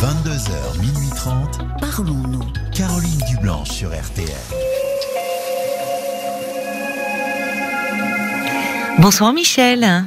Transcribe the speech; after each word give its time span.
22h, 0.00 0.80
minuit 0.80 1.10
30. 1.16 1.58
Parlons-nous. 1.80 2.44
Caroline 2.72 3.20
Dublanche 3.28 3.70
sur 3.70 3.88
RTL. 3.88 4.28
Bonsoir 9.00 9.32
Michel. 9.32 10.04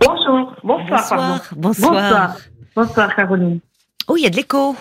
Bonjour, 0.00 0.54
bonsoir. 0.62 1.00
Bonsoir. 1.00 1.08
pardon. 1.08 1.44
Bonsoir. 1.56 1.92
Bonsoir. 1.92 2.36
Bonsoir, 2.76 3.16
Caroline. 3.16 3.60
Oh, 4.06 4.18
il 4.18 4.24
y 4.24 4.26
a 4.26 4.30
de 4.30 4.36
l'écho. 4.36 4.76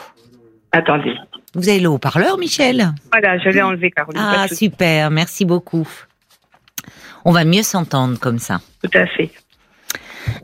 Attendez. 0.74 1.16
Vous 1.54 1.70
avez 1.70 1.80
le 1.80 1.88
haut-parleur, 1.88 2.38
Michel 2.38 2.94
Voilà, 3.14 3.38
je 3.38 3.48
l'ai 3.48 3.62
enlevé, 3.62 3.90
Caroline. 3.90 4.22
Ah, 4.22 4.50
super. 4.50 5.12
Merci 5.12 5.46
beaucoup. 5.46 5.88
On 7.24 7.32
va 7.32 7.46
mieux 7.46 7.64
s'entendre 7.64 8.20
comme 8.20 8.40
ça. 8.40 8.60
Tout 8.84 8.98
à 8.98 9.08
fait. 9.08 9.32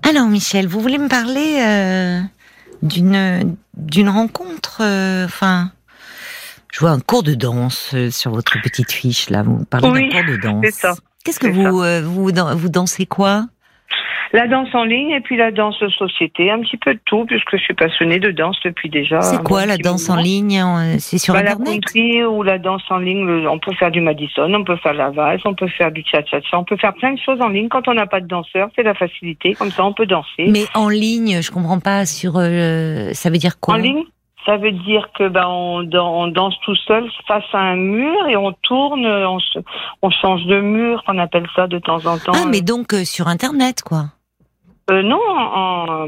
Alors, 0.08 0.28
Michel, 0.28 0.70
vous 0.70 0.80
voulez 0.80 0.98
me 0.98 1.10
parler 1.10 1.58
euh, 1.60 2.22
d'une 2.82 3.56
d'une 3.78 4.10
rencontre 4.10 4.82
euh, 4.82 5.26
Enfin, 5.26 5.72
je 6.72 6.80
vois 6.80 6.92
un 6.92 7.00
cours 7.00 7.24
de 7.24 7.34
danse 7.34 7.92
euh, 7.94 8.12
sur 8.12 8.32
votre 8.32 8.62
petite 8.62 8.92
fiche 8.92 9.30
là. 9.30 9.44
Vous 9.44 9.64
parlez 9.66 9.90
Oui, 9.90 10.10
d'un 10.10 10.22
cours 10.24 10.32
de 10.32 10.38
danse. 10.38 10.86
Qu'est-ce 11.24 11.40
que 11.40 11.48
vous 11.48 11.82
euh, 11.82 12.02
vous 12.02 12.24
vous 12.24 12.70
dansez 12.70 13.06
quoi? 13.06 13.48
La 14.34 14.48
danse 14.48 14.70
en 14.74 14.84
ligne 14.84 15.12
et 15.12 15.20
puis 15.22 15.38
la 15.38 15.52
danse 15.52 15.78
de 15.80 15.90
société, 15.90 16.50
un 16.52 16.60
petit 16.62 16.78
peu 16.78 16.94
de 16.94 17.00
tout, 17.06 17.26
puisque 17.26 17.58
je 17.58 17.62
suis 17.64 17.74
passionnée 17.74 18.20
de 18.20 18.32
danse 18.32 18.58
depuis 18.64 18.90
déjà. 18.90 19.22
C'est 19.22 19.44
quoi 19.44 19.66
la 19.66 19.78
danse 19.78 20.10
en 20.10 20.16
ligne 20.16 20.60
euh, 20.62 20.96
C'est 21.00 21.18
sur 21.18 21.34
Bah, 21.34 21.44
La 21.44 21.52
internet 21.52 21.82
country 21.84 22.24
ou 22.24 22.44
la 22.44 22.58
danse 22.58 22.84
en 22.90 22.98
ligne, 22.98 23.26
le- 23.26 23.50
on 23.50 23.60
peut 23.60 23.74
faire 23.74 23.92
du 23.92 24.02
Madison, 24.02 24.54
on 24.54 24.64
peut 24.64 24.78
faire 24.78 24.94
la 24.94 25.10
valse, 25.10 25.42
on 25.46 25.54
peut 25.54 25.68
faire 25.68 25.92
du 25.92 26.04
cha-cha-cha, 26.06 26.58
on 26.58 26.64
peut 26.64 26.78
faire 26.78 26.94
plein 26.94 27.14
de 27.14 27.20
choses 27.20 27.42
en 27.42 27.50
ligne. 27.50 27.68
Quand 27.70 27.88
on 27.88 27.94
n'a 27.94 28.08
pas 28.08 28.22
de 28.22 28.28
danseur, 28.28 28.70
c'est 28.76 28.84
la 28.84 28.94
facilité, 28.94 29.54
comme 29.54 29.72
ça 29.72 29.84
on 29.86 29.94
peut 29.94 30.06
danser. 30.06 30.48
Mais 30.50 30.66
en 30.74 30.88
ligne, 30.90 31.42
je 31.42 31.52
comprends 31.52 31.80
pas. 31.80 32.06
Sur 32.06 32.34
euh, 32.38 33.12
ça 33.14 33.30
veut 33.30 33.38
dire 33.38 33.60
quoi? 33.60 33.76
En 33.76 33.78
ligne, 33.78 34.04
ça 34.46 34.58
veut 34.58 34.72
dire 34.72 35.10
que 35.18 35.28
ben 35.28 35.46
on, 35.48 35.84
dan- 35.84 36.08
on 36.08 36.28
danse 36.28 36.56
tout 36.66 36.76
seul 36.88 37.08
face 37.28 37.44
à 37.54 37.60
un 37.60 37.76
mur 37.76 38.28
et 38.28 38.36
on 38.38 38.54
tourne, 38.64 39.06
on 40.02 40.10
change 40.10 40.46
de 40.46 40.60
mur, 40.62 41.04
on 41.08 41.18
appelle 41.20 41.46
ça 41.56 41.68
de 41.68 41.78
temps 41.80 42.04
en 42.08 42.18
temps. 42.18 42.32
Ah, 42.34 42.46
mais 42.50 42.62
donc 42.62 42.94
euh, 42.94 43.04
sur 43.06 43.28
internet 43.28 43.82
quoi. 43.84 44.06
Euh, 44.92 45.02
non, 45.04 45.20
en, 45.30 45.86
en- 46.04 46.08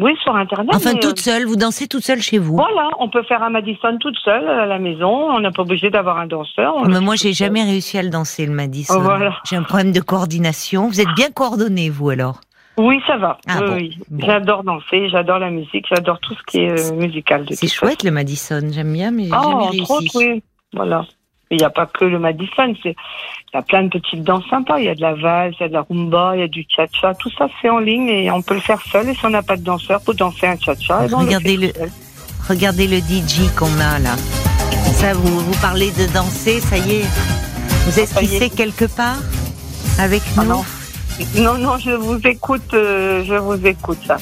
oui 0.00 0.16
sur 0.22 0.34
internet. 0.34 0.70
Enfin, 0.74 0.94
mais, 0.94 1.00
toute 1.00 1.20
seule. 1.20 1.44
Vous 1.46 1.56
dansez 1.56 1.86
toute 1.86 2.02
seule 2.02 2.20
chez 2.20 2.38
euh, 2.38 2.40
vous. 2.40 2.56
Voilà, 2.56 2.88
on 2.98 3.08
peut 3.08 3.22
faire 3.22 3.42
un 3.42 3.50
Madison 3.50 3.96
toute 4.00 4.16
seule 4.24 4.48
à 4.48 4.66
la 4.66 4.78
maison. 4.78 5.08
On 5.30 5.38
n'a 5.40 5.52
pas 5.52 5.62
obligé 5.62 5.90
d'avoir 5.90 6.18
un 6.18 6.26
danseur. 6.26 6.74
on 6.76 6.86
Mais 6.88 7.00
moi, 7.00 7.14
j'ai 7.14 7.32
jamais 7.32 7.62
réussi 7.62 7.98
à 7.98 8.02
le 8.02 8.10
danser 8.10 8.44
le 8.46 8.52
Madison. 8.52 8.94
Oh, 8.96 9.00
voilà. 9.00 9.36
J'ai 9.48 9.56
un 9.56 9.62
problème 9.62 9.92
de 9.92 10.00
coordination. 10.00 10.88
Vous 10.88 11.00
êtes 11.00 11.14
bien 11.14 11.30
coordonné, 11.30 11.88
vous 11.88 12.10
alors 12.10 12.40
Oui, 12.78 13.00
ça 13.06 13.16
va. 13.16 13.38
Ah, 13.48 13.60
bon. 13.60 13.74
oui. 13.74 13.96
Bon. 14.10 14.26
J'adore 14.26 14.64
danser, 14.64 15.08
j'adore 15.08 15.38
la 15.38 15.50
musique, 15.50 15.86
j'adore 15.88 16.18
tout 16.20 16.34
ce 16.34 16.42
qui 16.46 16.58
est 16.64 16.92
euh, 16.92 16.96
musical. 16.96 17.46
C'est 17.50 17.68
chouette 17.72 18.02
le 18.02 18.10
Madison. 18.10 18.60
J'aime 18.72 18.92
bien, 18.92 19.10
mais 19.12 19.24
j'ai 19.24 19.30
Ah, 19.34 19.42
jamais 19.44 19.66
réussi. 19.68 19.92
autres, 19.92 20.10
oui. 20.16 20.42
Voilà. 20.74 21.04
Il 21.50 21.58
n'y 21.58 21.64
a 21.64 21.70
pas 21.70 21.86
que 21.86 22.04
le 22.04 22.18
Madison, 22.18 22.74
c'est 22.82 22.96
il 23.52 23.56
y 23.56 23.58
a 23.58 23.62
plein 23.62 23.84
de 23.84 23.88
petites 23.88 24.22
danses 24.24 24.44
sympas. 24.50 24.78
Il 24.80 24.84
y 24.84 24.88
a 24.88 24.94
de 24.94 25.00
la 25.00 25.14
valse, 25.14 25.54
il 25.60 25.62
y 25.62 25.64
a 25.64 25.68
de 25.68 25.72
la 25.72 25.86
rumba, 25.88 26.32
il 26.34 26.40
y 26.40 26.42
a 26.42 26.48
du 26.48 26.66
cha-cha. 26.68 27.14
Tout 27.14 27.30
ça, 27.38 27.48
c'est 27.62 27.70
en 27.70 27.78
ligne 27.78 28.08
et 28.08 28.30
on 28.30 28.42
peut 28.42 28.54
le 28.54 28.60
faire 28.60 28.82
seul. 28.82 29.08
Et 29.08 29.14
si 29.14 29.24
on 29.24 29.30
n'a 29.30 29.42
pas 29.42 29.56
de 29.56 29.62
danseur 29.62 30.00
pour 30.02 30.14
danser 30.14 30.46
un 30.46 30.58
cha-cha, 30.58 31.02
eh 31.04 31.08
ben, 31.08 31.20
le 31.20 31.24
Regardez 31.24 31.56
le-. 31.56 31.72
Regardez 32.48 32.86
le 32.86 32.98
DJ 32.98 33.48
qu'on 33.56 33.72
a 33.80 33.98
là. 33.98 34.16
Ça, 34.92 35.14
vous 35.14 35.40
vous 35.40 35.60
parlez 35.60 35.90
de 35.92 36.12
danser, 36.12 36.60
ça 36.60 36.76
y 36.78 36.96
est. 36.96 37.06
Vous 37.86 37.98
esquissez 37.98 38.50
quelque 38.50 38.84
part 38.84 39.18
avec 39.98 40.22
Ah, 40.36 40.42
nous 40.42 40.48
non. 40.50 40.64
Non, 41.36 41.58
non, 41.58 41.78
je 41.78 41.92
vous 41.92 42.18
écoute, 42.26 42.74
euh, 42.74 43.24
je 43.24 43.34
vous 43.34 43.66
écoute 43.66 43.98
ça. 44.06 44.16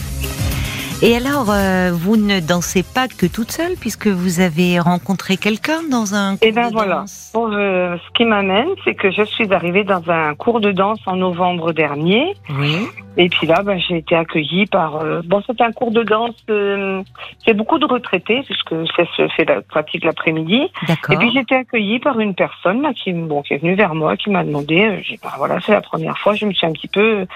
Et 1.03 1.17
alors, 1.17 1.51
euh, 1.51 1.91
vous 1.93 2.17
ne 2.17 2.41
dansez 2.41 2.83
pas 2.83 3.09
que 3.09 3.27
toute 3.27 3.51
seule 3.51 3.75
puisque 3.79 4.07
vous 4.07 4.41
avez 4.41 4.79
rencontré 4.81 5.37
quelqu'un 5.37 5.83
dans 5.91 6.15
un 6.15 6.31
cours 6.37 6.39
Eh 6.49 6.53
ben 6.53 6.69
de 6.69 6.73
voilà. 6.73 6.95
danse. 7.01 7.31
Pour 7.35 7.49
le- 7.49 7.99
ce 8.07 8.13
qui 8.15 8.25
m'amène, 8.25 8.69
c'est 8.85 8.95
que 8.95 9.11
je 9.11 9.23
suis 9.23 9.53
arrivée 9.53 9.85
dans 9.85 10.09
un 10.11 10.35
cours 10.35 10.61
de 10.61 10.73
danse 10.73 11.01
en 11.07 11.17
novembre 11.17 11.73
dernier. 11.73 12.33
Oui. 12.49 12.87
Et 13.17 13.29
puis 13.29 13.47
là, 13.47 13.63
ben, 13.63 13.79
j'ai 13.79 13.99
été 13.99 14.17
accueillie 14.17 14.67
par. 14.67 14.97
euh, 14.97 15.21
bon, 15.25 15.43
c'est 15.47 15.61
un 15.61 15.71
cours 15.73 15.91
de 15.93 16.03
danse. 16.03 16.35
Euh, 16.49 17.03
c'est 17.45 17.55
beaucoup 17.55 17.79
de 17.79 17.85
retraités 17.87 18.41
puisque 18.43 18.75
ça 18.97 19.05
se 19.17 19.29
fait 19.37 19.45
la 19.45 19.61
pratique 19.63 20.05
l'après-midi. 20.05 20.63
Et 20.63 20.87
D'accord. 20.89 21.19
puis 21.19 21.31
j'ai 21.33 21.41
été 21.41 21.55
accueillie 21.55 21.99
par 22.01 22.19
une 22.19 22.35
personne 22.35 22.81
là, 22.83 22.93
qui, 22.95 23.13
bon, 23.13 23.43
qui 23.43 23.55
est 23.55 23.59
venue 23.59 23.75
vers 23.75 23.95
moi, 23.95 24.17
qui 24.17 24.31
m'a 24.31 24.43
demandé. 24.43 24.85
euh, 24.85 24.99
j'ai, 25.03 25.19
ben, 25.23 25.29
voilà, 25.37 25.61
c'est 25.61 25.73
la 25.73 25.81
première 25.83 26.17
fois. 26.19 26.35
Je 26.35 26.47
me 26.47 26.53
suis 26.53 26.67
un 26.67 26.73
petit 26.73 26.89
peu, 26.89 27.27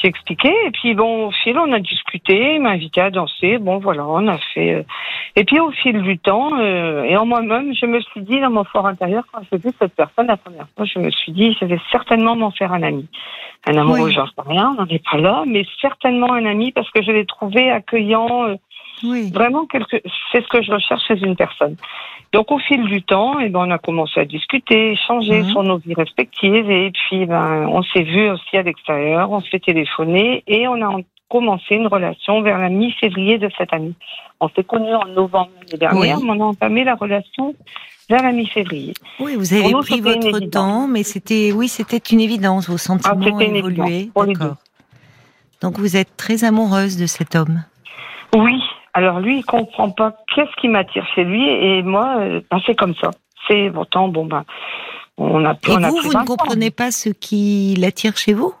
j'ai 0.00 0.08
expliqué. 0.08 0.48
Et 0.66 0.70
puis 0.70 0.94
bon, 0.94 1.26
au 1.26 1.30
fil, 1.32 1.58
on 1.58 1.72
a 1.72 1.78
discuté. 1.80 2.54
Il 2.54 2.62
m'a 2.62 2.70
invité 2.70 2.97
à 3.00 3.10
danser. 3.10 3.58
Bon, 3.58 3.78
voilà, 3.78 4.06
on 4.06 4.26
a 4.28 4.38
fait. 4.54 4.74
euh, 4.74 4.82
et 5.36 5.44
puis 5.44 5.60
au 5.60 5.70
fil 5.70 6.02
du 6.02 6.18
temps, 6.18 6.50
euh, 6.58 7.04
et 7.04 7.16
en 7.16 7.26
moi-même, 7.26 7.74
je 7.74 7.86
me 7.86 8.00
suis 8.00 8.22
dit 8.22 8.40
dans 8.40 8.50
mon 8.50 8.64
fort 8.64 8.86
intérieur, 8.86 9.24
quand 9.32 9.40
j'ai 9.50 9.58
vu 9.58 9.70
cette 9.80 9.94
personne 9.94 10.26
la 10.26 10.36
première 10.36 10.66
fois, 10.76 10.84
je 10.84 10.98
me 10.98 11.10
suis 11.10 11.32
dit, 11.32 11.56
je 11.60 11.64
vais 11.66 11.78
certainement 11.92 12.34
m'en 12.36 12.50
faire 12.50 12.72
un 12.72 12.82
ami. 12.82 13.06
Un 13.66 13.76
amoureux, 13.76 14.04
Oui. 14.04 14.12
j'en 14.12 14.26
sais 14.26 14.32
rien, 14.46 14.70
on 14.76 14.82
n'en 14.82 14.86
est 14.88 15.04
pas 15.10 15.18
là, 15.18 15.44
mais 15.46 15.64
certainement 15.80 16.32
un 16.32 16.46
ami 16.46 16.72
parce 16.72 16.90
que 16.90 17.02
je 17.02 17.10
l'ai 17.12 17.26
trouvé 17.26 17.70
accueillant. 17.70 18.46
euh, 18.48 18.56
Oui. 19.04 19.30
vraiment 19.32 19.64
quelque, 19.66 20.00
c'est 20.32 20.42
ce 20.42 20.48
que 20.48 20.60
je 20.62 20.72
recherche 20.72 21.02
chez 21.06 21.18
une 21.18 21.36
personne. 21.36 21.76
Donc 22.32 22.50
au 22.50 22.58
fil 22.58 22.82
du 22.84 23.00
temps, 23.02 23.38
eh 23.40 23.48
ben 23.48 23.60
on 23.66 23.70
a 23.70 23.78
commencé 23.78 24.18
à 24.20 24.24
discuter, 24.24 24.90
échanger 24.92 25.42
Mhm. 25.42 25.50
sur 25.50 25.62
nos 25.62 25.78
vies 25.78 25.94
respectives, 25.94 26.68
et 26.70 26.90
puis 26.90 27.24
ben 27.26 27.66
on 27.68 27.82
s'est 27.84 28.02
vu 28.02 28.28
aussi 28.30 28.56
à 28.56 28.62
l'extérieur, 28.62 29.30
on 29.30 29.40
s'est 29.40 29.60
téléphoné 29.60 30.42
et 30.48 30.66
on 30.68 30.82
a 30.82 30.96
commencé 31.28 31.74
une 31.74 31.86
relation 31.86 32.42
vers 32.42 32.58
la 32.58 32.68
mi-février 32.68 33.38
de 33.38 33.48
cette 33.56 33.72
année. 33.72 33.92
On 34.40 34.48
s'est 34.48 34.64
connus 34.64 34.94
en 34.94 35.06
novembre 35.06 35.50
l'année 35.60 35.78
dernière, 35.78 36.18
Oui. 36.18 36.24
mais 36.24 36.30
on 36.32 36.40
a 36.40 36.44
entamé 36.44 36.84
la 36.84 36.94
relation 36.94 37.54
vers 38.08 38.22
la 38.22 38.32
mi-février. 38.32 38.94
Oui, 39.20 39.34
vous 39.36 39.52
avez 39.52 39.70
nous, 39.72 39.80
pris 39.80 40.00
votre 40.00 40.38
temps, 40.50 40.86
mais 40.88 41.02
c'était, 41.02 41.52
oui, 41.52 41.68
c'était 41.68 41.98
une 41.98 42.20
évidence. 42.20 42.68
Vos 42.68 42.78
sentiments 42.78 43.38
Ah, 43.38 43.44
évoluaient. 43.44 44.08
D'accord. 44.16 44.56
Donc 45.60 45.78
vous 45.78 45.96
êtes 45.96 46.16
très 46.16 46.44
amoureuse 46.44 46.96
de 46.96 47.06
cet 47.06 47.34
homme. 47.34 47.64
Oui. 48.34 48.60
Alors 48.94 49.20
lui, 49.20 49.38
il 49.38 49.44
comprend 49.44 49.90
pas 49.90 50.14
qu'est-ce 50.34 50.54
qui 50.60 50.68
m'attire 50.68 51.06
chez 51.14 51.24
lui, 51.24 51.48
et 51.48 51.82
moi, 51.82 52.16
euh, 52.18 52.40
ben, 52.50 52.60
c'est 52.66 52.74
comme 52.74 52.94
ça. 52.94 53.10
C'est 53.46 53.70
pourtant 53.72 54.08
bon 54.08 54.24
ben. 54.26 54.44
On 55.18 55.44
a, 55.44 55.52
Et 55.52 55.56
on 55.70 55.82
a 55.82 55.88
vous, 55.90 55.96
pris 55.96 56.06
vous 56.06 56.12
20 56.12 56.20
ne 56.22 56.26
comprenez 56.26 56.70
pas 56.70 56.90
ce 56.90 57.08
qui 57.08 57.74
l'attire 57.78 58.16
chez 58.16 58.34
vous? 58.34 58.54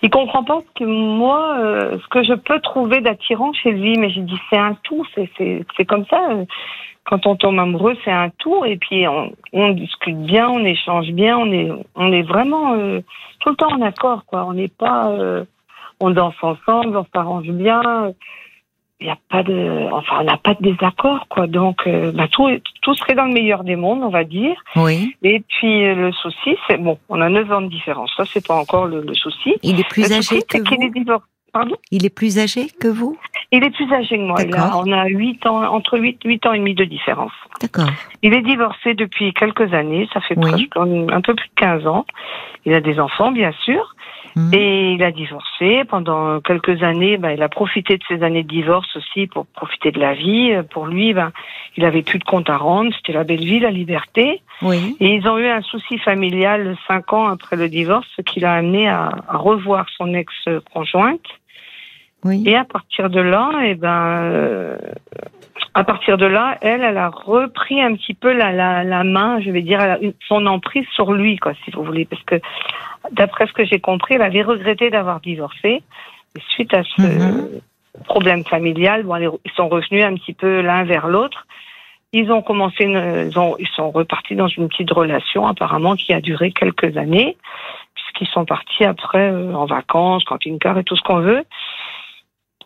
Il 0.00 0.10
comprend 0.10 0.44
pas 0.44 0.60
que 0.74 0.84
moi, 0.84 1.56
euh, 1.58 1.98
ce 1.98 2.08
que 2.08 2.22
je 2.22 2.34
peux 2.34 2.60
trouver 2.60 3.00
d'attirant 3.00 3.52
chez 3.52 3.72
lui, 3.72 3.98
mais 3.98 4.10
j'ai 4.10 4.22
dit 4.22 4.38
c'est 4.50 4.58
un 4.58 4.74
tout, 4.82 5.04
c'est 5.14 5.84
comme 5.86 6.06
ça. 6.06 6.20
Quand 7.04 7.26
on 7.26 7.34
tombe 7.36 7.58
amoureux, 7.58 7.96
c'est 8.04 8.12
un 8.12 8.30
tout, 8.38 8.64
et 8.64 8.76
puis 8.76 9.06
on, 9.08 9.32
on 9.52 9.70
discute 9.70 10.18
bien, 10.18 10.48
on 10.48 10.64
échange 10.64 11.10
bien, 11.10 11.36
on 11.36 11.52
est 11.52 11.70
on 11.96 12.12
est 12.12 12.22
vraiment 12.22 12.74
euh, 12.74 13.00
tout 13.40 13.50
le 13.50 13.56
temps 13.56 13.72
en 13.72 13.82
accord, 13.82 14.24
quoi. 14.26 14.44
On 14.46 14.52
n'est 14.52 14.68
pas, 14.68 15.10
euh, 15.10 15.44
on 16.00 16.10
danse 16.10 16.36
ensemble, 16.42 16.96
on 16.96 17.06
s'arrange 17.12 17.48
bien. 17.48 18.12
Il 19.02 19.06
n'y 19.06 19.10
a 19.10 19.18
pas 19.28 19.42
de, 19.42 19.88
enfin, 19.90 20.18
on 20.20 20.24
n'a 20.24 20.36
pas 20.36 20.54
de 20.54 20.62
désaccord, 20.62 21.26
quoi. 21.28 21.48
Donc, 21.48 21.88
euh, 21.88 22.12
bah, 22.12 22.28
tout, 22.30 22.48
tout 22.82 22.94
serait 22.94 23.14
dans 23.14 23.24
le 23.24 23.32
meilleur 23.32 23.64
des 23.64 23.74
mondes, 23.74 24.04
on 24.04 24.10
va 24.10 24.22
dire. 24.22 24.54
Oui. 24.76 25.16
Et 25.24 25.42
puis 25.48 25.84
euh, 25.84 25.94
le 25.96 26.12
souci, 26.12 26.56
c'est 26.68 26.76
bon, 26.76 26.98
on 27.08 27.20
a 27.20 27.28
9 27.28 27.50
ans 27.52 27.60
de 27.62 27.66
différence. 27.68 28.12
Ça, 28.16 28.24
c'est 28.24 28.46
pas 28.46 28.54
encore 28.54 28.86
le, 28.86 29.00
le 29.00 29.14
souci. 29.14 29.54
Il 29.64 29.80
est 29.80 29.88
plus 29.88 30.02
le 30.08 30.12
âgé 30.12 30.22
souci, 30.22 30.46
que 30.46 30.58
c'est 30.58 30.62
qu'il 30.64 30.82
est 30.84 31.04
vous. 31.04 31.18
Pardon? 31.52 31.74
Il 31.90 32.06
est 32.06 32.14
plus 32.14 32.38
âgé 32.38 32.68
que 32.80 32.86
vous? 32.88 33.18
Il 33.50 33.62
est 33.64 33.70
plus 33.70 33.92
âgé 33.92 34.16
que 34.16 34.22
moi. 34.22 34.36
Il 34.42 34.54
a- 34.54 34.78
on 34.78 34.90
a 34.92 35.06
8 35.06 35.44
ans, 35.46 35.62
entre 35.64 35.98
8, 35.98 36.20
8 36.24 36.46
ans 36.46 36.52
et 36.54 36.58
demi 36.58 36.74
de 36.74 36.84
différence. 36.84 37.32
D'accord. 37.60 37.90
Il 38.22 38.32
est 38.32 38.40
divorcé 38.40 38.94
depuis 38.94 39.34
quelques 39.34 39.74
années. 39.74 40.08
Ça 40.14 40.20
fait 40.20 40.34
Oui. 40.38 40.68
presque 40.68 40.76
un 41.12 41.20
peu 41.20 41.34
plus 41.34 41.48
de 41.48 41.54
15 41.56 41.86
ans. 41.86 42.06
Il 42.64 42.72
a 42.72 42.80
des 42.80 42.98
enfants, 43.00 43.32
bien 43.32 43.52
sûr. 43.64 43.94
Mhm. 44.36 44.54
Et 44.54 44.92
il 44.92 45.02
a 45.02 45.10
divorcé 45.10 45.84
pendant 45.84 46.40
quelques 46.40 46.82
années. 46.82 47.16
Ben, 47.16 47.30
il 47.30 47.42
a 47.42 47.48
profité 47.48 47.98
de 47.98 48.02
ces 48.08 48.22
années 48.22 48.42
de 48.42 48.48
divorce 48.48 48.96
aussi 48.96 49.26
pour 49.26 49.46
profiter 49.46 49.90
de 49.90 50.00
la 50.00 50.14
vie. 50.14 50.52
Pour 50.70 50.86
lui, 50.86 51.12
ben, 51.12 51.32
il 51.76 51.84
avait 51.84 52.02
plus 52.02 52.18
de 52.18 52.24
compte 52.24 52.48
à 52.50 52.56
rendre. 52.56 52.92
C'était 52.96 53.12
la 53.12 53.24
belle 53.24 53.44
vie, 53.44 53.60
la 53.60 53.70
liberté. 53.70 54.42
Oui. 54.62 54.96
Et 55.00 55.14
ils 55.14 55.28
ont 55.28 55.38
eu 55.38 55.46
un 55.46 55.62
souci 55.62 55.98
familial 55.98 56.76
cinq 56.86 57.12
ans 57.12 57.28
après 57.28 57.56
le 57.56 57.68
divorce, 57.68 58.06
ce 58.16 58.22
qui 58.22 58.40
l'a 58.40 58.54
amené 58.54 58.88
à, 58.88 59.10
à 59.28 59.36
revoir 59.36 59.86
son 59.96 60.14
ex-conjointe. 60.14 61.26
Oui. 62.24 62.44
Et 62.46 62.56
à 62.56 62.64
partir 62.64 63.10
de 63.10 63.20
là, 63.20 63.50
eh 63.64 63.74
ben, 63.74 64.22
euh, 64.22 64.76
à 65.74 65.84
partir 65.84 66.16
de 66.18 66.26
là, 66.26 66.56
elle, 66.60 66.82
elle 66.82 66.98
a 66.98 67.08
repris 67.08 67.80
un 67.82 67.94
petit 67.94 68.14
peu 68.14 68.32
la, 68.32 68.52
la, 68.52 68.84
la 68.84 69.04
main, 69.04 69.40
je 69.40 69.50
vais 69.50 69.62
dire, 69.62 69.80
elle 69.80 69.90
a 69.90 69.98
son 70.28 70.46
emprise 70.46 70.86
sur 70.94 71.12
lui, 71.12 71.36
quoi, 71.36 71.52
si 71.64 71.70
vous 71.72 71.82
voulez, 71.82 72.04
parce 72.04 72.22
que 72.22 72.36
d'après 73.10 73.46
ce 73.46 73.52
que 73.52 73.64
j'ai 73.64 73.80
compris, 73.80 74.14
elle 74.14 74.22
avait 74.22 74.42
regretté 74.42 74.90
d'avoir 74.90 75.20
divorcé. 75.20 75.82
Et 76.36 76.40
suite 76.50 76.72
à 76.74 76.82
ce 76.84 77.02
Mhm. 77.02 77.60
problème 78.04 78.44
familial, 78.44 79.02
bon, 79.02 79.16
ils 79.44 79.50
sont 79.52 79.68
revenus 79.68 80.04
un 80.04 80.14
petit 80.14 80.32
peu 80.32 80.60
l'un 80.62 80.84
vers 80.84 81.08
l'autre. 81.08 81.46
Ils 82.14 82.30
ont 82.30 82.42
commencé, 82.42 82.84
une, 82.84 83.28
ils, 83.30 83.38
ont, 83.38 83.56
ils 83.58 83.68
sont 83.68 83.90
repartis 83.90 84.36
dans 84.36 84.48
une 84.48 84.68
petite 84.68 84.90
relation 84.92 85.46
apparemment 85.46 85.96
qui 85.96 86.12
a 86.12 86.20
duré 86.20 86.52
quelques 86.52 86.96
années, 86.96 87.36
puisqu'ils 87.94 88.28
sont 88.28 88.44
partis 88.44 88.84
après 88.84 89.30
euh, 89.30 89.54
en 89.54 89.64
vacances, 89.66 90.24
camping-car 90.24 90.78
et 90.78 90.84
tout 90.84 90.96
ce 90.96 91.02
qu'on 91.02 91.20
veut. 91.20 91.44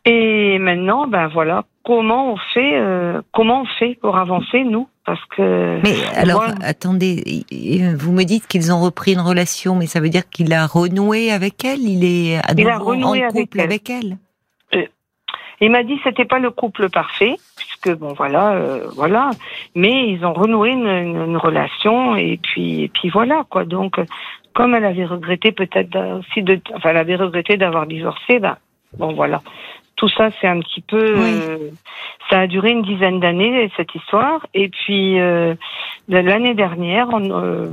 Et 0.08 0.58
maintenant, 0.60 1.08
ben 1.08 1.26
voilà, 1.26 1.64
comment 1.84 2.32
on 2.32 2.36
fait, 2.54 2.78
euh, 2.78 3.20
comment 3.32 3.62
on 3.62 3.66
fait 3.78 3.98
pour 4.00 4.16
avancer 4.16 4.62
nous? 4.64 4.88
Parce 5.04 5.24
que. 5.36 5.80
Mais 5.82 5.96
alors, 6.14 6.44
attendez, 6.62 7.44
vous 7.98 8.12
me 8.12 8.22
dites 8.24 8.46
qu'ils 8.46 8.72
ont 8.72 8.80
repris 8.80 9.14
une 9.14 9.20
relation, 9.20 9.74
mais 9.76 9.86
ça 9.86 10.00
veut 10.00 10.08
dire 10.08 10.28
qu'il 10.30 10.52
a 10.52 10.66
renoué 10.66 11.30
avec 11.32 11.64
elle? 11.64 11.80
Il 11.80 12.04
est 12.04 12.36
à 12.38 12.52
Il 12.56 12.68
a 12.68 12.78
renoué 12.78 13.24
en 13.24 13.28
avec 13.28 13.46
couple 13.46 13.58
elle. 13.60 13.64
avec 13.64 13.90
elle? 13.90 14.16
Il 15.62 15.70
m'a 15.70 15.82
dit 15.84 15.96
que 15.96 16.02
c'était 16.04 16.26
pas 16.26 16.38
le 16.38 16.50
couple 16.50 16.90
parfait, 16.90 17.34
puisque 17.56 17.96
bon 17.98 18.12
voilà, 18.12 18.52
euh, 18.52 18.88
voilà. 18.94 19.30
Mais 19.74 20.10
ils 20.10 20.22
ont 20.26 20.34
renoué 20.34 20.68
une, 20.70 20.86
une- 20.86 21.16
une 21.30 21.36
relation 21.38 22.14
et 22.14 22.38
puis 22.42 22.82
et 22.82 22.88
puis 22.88 23.08
voilà 23.08 23.42
quoi. 23.48 23.64
Donc, 23.64 23.98
euh, 23.98 24.04
comme 24.52 24.74
elle 24.74 24.84
avait 24.84 25.06
regretté 25.06 25.52
peut-être 25.52 25.96
aussi 26.18 26.42
de, 26.42 26.60
enfin 26.74 26.90
elle 26.90 26.98
avait 26.98 27.16
regretté 27.16 27.56
d'avoir 27.56 27.86
divorcé, 27.86 28.38
ben 28.38 28.58
bon 28.98 29.14
voilà. 29.14 29.40
Tout 29.96 30.08
ça 30.10 30.28
c'est 30.40 30.46
un 30.46 30.60
petit 30.60 30.82
peu, 30.82 31.14
euh, 31.16 31.70
ça 32.30 32.40
a 32.40 32.46
duré 32.46 32.70
une 32.70 32.82
dizaine 32.82 33.18
d'années 33.18 33.70
cette 33.76 33.94
histoire. 33.94 34.46
Et 34.54 34.68
puis 34.68 35.18
euh, 35.18 35.54
l'année 36.08 36.54
dernière, 36.54 37.08
on, 37.12 37.30
euh, 37.30 37.72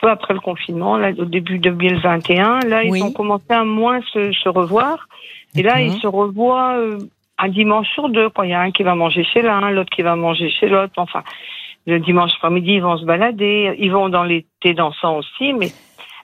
peu 0.00 0.08
après 0.08 0.34
le 0.34 0.40
confinement, 0.40 0.98
là, 0.98 1.12
au 1.18 1.24
début 1.24 1.58
2021, 1.58 2.60
là 2.60 2.84
ils 2.84 3.02
ont 3.02 3.12
commencé 3.12 3.50
à 3.50 3.64
moins 3.64 4.00
se, 4.12 4.32
se 4.32 4.48
revoir. 4.48 5.08
Et 5.56 5.62
là, 5.62 5.80
ils 5.80 5.98
se 6.00 6.06
revoient 6.06 6.74
euh, 6.76 6.98
un 7.38 7.48
dimanche 7.48 7.88
sur 7.94 8.08
deux. 8.08 8.28
Quand 8.28 8.42
il 8.42 8.50
y 8.50 8.54
a 8.54 8.60
un 8.60 8.70
qui 8.70 8.82
va 8.82 8.94
manger 8.94 9.24
chez 9.24 9.42
l'un, 9.42 9.70
l'autre 9.70 9.90
qui 9.90 10.02
va 10.02 10.16
manger 10.16 10.50
chez 10.50 10.68
l'autre. 10.68 10.92
Enfin, 10.96 11.22
le 11.86 11.98
dimanche 11.98 12.32
après-midi, 12.36 12.74
ils 12.74 12.82
vont 12.82 12.98
se 12.98 13.04
balader. 13.04 13.74
Ils 13.78 13.90
vont 13.90 14.08
dans 14.08 14.24
les 14.24 14.44
thés 14.60 14.74
dansants 14.74 15.16
aussi. 15.16 15.54
Mais 15.54 15.68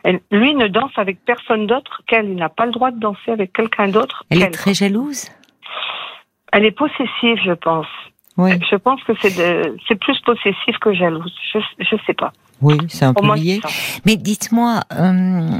elle- 0.05 0.21
lui 0.31 0.55
ne 0.55 0.67
danse 0.69 0.93
avec 0.97 1.25
personne 1.25 1.67
d'autre 1.67 2.03
qu'elle. 2.07 2.27
Il 2.29 2.37
n'a 2.37 2.49
pas 2.49 2.67
le 2.67 2.73
droit 2.73 2.91
de 2.91 2.99
danser 2.99 3.31
avec 3.31 3.53
quelqu'un 3.53 3.89
d'autre 3.89 4.25
Elle 4.31 4.43
est 4.43 4.51
très 4.51 4.75
jalouse? 4.75 5.29
Elle 6.53 6.65
est 6.67 6.71
possessive, 6.77 7.39
je 7.45 7.53
pense. 7.53 7.87
Oui, 8.37 8.53
Je 8.71 8.77
pense 8.77 9.03
que 9.05 9.13
c'est 9.21 9.37
de- 9.37 9.77
c'est 9.89 9.99
plus 9.99 10.19
possessif 10.21 10.79
que 10.81 10.93
jalouse. 10.95 11.35
Je 11.53 11.59
je 11.81 11.97
sais 12.07 12.15
pas. 12.15 12.33
oui, 12.63 12.79
c'est 12.89 13.05
un 13.05 13.13
peu 13.15 13.35
lié. 13.35 13.61
Mais 14.07 14.17
dites-moi, 14.17 14.81
euh, 14.99 15.59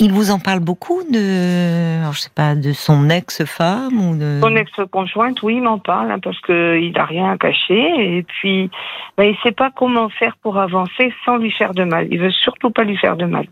il 0.00 0.12
vous 0.12 0.30
en 0.30 0.38
parle 0.40 0.60
beaucoup 0.60 1.02
de, 1.12 2.00
alors, 2.00 2.12
je 2.12 2.20
sais 2.20 2.30
pas, 2.34 2.54
de 2.56 2.72
son 2.72 3.08
ex-femme 3.10 4.00
ou 4.00 4.16
de. 4.16 4.40
Son 4.42 4.54
ex-conjointe, 4.56 5.42
oui, 5.42 5.56
il 5.56 5.62
m'en 5.62 5.78
parle 5.78 6.10
hein, 6.10 6.18
parce 6.20 6.40
que 6.40 6.78
il 6.80 6.96
a 6.98 7.04
rien 7.04 7.30
à 7.32 7.36
cacher 7.38 8.16
et 8.18 8.22
puis 8.24 8.70
ben, 9.16 9.24
il 9.24 9.36
sait 9.42 9.52
pas 9.52 9.70
comment 9.70 10.08
faire 10.08 10.36
pour 10.42 10.58
avancer 10.58 11.12
sans 11.24 11.36
lui 11.36 11.50
faire 11.52 11.72
de 11.74 11.84
mal. 11.84 12.08
Il 12.10 12.18
veut 12.18 12.30
surtout 12.32 12.70
pas 12.70 12.82
lui 12.84 12.96
faire 12.96 13.16
de 13.16 13.26
mal. 13.26 13.46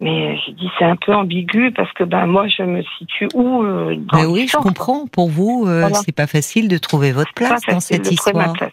Mais 0.00 0.26
euh, 0.32 0.34
j'ai 0.46 0.52
dit 0.52 0.68
c'est 0.78 0.84
un 0.84 0.96
peu 0.96 1.14
ambigu 1.14 1.72
parce 1.72 1.90
que 1.92 2.04
ben 2.04 2.26
moi 2.26 2.46
je 2.48 2.62
me 2.62 2.82
situe 2.98 3.28
où 3.34 3.62
euh, 3.62 3.96
dans 3.96 4.18
Mais 4.18 4.26
oui, 4.26 4.46
je 4.50 4.56
comprends. 4.58 5.06
Pour 5.06 5.30
vous, 5.30 5.64
euh, 5.66 5.80
Voilà. 5.80 5.94
c'est 6.04 6.14
pas 6.14 6.26
facile 6.26 6.68
de 6.68 6.76
trouver 6.78 7.12
votre 7.12 7.32
place 7.32 7.62
dans 7.68 7.80
cette 7.80 8.02
de 8.10 8.14
trouver 8.14 8.32
ma 8.34 8.40
histoire. 8.40 8.52
place. 8.52 8.72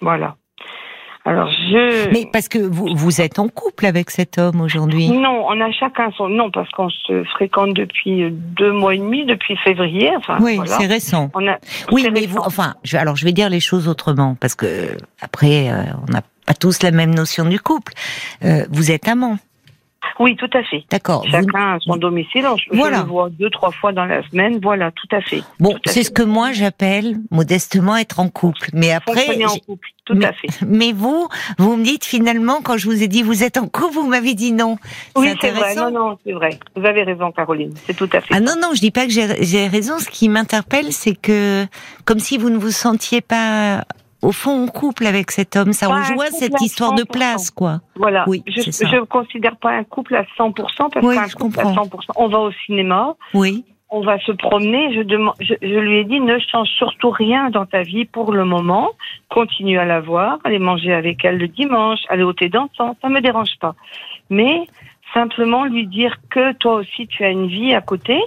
Voilà. 0.00 0.34
Alors 1.24 1.48
je 1.48 2.08
Mais 2.12 2.24
parce 2.32 2.48
que 2.48 2.58
vous, 2.58 2.88
vous 2.94 3.20
êtes 3.20 3.40
en 3.40 3.48
couple 3.48 3.86
avec 3.86 4.10
cet 4.10 4.38
homme 4.38 4.60
aujourd'hui. 4.60 5.08
non, 5.08 5.44
on 5.48 5.60
a 5.60 5.72
chacun 5.72 6.10
son 6.16 6.28
non 6.28 6.50
parce 6.52 6.70
qu'on 6.70 6.88
se 6.88 7.24
fréquente 7.24 7.74
depuis 7.74 8.22
euh, 8.24 8.30
deux 8.32 8.70
mois 8.72 8.94
et 8.94 8.98
demi, 8.98 9.24
depuis 9.24 9.56
février. 9.64 10.10
Enfin 10.16 10.38
Oui, 10.40 10.56
voilà. 10.56 10.70
c'est 10.78 10.86
récent. 10.86 11.30
On 11.34 11.46
a 11.48 11.58
Oui, 11.90 12.06
mais 12.12 12.20
récent. 12.20 12.30
vous, 12.32 12.38
enfin, 12.44 12.74
je, 12.84 12.96
alors 12.96 13.16
je 13.16 13.24
vais 13.24 13.32
dire 13.32 13.50
les 13.50 13.58
choses 13.60 13.88
autrement 13.88 14.36
parce 14.40 14.54
que 14.54 14.96
après, 15.20 15.68
euh, 15.70 15.82
on 16.06 16.12
n'a 16.12 16.22
pas 16.46 16.54
tous 16.54 16.80
la 16.84 16.92
même 16.92 17.12
notion 17.12 17.44
du 17.44 17.58
couple. 17.58 17.92
Euh, 18.44 18.64
vous 18.70 18.92
êtes 18.92 19.08
amant, 19.08 19.36
Oui, 20.18 20.36
tout 20.36 20.50
à 20.54 20.62
fait. 20.62 20.84
d'accord. 20.90 21.22
Vous- 21.24 21.30
Chacun 21.30 21.74
a 21.74 21.78
son 21.80 21.96
domicile. 21.96 22.44
Je 22.70 22.76
Voilà. 22.76 22.98
le 23.02 23.04
vois 23.04 23.28
deux, 23.30 23.50
trois 23.50 23.70
fois 23.70 23.92
dans 23.92 24.04
la 24.04 24.22
semaine. 24.28 24.58
Voilà, 24.62 24.90
tout 24.92 25.08
à 25.14 25.20
fait. 25.20 25.42
Bon, 25.60 25.76
c'est 25.86 26.02
ce 26.02 26.10
que 26.10 26.22
moi 26.22 26.52
j'appelle 26.52 27.16
modestement 27.30 27.96
être 27.96 28.20
en 28.20 28.28
couple. 28.28 28.68
Mais 28.72 28.92
après, 28.92 29.42
en 29.44 29.56
couple, 29.58 29.88
tout 30.04 30.14
mais- 30.14 30.26
à 30.26 30.32
fait. 30.32 30.48
mais 30.66 30.92
vous, 30.92 31.28
vous 31.58 31.76
me 31.76 31.84
dites 31.84 32.04
finalement 32.04 32.60
quand 32.62 32.76
je 32.76 32.86
vous 32.86 33.02
ai 33.02 33.08
dit 33.08 33.22
vous 33.22 33.42
êtes 33.44 33.56
en 33.58 33.66
couple, 33.68 33.94
vous 33.94 34.06
m'avez 34.06 34.34
dit 34.34 34.52
non. 34.52 34.76
Oui, 35.16 35.34
c'est 35.40 35.50
vrai. 35.50 35.74
Non, 35.74 35.90
non, 35.90 36.18
c'est 36.24 36.32
vrai. 36.32 36.58
Vous 36.74 36.84
avez 36.84 37.02
raison, 37.02 37.32
Caroline. 37.32 37.72
C'est 37.86 37.94
tout 37.96 38.08
à 38.12 38.20
fait. 38.20 38.34
Ah 38.34 38.40
non, 38.40 38.54
non, 38.60 38.70
je 38.74 38.80
dis 38.80 38.90
pas 38.90 39.06
que 39.06 39.12
j'ai 39.12 39.66
raison. 39.68 39.98
Ce 39.98 40.08
qui 40.08 40.28
m'interpelle, 40.28 40.92
c'est 40.92 41.14
que 41.14 41.66
comme 42.04 42.18
si 42.18 42.38
vous 42.38 42.50
ne 42.50 42.58
vous 42.58 42.70
sentiez 42.70 43.20
pas 43.20 43.84
au 44.22 44.32
fond 44.32 44.64
en 44.64 44.66
couple 44.66 45.06
avec 45.06 45.30
cet 45.30 45.56
homme. 45.56 45.72
Ça 45.72 45.88
rejoint 45.88 46.26
cette 46.30 46.60
histoire 46.60 46.94
de 46.94 47.02
100%. 47.02 47.06
place, 47.12 47.50
quoi. 47.50 47.80
Voilà. 47.96 48.24
Oui, 48.26 48.42
je 48.46 48.60
ne 48.96 49.04
considère 49.04 49.56
pas 49.56 49.70
un 49.72 49.84
couple 49.84 50.14
à 50.16 50.24
100% 50.38 50.90
parce 50.92 51.06
Oui, 51.06 51.14
qu'un 51.14 51.28
couple 51.28 51.60
à 51.60 51.62
comprends. 51.64 51.84
100%, 51.84 52.12
on 52.16 52.28
va 52.28 52.38
au 52.40 52.52
cinéma, 52.66 53.14
Oui. 53.34 53.64
on 53.90 54.00
va 54.00 54.18
se 54.20 54.32
promener. 54.32 54.94
Je, 54.94 55.02
demande, 55.02 55.34
je, 55.40 55.54
je 55.62 55.78
lui 55.78 55.98
ai 55.98 56.04
dit 56.04 56.20
ne 56.20 56.38
change 56.38 56.68
surtout 56.78 57.10
rien 57.10 57.50
dans 57.50 57.66
ta 57.66 57.82
vie 57.82 58.04
pour 58.04 58.32
le 58.32 58.44
moment. 58.44 58.90
Continue 59.28 59.78
à 59.78 59.84
la 59.84 60.00
voir, 60.00 60.38
aller 60.44 60.58
manger 60.58 60.92
avec 60.92 61.24
elle 61.24 61.38
le 61.38 61.48
dimanche, 61.48 62.00
aller 62.08 62.22
au 62.24 62.32
thé 62.32 62.48
dansant, 62.48 62.96
ça 63.02 63.08
me 63.08 63.20
dérange 63.20 63.56
pas. 63.60 63.74
Mais 64.30 64.66
simplement 65.14 65.64
lui 65.64 65.86
dire 65.86 66.16
que 66.30 66.52
toi 66.54 66.74
aussi 66.74 67.06
tu 67.06 67.24
as 67.24 67.30
une 67.30 67.46
vie 67.46 67.74
à 67.74 67.80
côté 67.80 68.18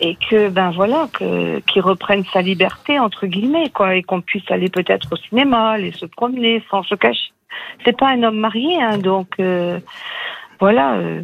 et 0.00 0.16
que 0.16 0.48
ben 0.48 0.70
voilà 0.70 1.08
que 1.12 1.60
qu'il 1.60 1.82
reprenne 1.82 2.24
sa 2.32 2.42
liberté 2.42 2.98
entre 2.98 3.26
guillemets 3.26 3.70
quoi 3.70 3.94
et 3.94 4.02
qu'on 4.02 4.20
puisse 4.20 4.50
aller 4.50 4.68
peut-être 4.68 5.12
au 5.12 5.16
cinéma, 5.16 5.70
aller 5.70 5.92
se 5.92 6.06
promener 6.06 6.62
sans 6.70 6.82
se 6.82 6.94
cacher. 6.94 7.32
C'est 7.84 7.96
pas 7.96 8.08
un 8.08 8.22
homme 8.22 8.38
marié 8.38 8.82
hein, 8.82 8.98
donc 8.98 9.28
euh, 9.38 9.78
voilà. 10.58 10.94
euh, 10.94 11.22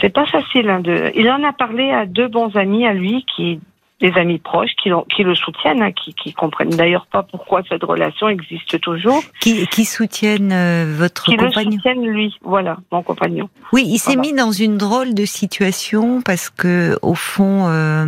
c'est 0.00 0.12
pas 0.12 0.26
facile. 0.26 0.68
Hein, 0.68 0.80
de... 0.80 1.12
Il 1.14 1.30
en 1.30 1.42
a 1.44 1.52
parlé 1.52 1.90
à 1.90 2.06
deux 2.06 2.28
bons 2.28 2.54
amis 2.56 2.86
à 2.86 2.92
lui, 2.92 3.24
qui 3.34 3.60
des 4.02 4.12
amis 4.18 4.38
proches, 4.38 4.72
qui, 4.82 4.90
le 5.22 5.34
soutiennent, 5.34 5.80
hein, 5.80 5.92
qui, 5.92 6.12
qui 6.12 6.32
comprennent 6.34 6.70
d'ailleurs 6.70 7.06
pas 7.06 7.22
pourquoi 7.22 7.62
cette 7.68 7.84
relation 7.84 8.28
existe 8.28 8.80
toujours, 8.80 9.22
Qui, 9.40 9.66
qui 9.68 9.84
soutiennent 9.84 10.52
euh, 10.52 10.92
votre 10.98 11.24
qui 11.24 11.36
le 11.36 11.46
compagnon? 11.46 11.70
soutiennent 11.72 12.04
lui. 12.06 12.36
Voilà, 12.42 12.76
mon 12.90 13.02
compagnon. 13.02 13.48
Oui, 13.72 13.84
il 13.86 13.98
s'est 13.98 14.14
Voilà. 14.16 14.20
mis 14.22 14.32
dans 14.34 14.50
une 14.52 14.76
drôle 14.76 15.14
de 15.14 15.24
situation 15.24 16.20
parce 16.20 16.50
que 16.50 16.98
au 17.00 17.14
fond, 17.14 17.68
euh, 17.68 18.06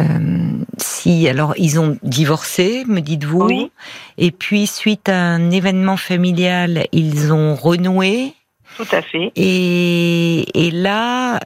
euh, 0.00 0.04
si 0.76 1.28
alors 1.28 1.54
ils 1.56 1.78
ont 1.80 1.96
divorcé, 2.02 2.84
me 2.88 3.00
dites-vous, 3.00 3.46
Oui. 3.46 3.70
et 4.18 4.32
puis 4.32 4.66
suite 4.66 5.08
à 5.08 5.16
un 5.16 5.50
événement 5.52 5.96
familial, 5.96 6.86
ils 6.92 7.32
ont 7.32 7.54
renoué. 7.54 8.32
Tout 8.76 8.84
à 8.92 9.00
fait. 9.00 9.30
Et, 9.36 10.66
et 10.66 10.70
là, 10.70 11.38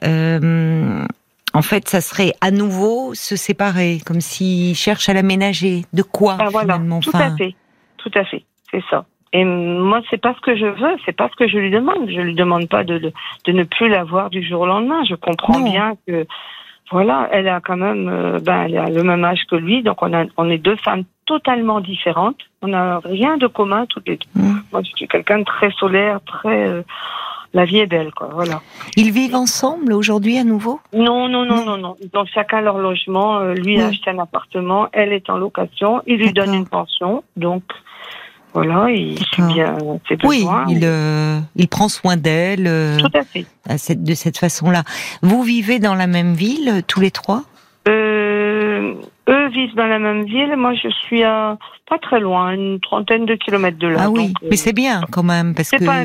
en 1.53 1.61
fait, 1.61 1.87
ça 1.89 2.01
serait 2.01 2.33
à 2.41 2.51
nouveau 2.51 3.13
se 3.13 3.35
séparer, 3.35 3.99
comme 4.05 4.21
s'ils 4.21 4.75
cherchent 4.75 5.09
à 5.09 5.13
l'aménager. 5.13 5.85
De 5.93 6.01
quoi 6.03 6.35
Ben 6.37 6.49
voilà, 6.49 6.73
finalement 6.75 6.99
tout 6.99 7.09
enfin, 7.13 7.33
à 7.33 7.37
fait, 7.37 7.55
tout 7.97 8.11
à 8.15 8.23
fait, 8.23 8.43
c'est 8.71 8.83
ça. 8.89 9.05
Et 9.33 9.45
moi, 9.45 10.01
c'est 10.09 10.19
pas 10.19 10.33
ce 10.35 10.41
que 10.41 10.57
je 10.57 10.65
veux, 10.65 10.95
c'est 11.05 11.15
pas 11.15 11.29
ce 11.29 11.35
que 11.37 11.47
je 11.47 11.57
lui 11.57 11.71
demande. 11.71 12.09
Je 12.09 12.19
lui 12.19 12.35
demande 12.35 12.67
pas 12.67 12.83
de, 12.83 12.97
de, 12.97 13.13
de 13.45 13.51
ne 13.53 13.63
plus 13.63 13.87
la 13.87 14.03
voir 14.03 14.29
du 14.29 14.43
jour 14.45 14.61
au 14.61 14.65
lendemain. 14.65 15.03
Je 15.07 15.15
comprends 15.15 15.59
Non. 15.59 15.71
bien 15.71 15.93
que, 16.05 16.27
voilà, 16.91 17.29
elle 17.31 17.47
a 17.47 17.61
quand 17.61 17.77
même, 17.77 18.09
euh, 18.09 18.39
ben, 18.39 18.63
elle 18.63 18.77
a 18.77 18.89
le 18.89 19.03
même 19.03 19.23
âge 19.23 19.45
que 19.49 19.55
lui, 19.55 19.83
donc 19.83 20.01
on 20.01 20.13
a, 20.13 20.25
on 20.35 20.49
est 20.49 20.57
deux 20.57 20.75
femmes 20.75 21.03
totalement 21.25 21.79
différentes. 21.79 22.39
On 22.61 22.67
n'a 22.67 22.99
rien 23.05 23.37
de 23.37 23.47
commun 23.47 23.85
toutes 23.87 24.07
les 24.09 24.17
deux. 24.17 24.27
Mm. 24.41 24.59
Moi, 24.73 24.81
je 24.83 24.91
suis 24.97 25.07
quelqu'un 25.07 25.39
de 25.39 25.45
très 25.45 25.71
solaire, 25.71 26.19
très, 26.25 26.67
euh, 26.67 26.81
la 27.53 27.65
vie 27.65 27.79
est 27.79 27.87
belle, 27.87 28.11
quoi. 28.15 28.29
Voilà. 28.33 28.61
Ils 28.95 29.11
vivent 29.11 29.35
ensemble 29.35 29.93
aujourd'hui 29.93 30.37
à 30.37 30.43
nouveau? 30.43 30.79
Non, 30.93 31.27
non, 31.27 31.45
non, 31.45 31.65
Non. 31.65 31.77
non. 31.77 31.95
Ils 32.01 32.17
ont 32.17 32.25
chacun 32.25 32.61
leur 32.61 32.77
logement. 32.77 33.39
Euh, 33.39 33.53
lui 33.53 33.77
Oui. 33.77 33.81
a 33.81 33.87
acheté 33.87 34.09
un 34.09 34.19
appartement, 34.19 34.87
elle 34.93 35.11
est 35.13 35.29
en 35.29 35.37
location. 35.37 36.01
Il 36.07 36.17
lui 36.17 36.31
donne 36.33 36.53
une 36.53 36.67
pension, 36.67 37.23
donc 37.35 37.63
voilà, 38.53 38.89
il 38.89 39.17
suit 39.27 39.43
bien 39.43 39.77
ses 40.07 40.17
Oui, 40.25 40.45
il, 40.67 40.81
euh, 40.83 41.39
il 41.55 41.67
prend 41.69 41.87
soin 41.89 42.17
d'elle 42.17 42.67
euh, 42.67 42.97
Tout 42.99 43.11
à 43.13 43.23
fait. 43.23 43.45
à 43.67 43.77
cette- 43.77 44.03
de 44.03 44.13
cette 44.13 44.37
façon-là. 44.37 44.83
Vous 45.21 45.41
vivez 45.43 45.79
dans 45.79 45.95
la 45.95 46.07
même 46.07 46.33
ville, 46.33 46.69
euh, 46.69 46.81
tous 46.85 46.99
les 46.99 47.11
trois? 47.11 47.43
Euh, 47.87 48.93
eux 49.29 49.40
vivent 49.51 49.75
dans 49.75 49.85
la 49.87 49.99
même 49.99 50.23
ville. 50.25 50.55
Moi, 50.57 50.73
je 50.73 50.89
suis 50.89 51.23
à 51.23 51.57
pas 51.87 51.97
très 51.99 52.19
loin, 52.21 52.51
une 52.53 52.79
trentaine 52.79 53.25
de 53.25 53.35
kilomètres 53.35 53.77
de 53.77 53.87
là. 53.89 54.03
Ah 54.03 54.09
oui, 54.09 54.27
donc, 54.27 54.37
euh, 54.43 54.47
mais 54.49 54.55
c'est 54.55 54.73
bien 54.73 55.01
quand 55.11 55.23
même 55.23 55.53
parce 55.53 55.69
que 55.71 55.83
pas 55.85 56.03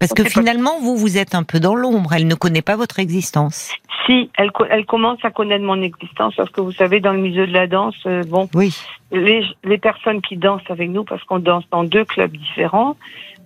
parce 0.00 0.12
que 0.12 0.22
pas- 0.22 0.28
finalement 0.28 0.80
vous 0.80 0.96
vous 0.96 1.18
êtes 1.18 1.34
un 1.36 1.44
peu 1.44 1.60
dans 1.60 1.74
l'ombre. 1.76 2.12
Elle 2.14 2.26
ne 2.26 2.34
connaît 2.34 2.62
pas 2.62 2.76
votre 2.76 2.98
existence. 2.98 3.72
si 4.06 4.28
elle, 4.36 4.50
elle 4.70 4.86
commence 4.86 5.18
à 5.24 5.30
connaître 5.30 5.64
mon 5.64 5.80
existence, 5.82 6.34
parce 6.34 6.50
que 6.50 6.60
vous 6.60 6.72
savez, 6.72 6.98
dans 7.00 7.12
le 7.12 7.20
milieu 7.20 7.46
de 7.46 7.52
la 7.52 7.66
danse, 7.68 7.94
euh, 8.06 8.24
bon, 8.26 8.48
Oui. 8.54 8.74
les, 9.12 9.44
les 9.62 9.78
personnes 9.78 10.20
qui 10.22 10.36
dansent 10.36 10.68
avec 10.68 10.88
nous, 10.90 11.04
parce 11.04 11.22
qu'on 11.24 11.38
danse 11.38 11.64
dans 11.70 11.84
deux 11.84 12.04
clubs 12.06 12.34
différents, 12.34 12.96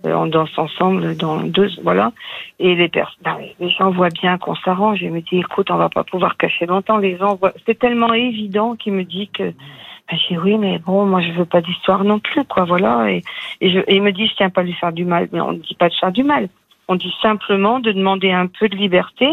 euh, 0.07 0.13
on 0.13 0.27
danse 0.27 0.57
ensemble 0.57 1.17
dans 1.17 1.37
deux, 1.41 1.69
voilà, 1.83 2.13
et 2.59 2.73
les 2.73 2.87
personnes, 2.87 3.17
les 3.59 3.69
gens 3.69 3.91
voient 3.91 4.09
bien 4.09 4.37
qu'on 4.37 4.55
s'arrange 4.55 5.03
et 5.03 5.09
me 5.09 5.19
disent, 5.21 5.41
écoute, 5.41 5.69
on 5.69 5.75
va 5.77 5.89
pas 5.89 6.03
pouvoir 6.05 6.37
cacher 6.37 6.65
longtemps, 6.65 6.97
les 6.97 7.17
gens 7.17 7.35
voient, 7.35 7.53
c'est 7.65 7.77
tellement 7.77 8.13
évident 8.13 8.75
qu'il 8.75 8.93
me 8.93 9.03
dit 9.03 9.27
que, 9.37 9.43
ben, 9.43 10.17
j'ai 10.27 10.37
oui, 10.37 10.57
mais 10.57 10.79
bon, 10.79 11.05
moi, 11.05 11.21
je 11.21 11.31
veux 11.31 11.45
pas 11.45 11.61
d'histoire 11.61 12.03
non 12.03 12.19
plus, 12.19 12.43
quoi, 12.45 12.63
voilà, 12.65 13.11
et, 13.11 13.21
et, 13.61 13.71
je, 13.71 13.79
et 13.79 13.95
il 13.95 14.01
me 14.01 14.11
dit, 14.11 14.27
je 14.27 14.35
tiens 14.35 14.49
pas 14.49 14.61
à 14.61 14.63
lui 14.63 14.73
faire 14.73 14.93
du 14.93 15.05
mal, 15.05 15.27
mais 15.31 15.41
on 15.41 15.53
ne 15.53 15.59
dit 15.59 15.75
pas 15.75 15.89
de 15.89 15.95
faire 15.95 16.11
du 16.11 16.23
mal. 16.23 16.49
On 16.87 16.95
dit 16.95 17.13
simplement 17.21 17.79
de 17.79 17.91
demander 17.91 18.31
un 18.31 18.47
peu 18.47 18.69
de 18.69 18.75
liberté 18.75 19.27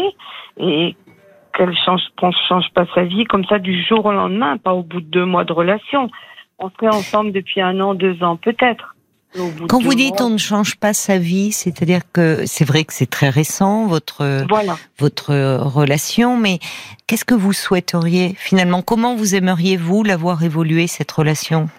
et 0.57 0.95
qu'elle 1.55 1.75
change, 1.77 2.01
qu'on 2.17 2.31
change 2.31 2.69
pas 2.73 2.85
sa 2.95 3.03
vie 3.03 3.25
comme 3.25 3.45
ça 3.45 3.59
du 3.59 3.81
jour 3.83 4.05
au 4.05 4.11
lendemain, 4.11 4.57
pas 4.57 4.73
au 4.73 4.81
bout 4.81 5.01
de 5.01 5.05
deux 5.05 5.25
mois 5.25 5.43
de 5.43 5.53
relation. 5.53 6.09
On 6.57 6.69
serait 6.69 6.87
ensemble 6.87 7.31
depuis 7.31 7.61
un 7.61 7.79
an, 7.79 7.93
deux 7.93 8.23
ans 8.23 8.37
peut-être. 8.37 8.92
Quand 9.67 9.81
vous 9.81 9.95
dites 9.95 10.21
on 10.21 10.29
ne 10.29 10.37
change 10.37 10.75
pas 10.75 10.93
sa 10.93 11.17
vie, 11.17 11.51
c'est-à-dire 11.51 12.01
que 12.11 12.45
c'est 12.45 12.65
vrai 12.65 12.83
que 12.83 12.93
c'est 12.93 13.09
très 13.09 13.29
récent 13.29 13.87
votre 13.87 14.45
voilà. 14.47 14.75
votre 14.99 15.33
relation, 15.57 16.37
mais 16.37 16.59
qu'est-ce 17.07 17.25
que 17.25 17.33
vous 17.33 17.53
souhaiteriez 17.53 18.35
finalement? 18.37 18.81
Comment 18.81 19.15
vous 19.15 19.35
aimeriez 19.35 19.77
vous 19.77 20.03
l'avoir 20.03 20.43
évolué 20.43 20.87
cette 20.87 21.11
relation? 21.11 21.69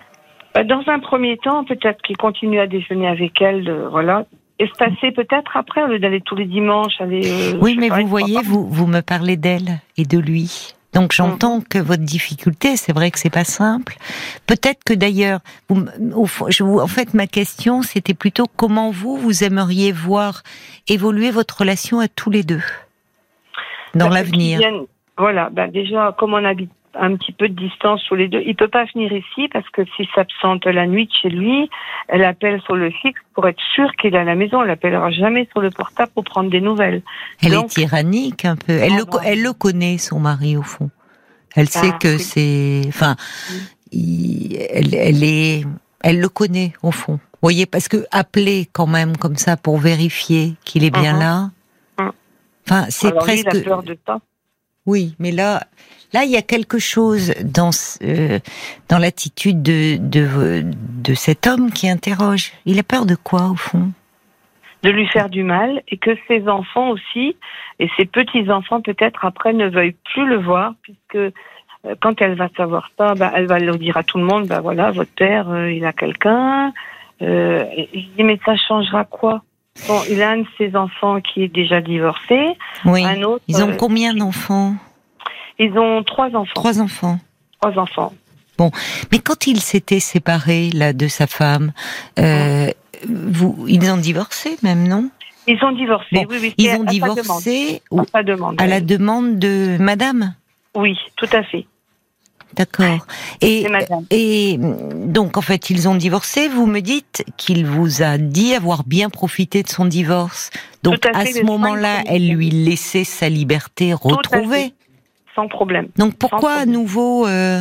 Bah, 0.55 0.65
Dans 0.65 0.83
un 0.87 1.01
premier 1.01 1.37
temps, 1.39 1.65
peut-être 1.65 2.01
qu'il 2.03 2.17
continue 2.17 2.61
à 2.61 2.67
déjeuner 2.67 3.09
avec 3.09 3.41
elle, 3.43 3.69
euh, 3.69 3.89
voilà, 3.89 4.25
espacer 4.59 5.11
peut-être 5.11 5.57
après 5.57 5.83
au 5.83 5.87
lieu 5.89 5.99
d'aller 5.99 6.21
tous 6.21 6.37
les 6.37 6.47
dimanches 6.47 7.01
aller. 7.01 7.23
Euh, 7.25 7.59
oui, 7.61 7.77
mais 7.79 7.89
vous 7.89 8.07
voyez, 8.07 8.39
vous 8.45 8.67
vous 8.67 8.87
me 8.87 9.01
parlez 9.01 9.37
d'elle 9.37 9.81
et 9.97 10.05
de 10.05 10.19
lui. 10.19 10.75
Donc 10.95 11.13
j'entends 11.13 11.59
mm. 11.59 11.65
que 11.65 11.79
votre 11.79 12.03
difficulté, 12.03 12.77
c'est 12.77 12.93
vrai 12.93 13.11
que 13.11 13.19
c'est 13.19 13.31
pas 13.31 13.45
simple. 13.45 13.97
Peut-être 14.47 14.83
que 14.85 14.95
d'ailleurs, 14.95 15.41
en 15.71 16.87
fait, 16.87 17.15
ma 17.15 17.27
question, 17.27 17.83
c'était 17.83 18.15
plutôt 18.15 18.47
comment 18.57 18.91
vous 18.91 19.17
vous 19.17 19.45
aimeriez 19.45 19.93
voir 19.93 20.43
évoluer 20.89 21.31
votre 21.31 21.59
relation 21.59 22.01
à 22.01 22.09
tous 22.09 22.31
les 22.31 22.45
deux 22.45 22.63
dans 23.95 24.09
bah, 24.09 24.15
l'avenir? 24.15 24.61
Voilà, 25.19 25.49
bah 25.51 25.69
déjà, 25.69 26.15
comme 26.19 26.35
on 26.35 26.45
habite 26.45 26.71
un 26.99 27.17
petit 27.17 27.33
peu 27.33 27.49
de 27.49 27.55
distance 27.55 28.01
sur 28.03 28.17
les 28.17 28.29
deux. 28.29 28.43
Il 28.45 28.55
peut 28.57 28.69
pas 28.69 28.85
venir 28.95 29.13
ici 29.13 29.49
parce 29.53 29.69
que 29.71 29.83
s'il 29.97 30.07
s'absente 30.15 30.67
la 30.67 30.87
nuit 30.87 31.07
de 31.07 31.13
chez 31.13 31.29
lui, 31.29 31.69
elle 32.09 32.25
appelle 32.25 32.61
sur 32.63 32.77
le 32.77 32.91
fixe 32.91 33.21
pour 33.35 33.47
être 33.49 33.61
sûre 33.75 33.91
qu'il 34.01 34.15
est 34.15 34.19
à 34.19 34.25
la 34.25 34.35
maison. 34.35 34.63
Elle 34.63 34.71
appellera 34.71 35.11
jamais 35.11 35.49
sur 35.53 35.61
le 35.61 35.71
portable 35.71 36.13
pour 36.15 36.25
prendre 36.25 36.51
des 36.51 36.61
nouvelles. 36.61 37.03
Elle 37.43 37.55
est 37.55 37.67
tyrannique 37.67 38.45
un 38.45 38.57
peu. 38.57 38.73
Elle, 38.73 38.97
le, 38.97 39.05
elle 39.25 39.43
le 39.43 39.53
connaît, 39.53 39.99
son 39.99 40.21
mari, 40.21 40.57
au 40.57 40.63
fond. 40.63 40.91
Elle 41.55 41.69
sait 41.69 41.91
ah, 41.93 41.99
que 41.99 42.19
c'est, 42.19 42.83
enfin, 42.89 43.17
elle, 43.93 44.95
elle 44.95 45.23
est, 45.23 45.65
elle 46.03 46.21
le 46.21 46.29
connaît, 46.29 46.73
au 46.83 46.91
fond. 46.91 47.15
Vous 47.15 47.49
voyez, 47.51 47.67
parce 47.67 47.89
que 47.89 48.07
appeler 48.11 48.67
quand 48.73 48.87
même 48.87 49.17
comme 49.17 49.37
ça 49.37 49.57
pour 49.57 49.79
vérifier 49.79 50.55
qu'il 50.65 50.83
est 50.83 50.91
bien 50.91 51.17
uh-huh. 51.17 51.21
là. 51.21 51.51
Uh-huh. 51.99 52.13
Enfin, 52.67 52.87
c'est 52.89 53.15
presque. 53.15 53.53
Lui, 53.53 53.61
il 53.61 53.67
a 53.67 53.69
peur 53.69 53.83
de 53.83 53.97
ça. 54.07 54.19
Oui, 54.87 55.14
mais 55.19 55.33
là, 55.33 55.62
Là, 56.14 56.23
il 56.23 56.31
y 56.31 56.37
a 56.37 56.43
quelque 56.43 56.79
chose 56.79 57.35
dans 57.43 57.71
euh, 58.03 58.38
dans 58.88 58.99
l'attitude 58.99 59.62
de, 59.64 59.97
de 59.97 60.62
de 60.64 61.14
cet 61.14 61.49
homme 61.49 61.73
qui 61.73 61.88
interroge. 61.88 62.53
Il 62.67 62.79
a 62.79 62.85
peur 62.85 63.05
de 63.05 63.17
quoi 63.17 63.50
au 63.50 63.57
fond? 63.57 63.91
De 64.85 64.91
lui 64.91 65.09
faire 65.09 65.29
du 65.29 65.43
mal 65.43 65.83
et 65.88 65.97
que 65.97 66.12
ses 66.29 66.49
enfants 66.49 66.91
aussi 66.91 67.37
et 67.81 67.91
ses 67.97 68.05
petits 68.05 68.49
enfants 68.49 68.81
peut-être 68.81 69.25
après 69.25 69.53
ne 69.55 69.69
veuillent 69.69 69.97
plus 70.12 70.25
le 70.25 70.38
voir 70.38 70.75
puisque 70.83 71.17
euh, 71.17 71.97
quand 72.00 72.23
elle 72.23 72.37
va 72.37 72.49
savoir 72.57 72.91
ça, 72.97 73.14
bah, 73.14 73.33
elle 73.35 73.47
va 73.47 73.59
le 73.59 73.76
dire 73.76 73.97
à 73.97 74.05
tout 74.05 74.19
le 74.19 74.25
monde. 74.25 74.47
Bah 74.47 74.61
voilà, 74.61 74.93
votre 74.93 75.14
père, 75.17 75.50
euh, 75.50 75.73
il 75.73 75.85
a 75.85 75.93
quelqu'un. 75.93 76.73
Euh, 77.23 77.64
je 77.93 78.07
dis 78.17 78.23
mais 78.23 78.38
ça 78.47 78.55
changera 78.55 79.05
quoi? 79.05 79.43
Bon, 79.88 80.00
il 80.09 80.23
a 80.23 80.31
un 80.31 80.38
de 80.38 80.47
ses 80.57 80.76
enfants 80.76 81.21
qui 81.21 81.43
est 81.43 81.49
déjà 81.49 81.81
divorcé. 81.81 82.57
Oui. 82.85 83.04
Un 83.04 83.23
autre, 83.23 83.45
Ils 83.49 83.62
ont 83.62 83.76
combien 83.76 84.14
d'enfants? 84.14 84.75
Ils 85.59 85.76
ont 85.78 86.02
trois 86.02 86.28
enfants. 86.35 86.52
Trois 86.54 86.81
enfants. 86.81 87.19
Trois 87.61 87.78
enfants. 87.78 88.12
Bon, 88.57 88.71
mais 89.11 89.19
quand 89.19 89.47
il 89.47 89.61
s'était 89.61 90.00
séparé 90.00 90.71
là 90.71 90.93
de 90.93 91.09
sa 91.09 91.26
femme, 91.26 91.73
euh, 92.19 92.71
vous, 93.09 93.66
ils 93.69 93.90
ont 93.90 93.97
divorcé 93.97 94.57
même, 94.62 94.87
non? 94.87 95.11
Ils 95.47 95.62
ont 95.62 95.73
divorcé. 95.73 96.25
oui, 96.28 96.37
oui. 96.40 96.54
Ils 96.57 96.71
ont 96.71 96.85
divorcé 96.85 97.83
à, 98.14 98.23
demande, 98.23 98.61
à 98.61 98.66
la 98.66 98.81
demande 98.81 99.38
de 99.38 99.76
Madame? 99.78 100.35
Oui, 100.75 100.97
tout 101.16 101.28
à 101.33 101.43
fait. 101.43 101.66
D'accord. 102.57 103.07
Et, 103.41 103.67
et 104.11 104.59
donc, 104.59 105.37
en 105.37 105.43
fait, 105.43 105.71
ils 105.71 105.89
ont 105.89 105.95
divorcé. 105.95 106.49
Vous 106.49 106.67
me 106.67 106.81
dites 106.81 107.25
qu'il 107.37 107.67
vous 107.67 108.03
a 108.03 108.19
dit 108.19 108.55
avoir 108.55 108.85
bien 108.85 109.11
profité 109.11 109.63
de 109.63 109.69
son 109.69 109.85
divorce. 109.85 110.51
Donc, 110.83 111.07
à, 111.07 111.25
ce 111.27 111.43
moment-là, 111.45 112.03
elle 112.07 112.29
lui 112.29 112.51
laissait 112.51 113.05
sa 113.05 113.29
liberté 113.29 113.93
retrouvée 113.93 114.73
sans 115.35 115.49
problème. 115.49 115.89
Donc 115.97 116.15
pourquoi 116.19 116.53
à 116.53 116.67
nouveau 116.67 117.27
euh... 117.27 117.61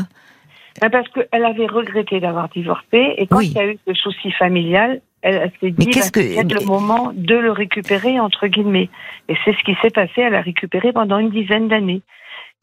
Ben, 0.82 0.90
parce 0.90 1.08
qu'elle 1.10 1.46
avait 1.46 1.68
regretté 1.68 2.20
d'avoir 2.20 2.50
divorcé 2.50 3.14
et 3.18 3.28
quand 3.28 3.42
il 3.42 3.52
y 3.52 3.60
a 3.60 3.68
eu 3.68 3.78
ce 3.88 3.94
souci 3.94 4.32
familial, 4.32 5.02
elle, 5.22 5.52
s'est 5.62 5.72
dit 5.72 5.86
ben, 5.86 5.92
que... 5.92 6.22
c'est 6.22 6.44
le 6.44 6.66
moment 6.66 7.12
de 7.14 7.36
le 7.36 7.52
récupérer 7.52 8.20
entre 8.20 8.48
guillemets. 8.48 8.90
Et 9.30 9.36
c'est 9.46 9.54
ce 9.54 9.64
qui 9.64 9.76
s'est 9.82 9.92
passé. 9.92 10.22
Elle 10.22 10.36
a 10.36 10.42
récupéré 10.42 10.92
pendant 10.92 11.20
une 11.20 11.30
dizaine 11.30 11.68
d'années. 11.68 12.02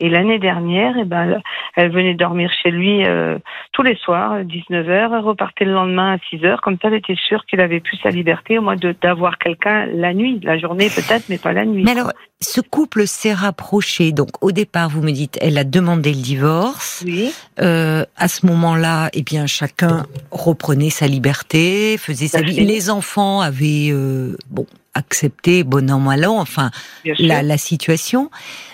Et 0.00 0.08
l'année 0.08 0.38
dernière, 0.38 0.94
eh 0.98 1.04
ben, 1.04 1.40
elle 1.76 1.92
venait 1.92 2.14
dormir 2.14 2.50
chez 2.62 2.70
lui 2.70 3.04
euh, 3.04 3.38
tous 3.72 3.82
les 3.82 3.96
soirs, 3.96 4.42
19h, 4.42 5.10
elle 5.12 5.24
repartait 5.24 5.64
le 5.64 5.72
lendemain 5.72 6.14
à 6.14 6.16
6h, 6.34 6.58
comme 6.60 6.76
ça 6.80 6.88
elle 6.88 6.94
était 6.94 7.16
sûre 7.28 7.44
qu'il 7.46 7.60
avait 7.60 7.80
plus 7.80 7.98
sa 7.98 8.08
liberté, 8.08 8.58
au 8.58 8.62
moins 8.62 8.76
d'avoir 9.02 9.38
quelqu'un 9.38 9.86
la 9.86 10.14
nuit, 10.14 10.40
la 10.42 10.58
journée 10.58 10.88
peut-être, 10.88 11.28
mais 11.28 11.38
pas 11.38 11.52
la 11.52 11.64
nuit. 11.64 11.84
Mais 11.84 11.92
alors, 11.92 12.12
ce 12.40 12.60
couple 12.60 13.06
s'est 13.06 13.34
rapproché, 13.34 14.12
donc 14.12 14.30
au 14.40 14.52
départ, 14.52 14.88
vous 14.88 15.02
me 15.02 15.12
dites, 15.12 15.38
elle 15.40 15.58
a 15.58 15.64
demandé 15.64 16.12
le 16.12 16.20
divorce. 16.20 17.04
Oui. 17.06 17.32
Euh, 17.60 18.04
à 18.16 18.28
ce 18.28 18.46
moment-là, 18.46 19.10
eh 19.12 19.22
bien, 19.22 19.46
chacun 19.46 20.06
reprenait 20.30 20.90
sa 20.90 21.06
liberté, 21.06 21.96
faisait 21.98 22.28
sa 22.28 22.40
vie. 22.40 22.64
Les 22.64 22.90
enfants 22.90 23.40
avaient, 23.40 23.90
euh, 23.90 24.36
bon, 24.50 24.66
accepté, 25.00 25.64
bon 25.64 25.90
an, 25.90 25.98
mal 25.98 26.24
an, 26.24 26.38
enfin, 26.38 26.70
la, 27.18 27.42
la 27.42 27.58
situation. 27.58 28.30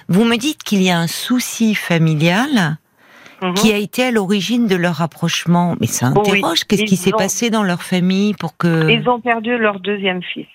Vous 0.08 0.24
me 0.24 0.36
dites 0.36 0.62
qu'il 0.62 0.82
y 0.82 0.90
a 0.90 0.98
un 0.98 1.06
souci 1.06 1.74
familial 1.74 2.78
mhm. 3.42 3.54
qui 3.54 3.72
a 3.72 3.76
été 3.76 4.04
à 4.04 4.10
l'origine 4.10 4.66
de 4.66 4.76
leur 4.76 4.96
rapprochement. 4.96 5.76
Mais 5.80 5.86
ça 5.86 6.06
interroge. 6.06 6.64
Qu'est-ce 6.64 6.84
qui 6.84 6.96
s'est 6.96 7.12
passé 7.12 7.50
dans 7.50 7.62
leur 7.62 7.82
famille 7.82 8.34
pour 8.34 8.56
que... 8.56 8.90
Ils 8.90 9.08
ont 9.08 9.20
perdu 9.20 9.56
leur 9.58 9.80
deuxième 9.80 10.22
fils. 10.22 10.46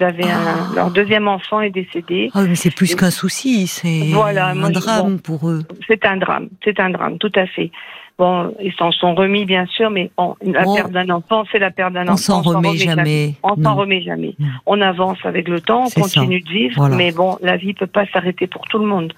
un, 0.00 0.12
ah. 0.22 0.74
leur 0.74 0.90
deuxième 0.90 1.28
enfant 1.28 1.60
est 1.60 1.70
décédé. 1.70 2.30
Oh, 2.34 2.40
mais 2.46 2.54
c'est 2.54 2.74
plus 2.74 2.94
qu'un 2.94 3.10
souci, 3.10 3.66
c'est 3.66 4.10
voilà, 4.12 4.48
un 4.48 4.70
drame 4.70 5.18
pour 5.20 5.48
eux. 5.48 5.62
C'est 5.86 6.04
un 6.04 6.16
drame, 6.16 6.48
c'est 6.64 6.78
un 6.80 6.90
drame, 6.90 7.18
tout 7.18 7.32
à 7.34 7.46
fait. 7.46 7.70
Bon, 8.18 8.54
ils 8.62 8.72
s'en 8.74 8.92
sont 8.92 9.14
remis 9.14 9.44
bien 9.44 9.66
sûr, 9.66 9.90
mais 9.90 10.10
bon, 10.16 10.36
la 10.40 10.64
perte 10.64 10.90
d'un 10.90 11.10
enfant, 11.10 11.44
c'est 11.52 11.58
la 11.58 11.70
perte 11.70 11.92
d'un 11.92 12.08
enfant. 12.08 12.12
On 12.12 12.16
s'en 12.16 12.40
remet, 12.40 12.76
jamais. 12.76 13.34
On 13.42 13.62
s'en 13.62 13.74
remet 13.74 14.00
jamais. 14.00 14.34
On 14.64 14.80
avance 14.80 15.18
avec 15.24 15.48
le 15.48 15.60
temps, 15.60 15.84
on 15.84 16.00
continue 16.00 16.40
de 16.40 16.48
vivre, 16.48 16.88
mais 16.88 17.12
bon, 17.12 17.36
la 17.42 17.58
vie 17.58 17.74
peut 17.74 17.86
pas 17.86 18.06
s'arrêter 18.06 18.46
pour 18.46 18.62
tout 18.68 18.78
le 18.78 18.86
monde. 18.86 19.12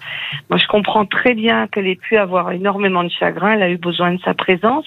Moi, 0.51 0.59
je 0.59 0.67
comprends 0.67 1.07
très 1.07 1.35
bien 1.35 1.69
qu'elle 1.69 1.87
ait 1.87 1.95
pu 1.95 2.17
avoir 2.17 2.51
énormément 2.51 3.05
de 3.05 3.11
chagrin. 3.11 3.53
Elle 3.53 3.63
a 3.63 3.71
eu 3.71 3.79
besoin 3.79 4.15
de 4.15 4.21
sa 4.23 4.35
présence. 4.35 4.87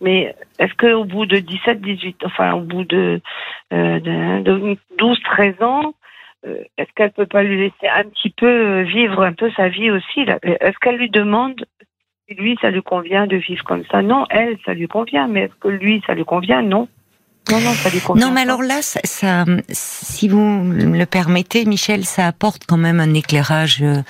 Mais 0.00 0.34
est-ce 0.58 0.74
qu'au 0.74 1.04
bout 1.04 1.26
de 1.26 1.38
17, 1.38 1.80
18, 1.80 2.24
enfin 2.24 2.54
au 2.54 2.60
bout 2.60 2.84
de, 2.84 3.20
euh, 3.72 4.00
de, 4.00 4.76
12, 4.98 5.20
13 5.22 5.62
ans, 5.62 5.94
euh, 6.46 6.62
est-ce 6.78 6.88
qu'elle 6.94 7.12
peut 7.12 7.26
pas 7.26 7.42
lui 7.42 7.58
laisser 7.58 7.88
un 7.94 8.04
petit 8.04 8.30
peu 8.30 8.46
euh, 8.46 8.82
vivre 8.82 9.22
un 9.22 9.34
peu 9.34 9.50
sa 9.56 9.68
vie 9.68 9.90
aussi 9.90 10.20
Est-ce 10.42 10.78
qu'elle 10.80 10.96
lui 10.96 11.10
demande 11.10 11.64
lui, 12.38 12.56
ça 12.60 12.70
lui 12.70 12.82
convient 12.82 13.26
de 13.26 13.36
vivre 13.36 13.64
comme 13.64 13.84
ça. 13.90 14.02
Non, 14.02 14.26
elle, 14.30 14.56
ça 14.64 14.74
lui 14.74 14.88
convient, 14.88 15.28
mais 15.28 15.42
est-ce 15.42 15.54
que 15.60 15.68
lui, 15.68 16.02
ça 16.06 16.14
lui 16.14 16.24
convient? 16.24 16.62
Non. 16.62 16.88
Non, 17.50 17.60
non, 17.60 17.72
ça 17.72 17.90
lui 17.90 18.00
convient. 18.00 18.26
Non, 18.26 18.32
mais 18.32 18.42
alors 18.42 18.62
là, 18.62 18.80
ça, 18.82 19.44
si 19.70 20.28
vous 20.28 20.38
me 20.38 20.96
le 20.96 21.06
permettez, 21.06 21.64
Michel, 21.64 22.04
ça 22.04 22.26
apporte 22.26 22.62
quand 22.66 22.76
même 22.76 23.00
un 23.00 23.12
éclairage 23.14 23.80
euh, 23.82 24.02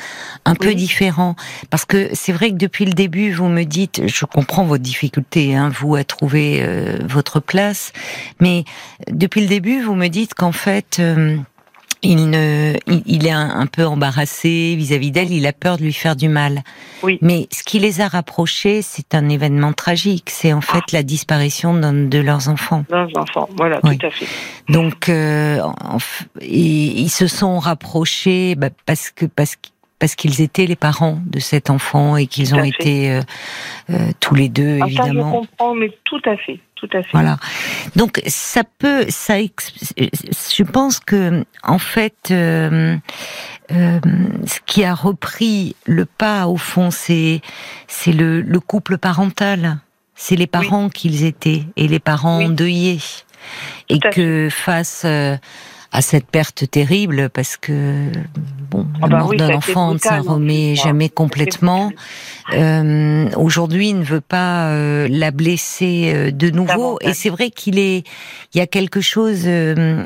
un 0.45 0.55
peu 0.55 0.75
différent. 0.75 1.37
Parce 1.71 1.87
que 1.87 2.11
c'est 2.12 2.33
vrai 2.33 2.50
que 2.50 2.57
depuis 2.57 2.85
le 2.85 2.93
début, 2.93 3.31
vous 3.31 3.49
me 3.49 3.62
dites, 3.65 4.03
je 4.07 4.27
comprends 4.27 4.65
votre 4.65 4.83
difficulté, 4.83 5.55
hein, 5.55 5.71
vous, 5.71 5.95
à 5.95 6.05
trouver 6.05 6.59
euh, 6.61 6.99
votre 7.09 7.41
place, 7.41 7.93
mais 8.41 8.65
depuis 9.09 9.41
le 9.41 9.47
début, 9.47 9.81
vous 9.81 9.95
me 9.95 10.09
dites 10.09 10.35
qu'en 10.35 10.53
fait, 10.53 10.99
euh, 10.99 11.39
il 12.02 12.30
ne, 12.30 12.75
il, 13.07 13.26
est 13.26 13.30
un, 13.30 13.66
peu 13.66 13.85
embarrassé 13.85 14.75
vis-à-vis 14.76 15.11
d'elle. 15.11 15.33
Il 15.33 15.47
a 15.47 15.52
peur 15.52 15.76
de 15.76 15.83
lui 15.83 15.92
faire 15.92 16.16
du 16.16 16.28
mal. 16.28 16.62
Oui. 17.02 17.19
Mais 17.21 17.47
ce 17.52 17.62
qui 17.62 17.78
les 17.78 18.00
a 18.00 18.09
rapprochés, 18.09 18.83
c'est 18.83 19.14
un 19.14 19.28
événement 19.28 19.73
tragique. 19.73 20.30
C'est 20.30 20.52
en 20.52 20.61
fait 20.61 20.92
la 20.92 21.02
disparition 21.02 21.75
de 21.75 22.19
leurs 22.19 22.49
enfants. 22.49 22.85
Leurs 22.90 23.11
enfants, 23.16 23.49
voilà, 23.57 23.80
tout 23.80 24.07
à 24.07 24.11
fait. 24.11 24.26
Donc, 24.69 25.09
euh, 25.09 25.61
ils, 26.40 27.11
se 27.11 27.26
sont 27.26 27.59
rapprochés 27.59 28.54
bah, 28.54 28.71
parce 28.87 29.11
que 29.11 29.26
parce 29.26 29.57
parce 30.00 30.16
qu'ils 30.16 30.40
étaient 30.40 30.66
les 30.66 30.76
parents 30.76 31.21
de 31.26 31.38
cet 31.38 31.71
enfant 31.71 32.16
et 32.16 32.26
qu'ils 32.26 32.54
ont 32.54 32.64
été 32.64 33.12
euh, 33.12 33.21
euh, 33.90 34.11
tous 34.19 34.35
les 34.35 34.49
deux, 34.49 34.78
évidemment. 34.85 35.30
Ça, 35.30 35.38
je 35.42 35.47
comprends, 35.47 35.75
mais 35.75 35.92
tout 36.04 36.23
à 36.25 36.37
fait 36.37 36.59
tout 36.80 36.88
à 36.97 37.02
fait. 37.02 37.11
Voilà. 37.12 37.37
Donc 37.97 38.21
ça 38.26 38.62
peut, 38.78 39.04
ça, 39.09 39.37
je 39.38 40.62
pense 40.62 40.99
que 41.00 41.45
en 41.62 41.78
fait, 41.78 42.30
euh, 42.30 42.97
euh, 43.73 44.00
ce 44.47 44.61
qui 44.66 44.85
a 44.85 44.95
repris 44.95 45.76
le 45.87 46.07
pas 46.07 46.47
au 46.47 46.57
fond, 46.57 46.90
c'est 46.90 47.40
c'est 47.87 48.12
le, 48.12 48.40
le, 48.40 48.61
couple 48.61 48.99
parental. 48.99 49.78
C'est 50.14 50.37
les 50.37 50.47
parents 50.47 50.90
qu'ils 50.90 51.25
étaient 51.25 51.64
et 51.76 51.88
les 51.88 52.00
parents 52.00 52.45
endeuillés. 52.45 53.00
Et 53.88 53.99
que 53.99 54.49
face 54.50 55.02
euh, 55.07 55.37
à 55.92 56.02
cette 56.02 56.26
perte 56.26 56.71
terrible 56.71 57.30
parce 57.30 57.57
que 57.57 58.11
bon, 58.71 58.87
la 59.00 59.09
bah 59.09 59.19
mort 59.19 59.29
oui, 59.31 59.37
d'un 59.37 59.55
enfant 59.55 59.93
ne 59.95 59.99
s'en 59.99 60.19
en 60.19 60.23
remet 60.35 60.75
jamais 60.77 61.09
complètement. 61.09 61.91
Euh, 62.53 63.31
Aujourd'hui, 63.37 63.91
il 63.91 63.99
ne 64.00 64.05
veut 64.05 64.21
pas 64.21 64.71
euh, 64.71 65.07
la 65.09 65.31
blesser 65.31 66.11
euh, 66.12 66.31
de 66.33 66.50
nouveau. 66.50 66.99
Et 67.00 67.15
c'est 67.15 67.31
vrai 67.31 67.50
qu'il 67.50 67.79
est, 67.79 67.99
il 68.53 68.59
y 68.59 68.61
a 68.61 68.67
quelque 68.67 69.00
chose. 69.00 69.43
euh, 69.47 70.05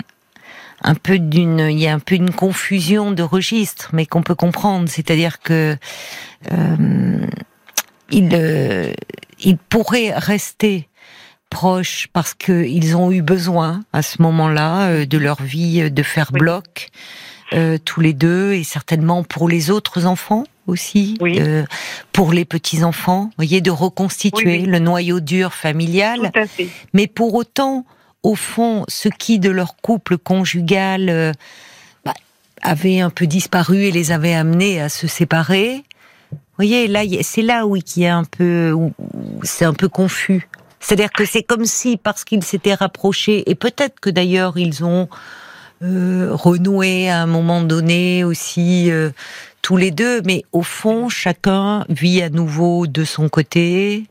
un 0.83 0.95
peu 0.95 1.19
d'une, 1.19 1.61
il 1.61 1.79
y 1.79 1.87
a 1.87 1.95
un 1.95 1.99
peu 2.01 2.15
une 2.17 2.31
confusion 2.33 3.13
de 3.13 3.23
registres, 3.23 3.89
mais 3.95 4.05
qu'on 4.05 4.23
peut 4.23 4.35
comprendre. 4.35 4.87
C'est-à-dire 4.91 5.41
que 5.41 5.79
euh, 6.53 7.27
il, 8.11 8.29
euh, 8.35 8.93
il 9.41 9.57
pourrait 9.57 10.13
rester 10.15 10.89
proche 11.49 12.09
parce 12.13 12.35
qu'ils 12.35 12.97
ont 12.97 13.11
eu 13.11 13.23
besoin 13.23 13.81
à 13.95 14.03
ce 14.03 14.21
moment-là 14.21 15.07
de 15.07 15.19
leur 15.19 15.41
vie 15.43 15.91
de 15.91 16.03
faire 16.03 16.31
Oui. 16.35 16.41
bloc 16.41 16.89
euh, 17.53 17.79
tous 17.85 18.01
les 18.01 18.13
deux 18.13 18.53
et 18.55 18.65
certainement 18.65 19.23
pour 19.23 19.49
les 19.49 19.71
autres 19.71 20.07
enfants 20.07 20.45
aussi, 20.67 21.19
Oui. 21.21 21.39
euh, 21.41 21.65
pour 22.13 22.33
les 22.33 22.45
petits 22.47 22.85
enfants, 22.85 23.31
voyez, 23.37 23.61
de 23.61 23.71
reconstituer 23.71 24.57
Oui, 24.59 24.61
oui. 24.63 24.67
le 24.67 24.79
noyau 24.79 25.21
dur 25.21 25.53
familial. 25.53 26.31
Tout 26.33 26.39
à 26.41 26.47
fait. 26.47 26.69
Mais 26.95 27.07
pour 27.07 27.35
autant, 27.35 27.85
au 28.23 28.35
fond, 28.35 28.85
ce 28.89 29.09
qui 29.11 29.39
de 29.39 29.51
leur 29.51 29.77
couple 29.77 30.17
conjugal 30.17 31.11
euh, 31.11 31.33
bah, 32.05 32.15
avait 32.63 33.01
un 33.01 33.11
peu 33.11 33.27
disparu 33.27 33.83
et 33.85 33.91
les 33.91 34.11
avait 34.11 34.33
amenés 34.35 34.81
à 34.81 34.89
se 34.89 35.07
séparer, 35.07 35.85
voyez, 36.57 36.89
là, 36.89 37.03
c'est 37.23 37.43
là 37.43 37.67
où 37.67 37.77
il 37.77 37.83
y 37.97 38.07
a 38.07 38.17
un 38.17 38.25
peu, 38.25 38.75
c'est 39.43 39.67
un 39.67 39.75
peu 39.75 39.89
confus. 39.89 40.49
C'est-à-dire 40.81 41.13
que 41.13 41.25
c'est 41.25 41.43
comme 41.43 41.67
si, 41.67 41.97
parce 41.99 42.25
qu'ils 42.25 42.43
s'étaient 42.45 42.75
rapprochés, 42.75 43.49
et 43.51 43.55
peut-être 43.55 44.01
que 44.01 44.11
d'ailleurs 44.11 44.59
ils 44.59 44.85
ont 44.85 45.09
euh, 45.85 46.31
renoué 46.33 47.09
à 47.11 47.21
un 47.23 47.27
moment 47.27 47.61
donné 47.63 48.25
aussi 48.25 48.91
euh, 48.91 49.11
tous 49.63 49.77
les 49.77 49.91
deux, 49.91 50.23
mais 50.23 50.43
au 50.53 50.63
fond, 50.63 51.09
chacun 51.09 51.85
vit 51.89 52.23
à 52.23 52.31
nouveau 52.31 52.87
de 52.87 53.05
son 53.05 53.29
côté. 53.29 54.05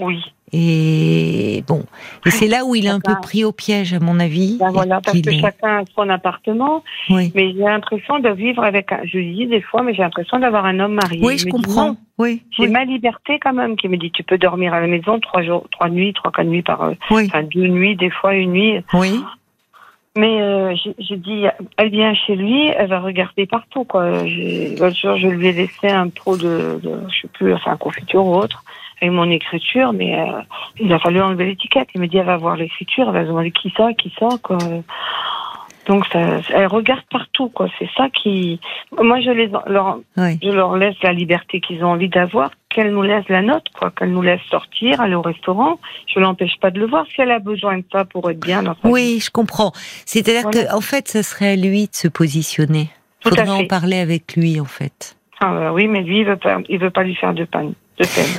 Oui. 0.00 0.22
Et 0.50 1.62
bon, 1.66 1.84
et 2.24 2.30
c'est 2.30 2.46
là 2.46 2.64
où 2.64 2.74
il 2.74 2.86
est 2.86 2.90
un 2.90 3.00
peu 3.00 3.12
pris 3.20 3.44
au 3.44 3.52
piège, 3.52 3.92
à 3.92 4.00
mon 4.00 4.18
avis. 4.18 4.56
Ben 4.58 4.70
voilà, 4.70 4.98
parce 5.02 5.20
que 5.20 5.30
chacun 5.30 5.80
a 5.80 5.84
son 5.94 6.08
appartement, 6.08 6.82
Oui, 7.10 7.30
mais 7.34 7.52
j'ai 7.52 7.58
l'impression 7.58 8.18
de 8.18 8.30
vivre 8.30 8.64
avec 8.64 8.90
un, 8.90 9.00
je 9.04 9.18
dis 9.18 9.46
des 9.46 9.60
fois, 9.60 9.82
mais 9.82 9.92
j'ai 9.92 10.00
l'impression 10.00 10.38
d'avoir 10.38 10.64
un 10.64 10.80
homme 10.80 10.94
marié. 10.94 11.20
oui 11.22 11.36
je 11.36 11.44
dit, 11.44 11.50
comprends. 11.50 11.96
Oui, 12.16 12.42
J'ai 12.56 12.64
oui, 12.64 12.70
ma 12.70 12.86
liberté 12.86 13.38
quand 13.38 13.52
même, 13.52 13.76
qui 13.76 13.88
me 13.88 13.98
dit, 13.98 14.10
tu 14.10 14.22
peux 14.22 14.38
dormir 14.38 14.72
à 14.72 14.80
la 14.80 14.86
maison 14.86 15.20
trois 15.20 15.42
jours, 15.42 15.66
trois 15.70 15.90
nuits, 15.90 16.14
trois, 16.14 16.32
quatre 16.32 16.46
nuits 16.46 16.62
par, 16.62 16.82
euh, 16.82 16.94
oui, 17.10 17.26
enfin 17.26 17.42
deux 17.42 17.66
nuits, 17.68 17.94
des 17.96 18.10
fois 18.10 18.34
une 18.34 18.52
nuit. 18.52 18.80
oui. 18.94 19.22
Mais 20.16 20.40
euh, 20.40 20.74
j'ai- 20.98 21.16
dit, 21.16 21.44
elle 21.76 21.90
vient 21.90 22.12
chez 22.14 22.34
lui, 22.34 22.68
elle 22.68 22.88
va 22.88 22.98
regarder 23.00 23.46
partout. 23.46 23.84
quoi. 23.84 24.10
L'autre 24.22 24.96
jour, 24.96 25.16
je 25.16 25.28
lui 25.28 25.46
ai 25.48 25.52
laissé 25.52 25.88
un 25.88 26.08
pot 26.08 26.36
de, 26.36 26.80
de 26.82 27.00
je 27.08 27.20
sais 27.22 27.28
plus, 27.28 27.52
enfin 27.54 27.76
confiture 27.76 28.24
ou 28.26 28.34
autre, 28.34 28.64
avec 29.00 29.12
mon 29.12 29.30
écriture, 29.30 29.92
mais 29.92 30.18
euh, 30.18 30.40
il 30.80 30.92
a 30.92 30.98
fallu 30.98 31.20
enlever 31.20 31.44
l'étiquette. 31.44 31.88
Il 31.94 32.00
me 32.00 32.06
dit, 32.08 32.16
elle 32.18 32.26
va 32.26 32.36
voir 32.36 32.56
l'écriture, 32.56 33.06
elle 33.08 33.14
va 33.14 33.22
se 33.22 33.28
demander 33.28 33.52
qui 33.52 33.72
ça, 33.76 33.92
qui 33.92 34.12
ça, 34.18 34.28
quoi. 34.42 34.58
Donc 35.86 36.04
ça, 36.12 36.40
elle 36.52 36.66
regarde 36.66 37.04
partout, 37.10 37.48
quoi. 37.48 37.68
C'est 37.78 37.88
ça 37.96 38.08
qui, 38.10 38.60
moi 39.00 39.20
je 39.20 39.30
les, 39.30 39.46
leur, 39.68 39.98
oui. 40.18 40.38
je 40.42 40.50
leur 40.50 40.76
laisse 40.76 41.00
la 41.02 41.12
liberté 41.12 41.60
qu'ils 41.60 41.82
ont 41.84 41.92
envie 41.92 42.10
d'avoir, 42.10 42.50
qu'elle 42.68 42.92
nous 42.92 43.02
laisse 43.02 43.24
la 43.28 43.42
note, 43.42 43.64
quoi, 43.78 43.90
qu'elle 43.90 44.12
nous 44.12 44.22
laisse 44.22 44.40
sortir, 44.50 45.00
aller 45.00 45.14
au 45.14 45.22
restaurant. 45.22 45.78
Je 46.12 46.20
l'empêche 46.20 46.58
pas 46.60 46.70
de 46.70 46.78
le 46.78 46.86
voir 46.86 47.06
si 47.06 47.20
elle 47.20 47.30
a 47.30 47.38
besoin 47.38 47.78
de 47.78 47.84
ça 47.90 48.04
pour 48.04 48.30
être 48.30 48.40
bien 48.40 48.62
dans 48.62 48.74
sa 48.74 48.88
vie. 48.88 48.92
Oui, 48.92 49.20
je 49.24 49.30
comprends. 49.30 49.72
C'est-à-dire 50.04 50.42
Voilà. 50.50 50.66
que, 50.66 50.74
en 50.74 50.80
fait, 50.80 51.08
ce 51.08 51.22
serait 51.22 51.52
à 51.52 51.56
lui 51.56 51.84
de 51.86 51.94
se 51.94 52.08
positionner. 52.08 52.90
À 53.24 53.30
Faudrait 53.30 53.48
en 53.48 53.66
parler 53.66 53.98
avec 53.98 54.36
lui, 54.36 54.60
en 54.60 54.64
fait. 54.66 55.16
Ah, 55.40 55.52
bah 55.52 55.72
oui, 55.72 55.86
mais 55.88 56.02
lui, 56.02 56.20
il 56.20 56.26
veut 56.26 56.36
pas, 56.36 56.58
il 56.68 56.78
veut 56.78 56.90
pas 56.90 57.02
lui 57.04 57.14
faire 57.14 57.32
de 57.34 57.44
peine. 57.44 57.72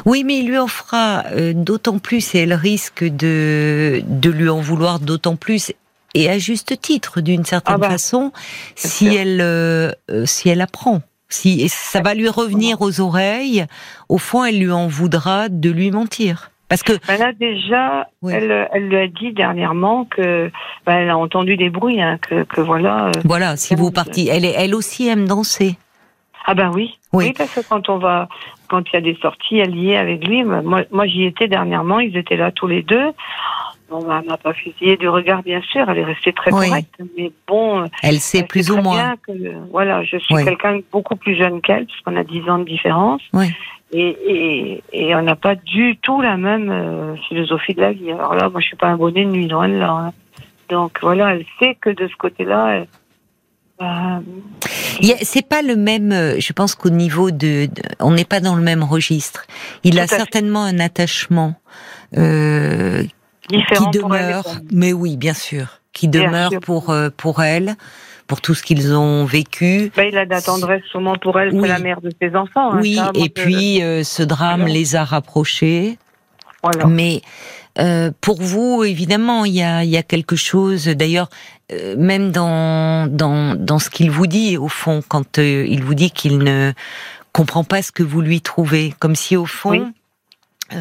Oui, 0.05 0.23
mais 0.23 0.37
il 0.39 0.47
lui 0.47 0.57
en 0.57 0.67
fera 0.67 1.23
euh, 1.33 1.51
d'autant 1.53 1.99
plus 1.99 2.33
et 2.33 2.39
elle 2.39 2.53
risque 2.53 3.03
de, 3.03 4.01
de 4.05 4.29
lui 4.29 4.47
en 4.47 4.61
vouloir 4.61 5.01
d'autant 5.01 5.35
plus 5.35 5.73
et 6.13 6.29
à 6.29 6.37
juste 6.39 6.79
titre 6.79 7.19
d'une 7.19 7.43
certaine 7.43 7.75
Ah 7.75 7.77
bah, 7.77 7.89
façon 7.89 8.31
si 8.75 9.09
sûr. 9.11 9.19
elle 9.19 9.41
euh, 9.41 9.91
euh, 10.11 10.25
si 10.25 10.47
elle 10.47 10.61
apprend. 10.61 11.01
Si 11.29 11.61
et 11.61 11.67
ça 11.67 12.01
va 12.01 12.13
lui 12.15 12.27
revenir 12.29 12.81
aux 12.81 12.99
oreilles, 13.01 13.65
au 14.09 14.17
fond 14.17 14.43
elle 14.45 14.59
lui 14.59 14.71
en 14.71 14.87
voudra 14.87 15.47
de 15.49 15.69
lui 15.69 15.91
mentir. 15.91 16.49
Parce 16.69 16.83
que 16.83 16.93
Ben 17.07 17.17
là, 17.17 17.31
déjà, 17.33 18.07
Oui. 18.21 18.33
elle, 18.35 18.67
elle 18.73 18.89
lui 18.89 18.97
a 18.97 19.07
dit 19.07 19.33
dernièrement 19.33 20.05
que, 20.05 20.51
ben, 20.85 20.97
elle 20.97 21.09
a 21.09 21.17
entendu 21.17 21.57
des 21.57 21.69
bruits, 21.71 21.99
hein, 22.01 22.19
que, 22.21 22.43
que 22.43 22.61
voilà. 22.61 23.05
euh, 23.07 23.11
voilà, 23.25 23.57
si 23.57 23.73
vous 23.75 23.89
partez, 23.91 24.27
elle 24.27 24.45
est- 24.45 24.53
elle 24.55 24.75
aussi 24.75 25.07
aime 25.07 25.27
danser. 25.27 25.77
Ah 26.45 26.53
ben 26.53 26.71
oui. 26.73 26.97
Oui. 27.11 27.25
oui. 27.27 27.33
parce 27.37 27.53
que 27.53 27.61
quand 27.67 27.89
on 27.89 27.97
va, 27.97 28.27
quand 28.67 28.83
il 28.89 28.93
y 28.93 28.97
a 28.97 29.01
des 29.01 29.17
sorties, 29.21 29.57
elle 29.57 29.75
y 29.75 29.91
est 29.91 29.97
avec 29.97 30.27
lui. 30.27 30.43
Moi, 30.43 30.81
moi 30.91 31.05
j'y 31.07 31.25
étais 31.25 31.47
dernièrement, 31.47 31.99
ils 31.99 32.15
étaient 32.17 32.37
là 32.37 32.51
tous 32.51 32.67
les 32.67 32.81
deux. 32.83 33.11
Bon, 33.89 34.03
ben, 34.03 34.19
elle 34.21 34.29
m'a 34.29 34.37
pas 34.37 34.53
fusillé 34.53 34.97
du 34.97 35.09
regard, 35.09 35.41
bien 35.41 35.61
sûr, 35.61 35.89
elle 35.89 35.97
est 35.97 36.03
restée 36.03 36.31
très 36.33 36.51
Oui. 36.53 36.67
correcte. 36.67 36.93
Mais 37.17 37.31
bon, 37.47 37.85
Elle 38.03 38.19
sait 38.19 38.39
elle 38.39 38.47
plus 38.47 38.63
sait 38.67 38.71
ou 38.71 38.81
moins. 38.81 39.15
que, 39.25 39.31
voilà, 39.71 40.03
je 40.03 40.17
suis 40.17 40.35
Oui. 40.35 40.45
quelqu'un 40.45 40.77
de 40.77 40.83
beaucoup 40.91 41.15
plus 41.15 41.35
jeune 41.35 41.59
qu'elle, 41.61 41.85
puisqu'on 41.85 42.15
a 42.15 42.23
10 42.23 42.47
ans 42.49 42.59
de 42.59 42.65
différence. 42.65 43.21
Oui. 43.33 43.47
Et, 43.91 44.15
et, 44.27 44.83
et 44.93 45.15
on 45.15 45.23
n'a 45.23 45.35
pas 45.35 45.55
du 45.55 45.97
tout 46.03 46.21
la 46.21 46.37
même 46.37 46.69
euh, 46.69 47.15
philosophie 47.27 47.73
de 47.73 47.81
la 47.81 47.91
vie. 47.91 48.11
Alors 48.11 48.35
là, 48.35 48.47
moi, 48.49 48.61
je 48.61 48.67
suis 48.67 48.75
pas 48.77 48.87
un 48.87 48.97
bonnet 48.97 49.25
de 49.25 49.31
nuit, 49.31 49.47
loin 49.47 49.67
de 49.67 49.77
là. 49.79 49.89
hein. 49.91 50.13
Donc 50.69 50.99
voilà, 51.01 51.33
elle 51.33 51.45
sait 51.57 51.75
que 51.81 51.89
de 51.89 52.07
ce 52.07 52.15
côté-là, 52.15 52.67
elle- 52.75 52.87
bah, 53.79 54.17
a- 54.17 54.21
C'est 55.23 55.47
pas 55.47 55.63
le 55.63 55.75
même. 55.75 56.11
euh, 56.11 56.35
Je 56.39 56.53
pense 56.53 56.75
qu'au 56.75 56.91
niveau 56.91 57.31
de, 57.31 57.65
de- 57.65 57.71
on 57.99 58.11
n'est 58.11 58.25
pas 58.25 58.39
dans 58.41 58.55
le 58.55 58.61
même 58.61 58.83
registre. 58.83 59.45
Il 59.83 59.93
Tout 59.95 60.01
a 60.01 60.07
fait. 60.07 60.17
certainement 60.17 60.63
un 60.63 60.77
attachement 60.79 61.55
euh, 62.17 63.01
qui 63.49 63.57
différent 63.57 63.91
pour. 63.91 64.55
Mais 64.71 64.93
oui, 64.93 65.17
bien 65.17 65.33
sûr, 65.33 65.79
qui 65.93 66.07
demeure 66.07 66.51
sûr. 66.51 66.59
pour 66.61 66.89
euh, 66.91 67.09
pour 67.15 67.41
elle, 67.43 67.75
pour 68.27 68.41
tout 68.41 68.53
ce 68.55 68.63
qu'ils 68.63 68.93
ont 68.93 69.25
vécu. 69.25 69.91
Bah, 69.95 70.05
il 70.05 70.17
a 70.17 70.25
de 70.25 70.29
la 70.29 70.41
tendresse 70.41 70.83
sûrement 70.91 71.15
pour 71.15 71.39
elle, 71.39 71.49
Oui. 71.53 71.61
c'est 71.63 71.67
la 71.67 71.79
mère 71.79 72.01
de 72.01 72.11
ses 72.21 72.35
enfants. 72.35 72.73
hein, 72.73 72.79
oui, 72.81 72.95
ça, 72.95 73.11
et 73.15 73.29
puis 73.29 73.81
euh, 73.81 74.03
ce 74.03 74.23
drame 74.23 74.65
les 74.67 74.95
a 74.95 75.03
rapprochés. 75.03 75.97
voilà. 76.63 76.85
Mais 76.85 77.21
euh, 77.79 78.11
pour 78.21 78.41
vous, 78.41 78.83
évidemment, 78.83 79.45
il 79.45 79.53
y 79.53 79.61
a, 79.63 79.83
y 79.83 79.95
a 79.97 80.03
quelque 80.03 80.35
chose. 80.35 80.85
D'ailleurs, 80.85 81.29
euh, 81.71 81.95
même 81.97 82.31
dans, 82.31 83.07
dans, 83.07 83.55
dans 83.55 83.79
ce 83.79 83.89
qu'il 83.89 84.11
vous 84.11 84.27
dit, 84.27 84.57
au 84.57 84.67
fond, 84.67 85.01
quand 85.07 85.37
euh, 85.39 85.65
il 85.67 85.83
vous 85.83 85.93
dit 85.93 86.11
qu'il 86.11 86.39
ne 86.39 86.73
comprend 87.31 87.63
pas 87.63 87.81
ce 87.81 87.91
que 87.91 88.03
vous 88.03 88.21
lui 88.21 88.41
trouvez, 88.41 88.93
comme 88.99 89.15
si 89.15 89.37
au 89.37 89.45
fond. 89.45 89.69
Oui. 90.71 90.77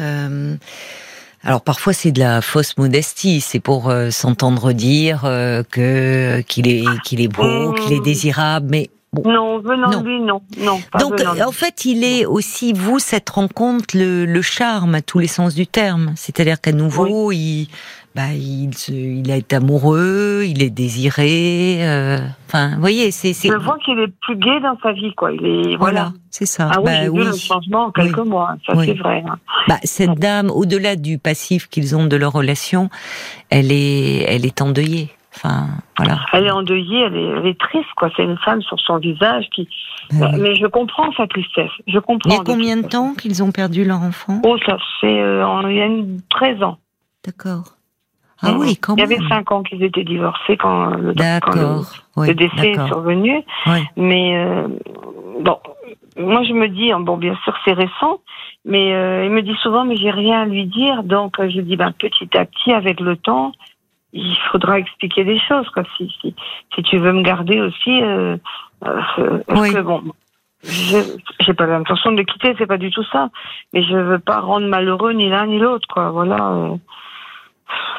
Alors 1.43 1.61
parfois 1.61 1.93
c'est 1.93 2.11
de 2.11 2.19
la 2.19 2.41
fausse 2.41 2.77
modestie, 2.77 3.41
c'est 3.41 3.59
pour 3.59 3.89
euh, 3.89 4.09
s'entendre 4.11 4.71
dire 4.73 5.21
euh, 5.25 5.63
que 5.69 6.41
qu'il 6.47 6.67
est 6.67 6.83
qu'il 7.03 7.21
est 7.21 7.27
beau, 7.27 7.71
Mmh. 7.71 7.75
qu'il 7.75 7.93
est 7.93 8.03
désirable, 8.03 8.67
mais 8.69 8.89
bon, 9.13 9.23
Non, 9.31 9.59
venant 9.59 9.89
Non. 9.89 10.01
de 10.01 10.07
lui, 10.07 10.19
non. 10.21 10.41
non 10.59 10.79
pas 10.91 10.99
donc, 10.99 11.19
venant 11.19 11.47
en 11.47 11.51
fait, 11.51 11.85
il 11.85 12.03
est 12.03 12.25
aussi, 12.25 12.73
vous, 12.73 12.99
cette 12.99 13.29
rencontre, 13.29 13.95
le, 13.97 14.25
le 14.25 14.41
charme 14.41 14.95
à 14.95 15.01
tous 15.01 15.19
les 15.19 15.27
sens 15.27 15.55
du 15.55 15.65
terme. 15.65 16.13
C'est-à-dire 16.15 16.59
qu'à 16.61 16.71
nouveau, 16.73 17.31
il, 17.31 17.67
bah, 18.15 18.33
il, 18.33 18.73
se- 18.75 18.91
il 18.91 19.29
est 19.29 19.53
amoureux, 19.53 20.43
il 20.45 20.61
est 20.63 20.69
désiré. 20.69 21.77
euh, 21.87 22.17
Enfin, 22.47 22.73
vous 22.75 22.79
voyez, 22.81 23.11
c'est. 23.11 23.33
c'est- 23.33 23.49
Je 23.49 23.53
vois 23.57 23.77
qu'il 23.85 23.97
est 23.99 24.11
plus 24.21 24.35
gai 24.35 24.59
dans 24.61 24.77
sa 24.81 24.91
vie, 24.93 25.13
quoi. 25.13 25.31
Il 25.31 25.45
est, 25.45 25.75
Voilà, 25.77 25.77
voilà. 25.77 26.11
c'est 26.31 26.45
ça. 26.47 26.69
Ah 26.73 26.79
oui, 26.79 26.85
Bah 26.85 27.09
oui. 27.11 27.25
le 27.25 27.33
changement 27.37 27.85
en 27.85 27.91
quelques 27.91 28.17
Oui. 28.17 28.27
mois. 28.29 28.55
Ça, 28.65 28.73
Oui. 28.75 28.85
c'est 28.87 28.97
vrai. 28.97 29.23
hein. 29.27 29.37
Bah, 29.67 29.77
cette 29.83 30.17
dame, 30.19 30.49
au-delà 30.49 30.95
du 30.95 31.19
passif 31.19 31.67
qu'ils 31.69 31.95
ont 31.95 32.05
de 32.07 32.15
leur 32.15 32.31
relation, 32.33 32.89
elle 33.49 33.71
est, 33.71 34.23
elle 34.27 34.45
est 34.45 34.61
endeuillée. 34.61 35.09
Enfin, 35.35 35.67
voilà. 35.95 36.19
Elle 36.33 36.47
est 36.47 36.51
endeuillée, 36.51 37.01
elle 37.01 37.15
est, 37.15 37.23
elle 37.37 37.45
est 37.45 37.59
triste, 37.59 37.85
quoi. 37.95 38.09
C'est 38.17 38.23
une 38.23 38.37
femme 38.39 38.61
sur 38.63 38.79
son 38.79 38.97
visage 38.97 39.45
qui. 39.55 39.69
Bah 40.13 40.31
oui. 40.33 40.39
Mais 40.41 40.55
je 40.55 40.65
comprends 40.65 41.11
sa 41.15 41.27
tristesse. 41.27 41.69
Je 41.87 41.99
comprends. 41.99 42.31
Il 42.31 42.33
y 42.33 42.39
a 42.39 42.43
combien 42.43 42.77
de 42.77 42.87
temps 42.87 43.13
qu'ils 43.13 43.43
ont 43.43 43.51
perdu 43.51 43.85
leur 43.85 44.01
enfant? 44.01 44.41
Oh, 44.43 44.57
ça 44.65 44.77
fait 44.99 45.21
euh, 45.21 45.45
il 45.69 45.75
y 45.77 45.81
a 45.81 45.85
une 45.85 46.19
13 46.31 46.63
ans. 46.63 46.79
D'accord. 47.23 47.75
Ah 48.41 48.53
oui, 48.57 48.77
quand 48.77 48.95
Il 48.95 49.01
y 49.01 49.03
avait 49.03 49.19
5 49.27 49.51
ans 49.51 49.63
qu'ils 49.63 49.83
étaient 49.83 50.03
divorcés 50.03 50.55
quand 50.57 50.85
le, 50.87 50.91
quand 50.91 51.07
le, 51.07 51.13
D'accord. 51.13 51.85
Oui, 52.15 52.27
le 52.27 52.33
décès 52.35 52.71
est 52.71 52.87
survenu. 52.87 53.43
Oui. 53.67 53.79
Mais 53.97 54.37
euh, 54.37 54.67
bon, 55.41 55.57
moi 56.17 56.43
je 56.43 56.53
me 56.53 56.67
dis, 56.67 56.91
bon 56.99 57.17
bien 57.17 57.35
sûr 57.43 57.53
c'est 57.65 57.73
récent, 57.73 58.19
mais 58.65 58.93
euh, 58.93 59.25
il 59.25 59.31
me 59.31 59.41
dit 59.41 59.55
souvent 59.61 59.85
mais 59.85 59.97
j'ai 59.97 60.11
rien 60.11 60.41
à 60.41 60.45
lui 60.45 60.65
dire, 60.65 61.03
donc 61.03 61.39
euh, 61.39 61.49
je 61.49 61.61
dis 61.61 61.75
ben 61.75 61.91
petit 61.91 62.37
à 62.37 62.45
petit 62.45 62.71
avec 62.71 62.99
le 62.99 63.17
temps, 63.17 63.51
il 64.13 64.37
faudra 64.51 64.79
expliquer 64.79 65.23
des 65.23 65.39
choses 65.39 65.69
quoi. 65.69 65.83
Si 65.97 66.11
si 66.21 66.35
si 66.75 66.83
tu 66.83 66.97
veux 66.97 67.13
me 67.13 67.23
garder 67.23 67.59
aussi, 67.61 68.01
euh, 68.01 68.37
euh, 68.85 69.39
Oui. 69.49 69.73
que 69.73 69.81
bon. 69.81 70.03
Je 70.61 70.97
j'ai 71.39 71.53
pas 71.53 71.67
l'intention 71.67 72.11
de 72.11 72.17
le 72.17 72.23
quitter, 72.25 72.53
c'est 72.57 72.67
pas 72.67 72.77
du 72.77 72.91
tout 72.91 73.05
ça. 73.13 73.29
Mais 73.73 73.81
je 73.81 73.95
veux 73.95 74.19
pas 74.19 74.41
rendre 74.41 74.67
malheureux 74.67 75.13
ni 75.13 75.29
l'un 75.29 75.47
ni 75.47 75.57
l'autre, 75.57 75.87
quoi. 75.87 76.11
Voilà. 76.11 76.71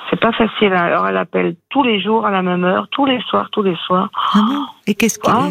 C'est 0.08 0.20
pas 0.20 0.32
facile. 0.32 0.72
Alors 0.72 1.06
elle 1.06 1.16
appelle 1.16 1.56
tous 1.70 1.82
les 1.82 2.00
jours 2.00 2.26
à 2.26 2.30
la 2.30 2.42
même 2.42 2.64
heure, 2.64 2.88
tous 2.90 3.06
les 3.06 3.20
soirs, 3.22 3.48
tous 3.50 3.62
les 3.62 3.76
soirs. 3.76 4.08
Ah 4.34 4.66
Et 4.90 4.94
qu'est-ce 4.94 5.20
que 5.20 5.30
ah, 5.30 5.46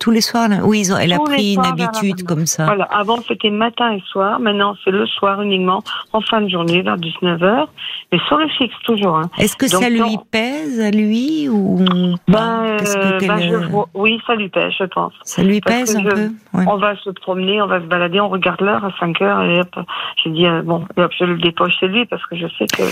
tous 0.00 0.10
les 0.10 0.22
soirs 0.22 0.48
là? 0.48 0.60
Oui, 0.64 0.80
ils 0.80 0.90
ont, 0.90 0.96
elle 0.96 1.12
a 1.12 1.18
pris 1.18 1.56
une 1.56 1.66
habitude 1.66 2.22
comme 2.22 2.46
ça. 2.46 2.64
Voilà. 2.64 2.84
Avant 2.84 3.18
c'était 3.28 3.50
matin 3.50 3.92
et 3.92 4.02
soir. 4.10 4.40
Maintenant 4.40 4.74
c'est 4.82 4.90
le 4.90 5.06
soir 5.06 5.42
uniquement, 5.42 5.82
en 6.14 6.22
fin 6.22 6.40
de 6.40 6.48
journée 6.48 6.80
vers 6.80 6.96
19 6.96 7.38
h 7.38 7.66
mais 8.12 8.18
sur 8.28 8.38
le 8.38 8.48
fixe 8.48 8.74
toujours. 8.84 9.16
Hein. 9.16 9.30
Est-ce 9.38 9.56
que 9.56 9.66
ça 9.66 9.90
lui 9.90 10.16
pèse 10.30 10.80
à 10.80 10.90
lui 10.90 11.48
ou 11.48 11.84
ben, 12.28 12.76
que 12.78 13.26
ben, 13.26 13.38
je, 13.38 13.56
Oui, 13.94 14.20
ça 14.26 14.34
lui 14.36 14.48
pèse, 14.48 14.72
je 14.78 14.84
pense. 14.84 15.12
Ça 15.24 15.42
lui 15.42 15.60
pèse 15.60 15.96
un 15.96 16.04
peu? 16.04 16.30
On 16.52 16.76
va 16.76 16.96
se 16.96 17.10
promener, 17.10 17.60
on 17.60 17.66
va 17.66 17.80
se 17.80 17.86
balader, 17.86 18.20
on 18.20 18.28
regarde 18.28 18.60
l'heure 18.60 18.84
à 18.84 18.90
5 18.98 19.20
heures 19.22 19.42
et 19.42 19.60
hop, 19.60 19.76
je 20.24 20.30
dis 20.30 20.46
euh, 20.46 20.62
bon, 20.62 20.84
hop, 20.96 21.12
je 21.18 21.24
le 21.24 21.36
dépose 21.38 21.72
chez 21.78 21.88
lui 21.88 22.06
parce 22.06 22.24
que 22.26 22.36
je 22.36 22.46
sais 22.58 22.66
que. 22.66 22.82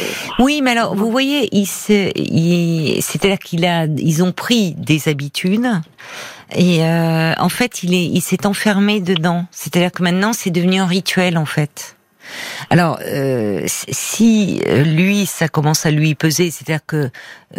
Oui, 0.42 0.61
mais 0.62 0.72
alors 0.72 0.94
vous 0.94 1.11
voyez, 1.11 1.48
il, 1.53 1.66
il 2.16 3.03
c'est-à-dire 3.03 3.38
qu'il 3.38 3.64
a, 3.64 3.87
ils 3.87 4.22
ont 4.22 4.33
pris 4.33 4.74
des 4.74 5.09
habitudes. 5.09 5.54
Et 6.55 6.85
euh, 6.85 7.33
en 7.38 7.49
fait, 7.49 7.83
il 7.83 7.95
est, 7.95 8.05
il 8.05 8.21
s'est 8.21 8.47
enfermé 8.47 9.01
dedans. 9.01 9.47
C'est-à-dire 9.51 9.93
que 9.93 10.03
maintenant, 10.03 10.33
c'est 10.33 10.51
devenu 10.51 10.79
un 10.79 10.87
rituel 10.87 11.38
en 11.38 11.47
fait. 11.47 11.97
Alors, 12.71 12.99
euh, 13.05 13.62
si 13.67 14.62
euh, 14.67 14.83
lui, 14.83 15.27
ça 15.27 15.47
commence 15.49 15.85
à 15.85 15.90
lui 15.90 16.14
peser, 16.14 16.51
c'est-à-dire 16.51 16.81
que 16.87 17.11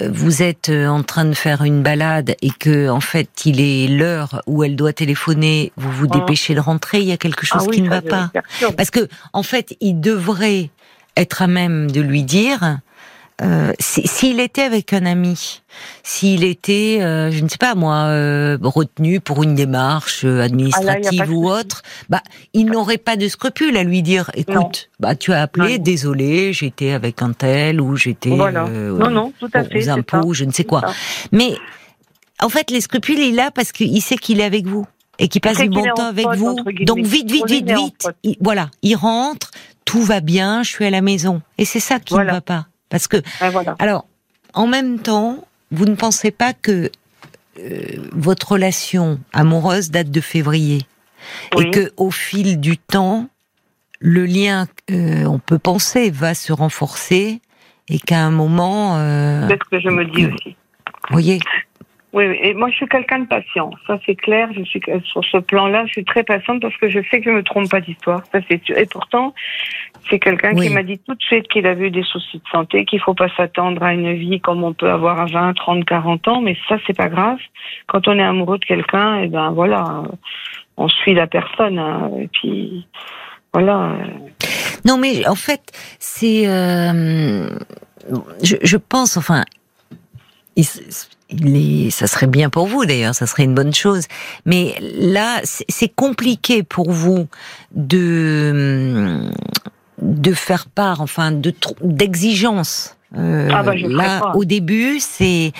vous 0.10 0.42
êtes 0.42 0.70
en 0.70 1.04
train 1.04 1.26
de 1.26 1.36
faire 1.36 1.64
une 1.64 1.84
balade 1.84 2.36
et 2.42 2.50
que 2.50 2.90
en 2.90 3.00
fait, 3.00 3.30
il 3.46 3.62
est 3.62 3.88
l'heure 3.88 4.42
où 4.48 4.64
elle 4.64 4.76
doit 4.76 4.92
téléphoner, 4.92 5.72
vous 5.78 5.92
vous 5.92 6.08
ah. 6.12 6.20
dépêchez 6.20 6.56
de 6.56 6.60
rentrer, 6.60 7.00
il 7.00 7.08
y 7.08 7.12
a 7.12 7.18
quelque 7.18 7.46
chose 7.46 7.66
ah 7.68 7.72
qui 7.72 7.82
ne 7.82 7.90
va 7.90 8.02
pas. 8.02 8.32
Parce 8.76 8.90
que 8.90 9.08
en 9.34 9.44
fait, 9.44 9.78
il 9.82 10.00
devrait 10.00 10.72
être 11.16 11.42
à 11.42 11.48
même 11.48 11.92
de 11.92 12.02
lui 12.02 12.24
dire 12.24 12.80
euh, 13.42 13.74
s'il 13.80 14.40
était 14.40 14.62
avec 14.62 14.94
un 14.94 15.06
ami, 15.06 15.62
s'il 16.04 16.46
était, 16.46 17.00
euh, 17.02 17.32
je 17.32 17.44
ne 17.44 17.50
sais 17.50 17.58
pas 17.58 17.76
moi, 17.76 18.06
euh, 18.06 18.58
retenu 18.62 19.20
pour 19.20 19.44
une 19.44 19.56
démarche 19.56 20.24
administrative 20.24 21.24
ah 21.26 21.30
ou 21.30 21.50
autre, 21.50 21.82
bah, 22.08 22.22
il 22.54 22.68
n'aurait 22.68 22.98
pas 22.98 23.18
de 23.18 23.28
scrupule 23.28 23.76
à 23.76 23.84
lui 23.84 24.02
dire, 24.02 24.32
écoute, 24.36 24.90
bah, 25.02 25.16
tu 25.16 25.34
as 25.34 25.42
appelé, 25.42 25.80
désolé, 25.80 26.54
j'étais 26.54 26.92
avec 26.92 27.22
un 27.22 27.34
tel 27.34 27.82
ou 27.82 27.98
j'étais 27.98 28.30
non, 28.30 29.10
non, 29.10 29.34
tout 29.38 29.50
à 29.54 29.66
fait, 29.66 29.84
aux 29.84 29.90
impôts, 29.90 30.34
je 30.34 30.46
ne 30.46 30.52
sais 30.52 30.64
quoi. 30.64 30.84
Mais 31.34 31.58
en 32.42 32.48
fait, 32.48 32.72
les 32.72 32.80
scrupules, 32.80 33.20
il 33.20 33.40
a 33.42 33.52
parce 33.52 33.74
qu'il 33.74 34.02
sait 34.02 34.16
qu'il 34.16 34.40
est 34.40 34.46
avec 34.46 34.66
vous 34.66 34.86
et 35.20 35.28
qu'il 35.28 35.42
passe 35.42 35.58
du 35.58 35.70
bon 35.70 35.84
temps 35.94 36.08
avec 36.08 36.28
vous. 36.38 36.56
Donc 36.82 37.00
vite, 37.00 37.30
vite, 37.30 37.50
vite, 37.50 37.70
vite, 37.70 38.38
voilà, 38.40 38.72
il 38.82 38.96
rentre, 38.96 39.52
tout 39.84 40.04
va 40.04 40.22
bien, 40.22 40.64
je 40.64 40.70
suis 40.70 40.86
à 40.86 40.90
la 40.90 41.02
maison. 41.02 41.42
Et 41.58 41.66
c'est 41.66 41.82
ça 41.82 42.00
qui 42.00 42.16
ne 42.16 42.24
va 42.24 42.40
pas. 42.40 42.68
Parce 42.96 43.10
que, 43.10 43.18
alors, 43.78 44.06
en 44.54 44.68
même 44.68 45.00
temps, 45.00 45.44
vous 45.70 45.84
ne 45.84 45.96
pensez 45.96 46.32
pas 46.32 46.54
que 46.54 46.90
euh, 47.60 47.82
votre 48.14 48.54
relation 48.54 49.20
amoureuse 49.34 49.92
date 49.92 50.12
de 50.12 50.22
février 50.22 50.84
et 51.60 51.72
que 51.72 51.92
au 51.98 52.10
fil 52.10 52.58
du 52.62 52.78
temps, 52.78 53.28
le 54.00 54.26
lien, 54.26 54.68
euh, 54.92 55.26
on 55.26 55.40
peut 55.40 55.60
penser, 55.60 56.10
va 56.10 56.34
se 56.36 56.54
renforcer 56.54 57.42
et 57.90 58.00
qu'à 58.00 58.20
un 58.20 58.32
moment. 58.32 58.96
Euh, 58.98 59.46
c'est 59.50 59.60
ce 59.62 59.70
que 59.70 59.80
je 59.82 59.90
me 59.90 60.06
dis 60.06 60.28
aussi. 60.28 60.56
Vous 61.10 61.16
voyez 61.16 61.40
oui, 62.14 62.24
et 62.42 62.54
moi 62.54 62.70
je 62.70 62.76
suis 62.78 62.88
quelqu'un 62.88 63.20
de 63.20 63.26
patient, 63.26 63.72
ça 63.86 64.00
c'est 64.06 64.16
clair. 64.16 64.48
Je 64.56 64.64
suis 64.64 64.80
sur 65.04 65.22
ce 65.26 65.38
plan-là, 65.38 65.86
je 65.86 65.92
suis 65.92 66.06
très 66.06 66.24
patiente 66.24 66.62
parce 66.62 66.78
que 66.78 66.90
je 66.90 67.02
sais 67.12 67.20
que 67.20 67.30
je 67.30 67.36
me 67.36 67.44
trompe 67.44 67.70
pas 67.70 67.82
d'histoire. 67.82 68.24
Ça 68.32 68.40
c'est 68.48 68.70
et 68.70 68.86
pourtant 68.86 69.34
c'est 70.10 70.20
quelqu'un 70.20 70.54
qui 70.54 70.70
m'a 70.70 70.84
dit 70.84 71.00
tout 71.00 71.16
de 71.16 71.22
suite 71.22 71.48
qu'il 71.48 71.66
avait 71.66 71.88
eu 71.88 71.92
des 71.92 72.04
soucis 72.04 72.38
de 72.38 72.50
santé, 72.52 72.86
qu'il 72.86 73.00
faut 73.00 73.14
pas 73.14 73.30
s'attendre 73.36 73.82
à 73.84 73.94
une 73.94 74.14
vie 74.14 74.40
comme 74.40 74.64
on 74.64 74.74
peut 74.74 74.90
avoir 74.90 75.20
à 75.20 75.26
20, 75.26 75.54
30, 75.54 75.86
40 75.86 76.28
ans, 76.28 76.42
mais 76.42 76.58
ça 76.70 76.78
c'est 76.86 76.96
pas 76.96 77.10
grave. 77.10 77.40
Quand 77.88 78.08
on 78.08 78.18
est 78.18 78.24
amoureux 78.24 78.58
de 78.58 78.66
quelqu'un, 78.66 79.20
et 79.20 79.26
eh 79.26 79.28
ben 79.28 79.52
voilà, 79.52 80.04
on 80.78 80.88
suit 80.88 81.14
la 81.14 81.28
personne 81.28 81.80
hein, 81.80 82.12
et 82.20 82.28
puis 82.28 82.88
voilà. 83.54 83.94
Non 84.86 84.98
mais 84.98 85.28
en 85.28 85.36
fait 85.36 85.62
c'est 86.00 86.48
euh, 86.48 87.50
je, 88.44 88.56
je 88.62 88.78
pense 88.78 89.18
enfin 89.18 89.44
il 90.58 91.58
est, 91.58 91.90
ça 91.90 92.08
serait 92.08 92.28
bien 92.28 92.50
pour 92.50 92.68
vous 92.68 92.86
d'ailleurs, 92.86 93.16
ça 93.16 93.26
serait 93.26 93.44
une 93.44 93.56
bonne 93.56 93.74
chose. 93.74 94.06
Mais 94.46 94.76
là, 94.80 95.42
c'est 95.44 95.94
compliqué 95.94 96.64
pour 96.64 96.92
vous 96.92 97.28
de 97.72 99.30
de 100.02 100.34
faire 100.34 100.68
part, 100.68 101.02
enfin, 101.02 101.32
de 101.32 101.54
d'exigence. 101.82 102.96
Euh, 103.18 103.50
ah 103.54 103.64
bah, 103.64 103.76
là, 103.76 104.34
au 104.36 104.44
début, 104.44 105.00
c'est 105.00 105.54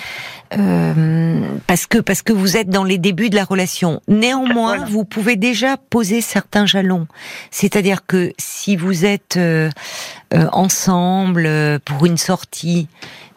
euh, 0.58 1.42
parce 1.66 1.86
que 1.86 1.98
parce 1.98 2.22
que 2.22 2.32
vous 2.32 2.56
êtes 2.56 2.70
dans 2.70 2.84
les 2.84 2.98
débuts 2.98 3.30
de 3.30 3.36
la 3.36 3.44
relation. 3.44 4.00
Néanmoins, 4.08 4.84
vous 4.84 5.04
pouvez 5.04 5.36
déjà 5.36 5.76
poser 5.76 6.20
certains 6.20 6.66
jalons. 6.66 7.06
C'est-à-dire 7.50 8.06
que 8.06 8.32
si 8.38 8.76
vous 8.76 9.04
êtes 9.04 9.36
euh, 9.36 9.70
euh 10.34 10.46
ensemble 10.52 11.48
pour 11.84 12.06
une 12.06 12.16
sortie 12.16 12.88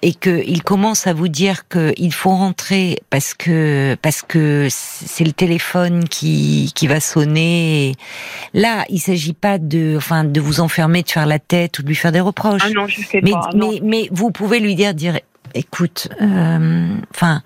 et 0.01 0.13
qu'il 0.13 0.63
commence 0.63 1.07
à 1.07 1.13
vous 1.13 1.27
dire 1.27 1.67
qu'il 1.67 2.13
faut 2.13 2.29
rentrer 2.29 2.99
parce 3.09 3.33
que 3.33 3.97
parce 4.01 4.21
que 4.21 4.67
c'est 4.69 5.25
le 5.25 5.33
téléphone 5.33 6.07
qui 6.07 6.71
qui 6.73 6.87
va 6.87 6.99
sonner. 6.99 7.95
Là, 8.53 8.85
il 8.89 8.99
s'agit 8.99 9.33
pas 9.33 9.57
de 9.57 9.95
enfin 9.97 10.23
de 10.23 10.39
vous 10.39 10.61
enfermer, 10.61 11.03
de 11.03 11.09
faire 11.09 11.25
la 11.25 11.39
tête 11.39 11.79
ou 11.79 11.83
de 11.83 11.87
lui 11.87 11.95
faire 11.95 12.11
des 12.11 12.21
reproches. 12.21 12.61
Ah 12.65 12.69
non, 12.69 12.87
je 12.87 13.01
sais 13.01 13.19
mais, 13.21 13.31
pas, 13.31 13.49
mais 13.53 13.79
mais 13.83 14.09
vous 14.11 14.31
pouvez 14.31 14.59
lui 14.59 14.75
dire 14.75 14.93
dire 14.93 15.19
écoute, 15.53 16.09
euh, 16.21 16.97
enfin. 17.11 17.41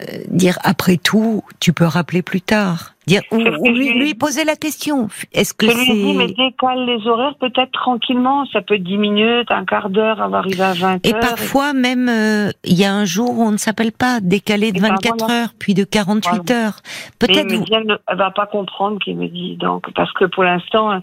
Euh, 0.00 0.18
dire 0.28 0.58
après 0.62 0.96
tout, 0.96 1.42
tu 1.58 1.72
peux 1.72 1.84
rappeler 1.84 2.22
plus 2.22 2.40
tard. 2.40 2.94
Dire 3.08 3.22
ou, 3.32 3.38
lui, 3.38 4.14
poser 4.14 4.44
la 4.44 4.54
question. 4.54 5.08
Est-ce 5.32 5.52
que 5.54 5.66
c'est 5.66 5.74
lui 5.74 6.04
dis 6.04 6.14
mais 6.14 6.28
décale 6.28 6.84
les 6.86 7.04
horaires 7.08 7.34
peut-être 7.40 7.72
tranquillement. 7.72 8.46
Ça 8.52 8.62
peut 8.62 8.74
être 8.74 8.84
10 8.84 8.96
minutes, 8.96 9.50
un 9.50 9.64
quart 9.64 9.90
d'heure, 9.90 10.20
avant 10.20 10.30
d'arriver 10.30 10.62
à 10.62 10.74
20 10.74 10.88
heures. 10.88 10.98
Et 11.02 11.12
parfois 11.14 11.72
même, 11.72 12.08
euh, 12.08 12.50
il 12.62 12.78
y 12.78 12.84
a 12.84 12.94
un 12.94 13.06
jour 13.06 13.38
où 13.38 13.42
on 13.42 13.50
ne 13.50 13.56
s'appelle 13.56 13.90
pas, 13.90 14.20
décalé 14.20 14.70
de 14.70 14.80
24 14.80 15.26
ben 15.26 15.34
heures, 15.34 15.48
puis 15.58 15.74
de 15.74 15.82
48 15.82 16.50
heures. 16.52 16.76
Peut-être. 17.18 17.52
Vous... 17.52 17.64
Elle 17.72 18.16
va 18.16 18.30
pas 18.30 18.46
comprendre 18.46 19.00
qu'il 19.00 19.16
me 19.16 19.26
dit 19.26 19.56
donc 19.56 19.92
parce 19.94 20.12
que 20.12 20.26
pour 20.26 20.44
l'instant. 20.44 21.00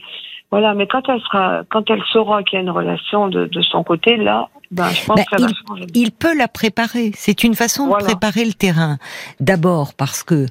Voilà, 0.51 0.73
mais 0.73 0.87
quand 0.87 1.01
elle 1.09 1.19
sera, 1.21 1.63
quand 1.69 1.89
elle 1.89 2.03
saura 2.13 2.43
qu'il 2.43 2.57
y 2.57 2.59
a 2.59 2.61
une 2.61 2.69
relation 2.69 3.27
de, 3.27 3.45
de 3.45 3.61
son 3.61 3.83
côté, 3.83 4.15
là, 4.15 4.47
ben, 4.75 4.89
je 4.89 5.05
pense 5.05 5.21
ben, 5.31 5.47
il, 5.77 5.85
il, 5.93 6.11
peut 6.11 6.37
la 6.37 6.49
préparer. 6.49 7.13
C'est 7.17 7.43
une 7.43 7.55
façon 7.55 7.87
de 7.87 8.03
préparer 8.03 8.43
le 8.43 8.53
terrain. 8.53 8.97
D'abord 9.39 9.93
parce 9.93 10.21
que, 10.21 10.47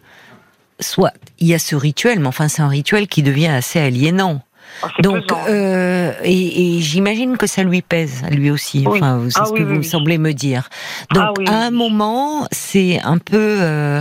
soit, 0.80 1.12
il 1.38 1.48
y 1.48 1.54
a 1.54 1.58
ce 1.58 1.76
rituel, 1.76 2.20
mais 2.20 2.28
enfin, 2.28 2.48
c'est 2.48 2.62
un 2.62 2.68
rituel 2.68 3.06
qui 3.06 3.22
devient 3.22 3.48
assez 3.48 3.78
aliénant. 3.78 4.40
Ah, 4.82 4.88
Donc, 5.02 5.30
euh, 5.30 6.14
et, 6.22 6.76
et 6.76 6.80
j'imagine 6.80 7.37
que 7.37 7.46
ça 7.46 7.62
lui 7.62 7.82
pèse, 7.82 8.22
lui 8.30 8.50
aussi. 8.50 8.84
Enfin, 8.87 9.26
c'est 9.28 9.40
ah 9.40 9.44
ce 9.44 9.52
que 9.52 9.62
vous 9.62 9.74
me 9.74 9.82
semblez 9.82 10.16
me 10.16 10.32
dire. 10.32 10.70
Donc, 11.12 11.37
ah 11.46 11.52
à 11.52 11.66
un 11.66 11.70
moment, 11.70 12.48
c'est 12.50 13.00
un 13.02 13.18
peu 13.18 13.58
euh, 13.60 14.00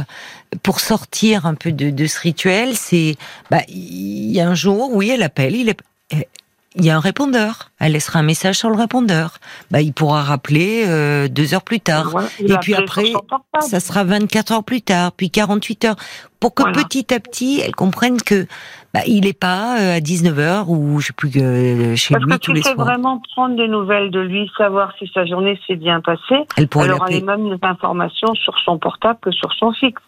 pour 0.64 0.80
sortir 0.80 1.46
un 1.46 1.56
peu 1.56 1.74
de, 1.74 1.90
de 1.90 2.08
ce 2.08 2.18
rituel. 2.18 2.76
C'est, 2.76 3.18
bah, 3.52 3.62
il 3.68 4.32
y 4.32 4.40
a 4.40 4.48
un 4.48 4.56
jour, 4.56 4.90
oui, 4.94 5.10
elle 5.10 5.24
appelle, 5.24 5.54
il 5.56 5.68
est, 5.68 5.78
il 6.76 6.86
y 6.86 6.90
a 6.90 6.96
un 6.96 7.00
répondeur. 7.00 7.70
Elle 7.80 7.94
laissera 7.94 8.20
un 8.20 8.24
message 8.24 8.56
sur 8.56 8.70
le 8.70 8.76
répondeur. 8.76 9.38
Bah, 9.72 9.82
il 9.82 9.94
pourra 9.94 10.24
rappeler 10.24 10.86
euh, 10.88 11.28
deux 11.28 11.54
heures 11.54 11.64
plus 11.64 11.80
tard. 11.80 12.12
et 12.40 12.58
puis 12.62 12.74
après, 12.74 13.14
ça 13.60 13.80
sera 13.80 14.04
24 14.04 14.52
heures 14.52 14.64
plus 14.64 14.82
tard, 14.82 15.12
puis 15.12 15.30
48 15.30 15.86
heures, 15.86 15.96
pour 16.40 16.54
que 16.54 16.64
petit 16.72 17.14
à 17.14 17.20
petit, 17.20 17.62
elle 17.64 17.76
comprenne 17.76 18.22
que 18.22 18.48
bah, 18.94 19.02
il 19.08 19.26
n'est 19.26 19.34
pas 19.34 19.80
euh, 19.80 19.98
à 19.98 20.00
19 20.00 20.40
heures 20.40 20.70
ou 20.70 21.00
je 21.00 21.08
sais 21.08 21.14
plus 21.14 21.32
euh, 21.38 21.96
chez 21.96 22.16
lui 22.16 22.40
tous 22.40 22.54
les 22.54 22.62
soirs. 22.62 22.76
vraiment 22.76 23.22
prendre 23.34 23.56
des 23.56 23.68
nouvelles 23.68 24.12
de 24.12 24.20
lui, 24.20 24.52
savoir 24.58 24.94
si 25.00 25.10
sa 25.14 25.26
journée 25.26 25.60
s'est 25.66 25.76
bien 25.76 26.02
passée. 26.02 26.46
Elle 26.58 26.68
pourrait 26.68 26.88
elle 26.88 26.94
aura 26.94 27.08
les 27.08 27.22
mêmes 27.22 27.58
informations 27.62 28.34
sur 28.36 28.58
son 28.60 28.78
portable 28.78 29.20
que 29.22 29.32
sur 29.32 29.54
son 29.54 29.72
fixe. 29.74 30.02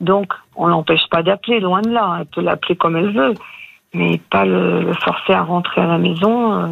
Donc, 0.00 0.32
on 0.56 0.66
l'empêche 0.66 1.08
pas 1.10 1.22
d'appeler, 1.22 1.60
loin 1.60 1.80
de 1.80 1.88
là. 1.88 2.18
Elle 2.20 2.26
peut 2.26 2.42
l'appeler 2.42 2.76
comme 2.76 2.96
elle 2.96 3.12
veut 3.12 3.34
mais 3.96 4.20
pas 4.30 4.44
le, 4.44 4.92
forcer 5.04 5.32
à 5.32 5.42
rentrer 5.42 5.80
à 5.80 5.86
la 5.86 5.98
maison. 5.98 6.52
Euh, 6.52 6.66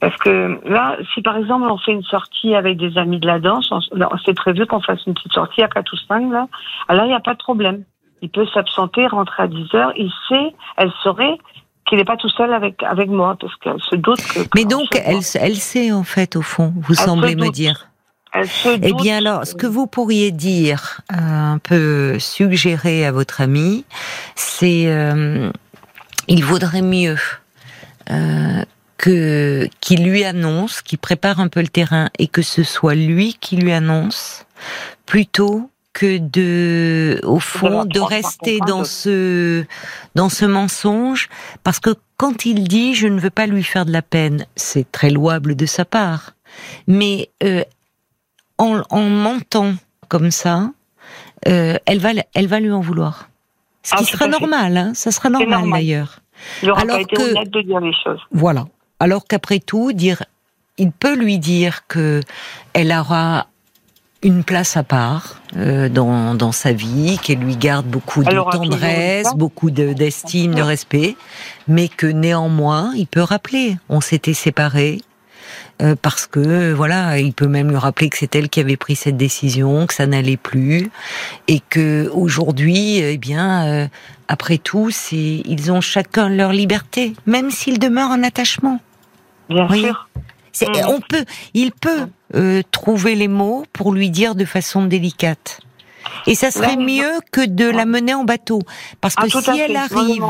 parce 0.00 0.16
que 0.16 0.60
là, 0.64 0.96
si 1.12 1.22
par 1.22 1.36
exemple 1.36 1.66
on 1.68 1.78
fait 1.78 1.92
une 1.92 2.04
sortie 2.04 2.54
avec 2.54 2.76
des 2.76 2.96
amis 2.98 3.18
de 3.18 3.26
la 3.26 3.40
danse, 3.40 3.72
c'est 4.24 4.34
prévu 4.34 4.66
qu'on 4.66 4.80
fasse 4.80 5.04
une 5.06 5.14
petite 5.14 5.32
sortie 5.32 5.62
à 5.62 5.68
4 5.68 5.92
ou 5.92 5.96
5, 5.96 6.32
là, 6.32 6.46
là, 6.88 7.04
il 7.04 7.08
n'y 7.08 7.14
a 7.14 7.20
pas 7.20 7.34
de 7.34 7.38
problème. 7.38 7.82
Il 8.22 8.30
peut 8.30 8.46
s'absenter, 8.52 9.06
rentrer 9.06 9.44
à 9.44 9.46
10 9.48 9.74
heures. 9.74 9.92
Il 9.96 10.10
sait, 10.28 10.54
elle 10.76 10.92
saurait 11.02 11.38
qu'il 11.86 11.98
n'est 11.98 12.04
pas 12.04 12.16
tout 12.16 12.28
seul 12.28 12.52
avec, 12.52 12.82
avec 12.82 13.08
moi, 13.08 13.36
parce 13.40 13.54
qu'elle 13.56 13.80
se 13.80 13.96
doute 13.96 14.20
que... 14.22 14.40
Mais 14.54 14.64
donc, 14.64 14.88
elle, 14.94 15.20
elle 15.40 15.56
sait 15.56 15.90
en 15.92 16.04
fait, 16.04 16.36
au 16.36 16.42
fond, 16.42 16.72
vous 16.76 16.94
semblez 16.94 17.34
me 17.34 17.50
dire. 17.50 17.88
Elle 18.32 18.46
se 18.46 18.68
eh 18.82 18.92
bien 18.92 19.18
alors, 19.18 19.46
ce 19.46 19.54
que 19.54 19.66
vous 19.66 19.86
pourriez 19.86 20.30
dire, 20.32 21.00
euh, 21.12 21.16
un 21.16 21.58
peu 21.58 22.18
suggérer 22.18 23.06
à 23.06 23.12
votre 23.12 23.40
ami, 23.40 23.84
c'est... 24.34 24.84
Euh, 24.86 25.50
il 26.28 26.44
vaudrait 26.44 26.82
mieux 26.82 27.18
euh, 28.10 28.64
que 28.96 29.68
qui 29.80 29.96
lui 29.96 30.24
annonce, 30.24 30.82
qui 30.82 30.96
prépare 30.96 31.40
un 31.40 31.48
peu 31.48 31.60
le 31.60 31.68
terrain 31.68 32.10
et 32.18 32.28
que 32.28 32.42
ce 32.42 32.62
soit 32.62 32.94
lui 32.94 33.36
qui 33.40 33.56
lui 33.56 33.72
annonce, 33.72 34.46
plutôt 35.06 35.70
que 35.92 36.18
de, 36.18 37.20
au 37.24 37.40
fond, 37.40 37.84
de 37.84 37.98
rester 37.98 38.60
dans 38.66 38.84
ce, 38.84 39.64
dans 40.14 40.28
ce 40.28 40.44
mensonge, 40.44 41.28
parce 41.64 41.80
que 41.80 41.90
quand 42.16 42.46
il 42.46 42.68
dit 42.68 42.94
je 42.94 43.08
ne 43.08 43.18
veux 43.18 43.30
pas 43.30 43.46
lui 43.46 43.64
faire 43.64 43.84
de 43.84 43.92
la 43.92 44.02
peine, 44.02 44.46
c'est 44.54 44.90
très 44.92 45.10
louable 45.10 45.56
de 45.56 45.66
sa 45.66 45.84
part, 45.84 46.34
mais 46.86 47.30
euh, 47.42 47.64
en, 48.58 48.82
en 48.90 49.02
mentant 49.08 49.74
comme 50.08 50.30
ça, 50.30 50.70
euh, 51.46 51.76
elle 51.86 51.98
va, 51.98 52.10
elle 52.34 52.46
va 52.46 52.60
lui 52.60 52.72
en 52.72 52.80
vouloir. 52.80 53.27
Ce 53.90 53.96
qui 53.96 54.04
Ah, 54.12 54.16
sera 54.18 54.26
normal, 54.28 54.76
hein, 54.76 54.92
ça 54.94 55.10
sera 55.10 55.30
normal, 55.30 55.48
normal. 55.60 55.80
d'ailleurs. 55.80 56.20
Alors 56.76 56.98
été 56.98 57.16
que- 57.16 57.22
honnête 57.22 57.50
de 57.50 57.62
dire 57.62 57.80
les 57.80 57.92
choses. 58.04 58.20
Voilà. 58.32 58.66
Alors 59.00 59.24
qu'après 59.26 59.60
tout, 59.60 59.92
dire, 59.92 60.22
il 60.76 60.92
peut 60.92 61.14
lui 61.16 61.38
dire 61.38 61.86
que 61.88 62.20
elle 62.74 62.92
aura 62.92 63.46
une 64.22 64.42
place 64.44 64.76
à 64.76 64.82
part 64.82 65.40
euh, 65.56 65.88
dans, 65.88 66.34
dans 66.34 66.52
sa 66.52 66.72
vie, 66.72 67.18
qu'elle 67.22 67.38
lui 67.38 67.56
garde 67.56 67.86
beaucoup 67.86 68.24
de 68.24 68.50
tendresse, 68.50 69.28
beaucoup 69.36 69.70
de- 69.70 69.92
d'estime, 69.92 70.54
de 70.54 70.62
respect, 70.62 71.16
mais 71.68 71.88
que 71.88 72.06
néanmoins, 72.06 72.92
il 72.96 73.06
peut 73.06 73.22
rappeler, 73.22 73.76
on 73.88 74.00
s'était 74.00 74.34
séparés. 74.34 75.00
Euh, 75.80 75.94
parce 76.00 76.26
que 76.26 76.72
voilà, 76.72 77.18
il 77.18 77.32
peut 77.32 77.46
même 77.46 77.68
lui 77.70 77.76
rappeler 77.76 78.08
que 78.08 78.18
c'est 78.18 78.34
elle 78.34 78.48
qui 78.48 78.60
avait 78.60 78.76
pris 78.76 78.96
cette 78.96 79.16
décision, 79.16 79.86
que 79.86 79.94
ça 79.94 80.06
n'allait 80.06 80.36
plus, 80.36 80.90
et 81.46 81.60
que 81.70 82.08
aujourd'hui, 82.12 82.98
eh 82.98 83.16
bien, 83.18 83.66
euh, 83.66 83.86
après 84.28 84.58
tout, 84.58 84.90
c'est 84.90 85.42
ils 85.44 85.70
ont 85.70 85.80
chacun 85.80 86.28
leur 86.28 86.52
liberté, 86.52 87.14
même 87.26 87.50
s'ils 87.50 87.78
demeurent 87.78 88.10
en 88.10 88.22
attachement. 88.22 88.80
Bien 89.48 89.66
Oui. 89.70 89.80
sûr. 89.82 90.08
Mhm. 90.60 90.74
On 90.88 91.00
peut, 91.00 91.24
il 91.54 91.70
peut 91.72 92.08
euh, 92.34 92.62
trouver 92.72 93.14
les 93.14 93.28
mots 93.28 93.64
pour 93.72 93.92
lui 93.92 94.10
dire 94.10 94.34
de 94.34 94.44
façon 94.44 94.84
délicate. 94.86 95.60
Et 96.26 96.34
ça 96.34 96.50
serait 96.50 96.76
Là, 96.76 96.82
mieux 96.82 97.20
que 97.32 97.46
de 97.46 97.64
la 97.68 97.86
mener 97.86 98.14
en 98.14 98.24
bateau, 98.24 98.60
parce 99.00 99.14
que 99.14 99.22
Ah, 99.22 99.26
à 99.26 99.54
si 99.54 99.58
elle 99.58 99.76
arrive, 99.76 100.22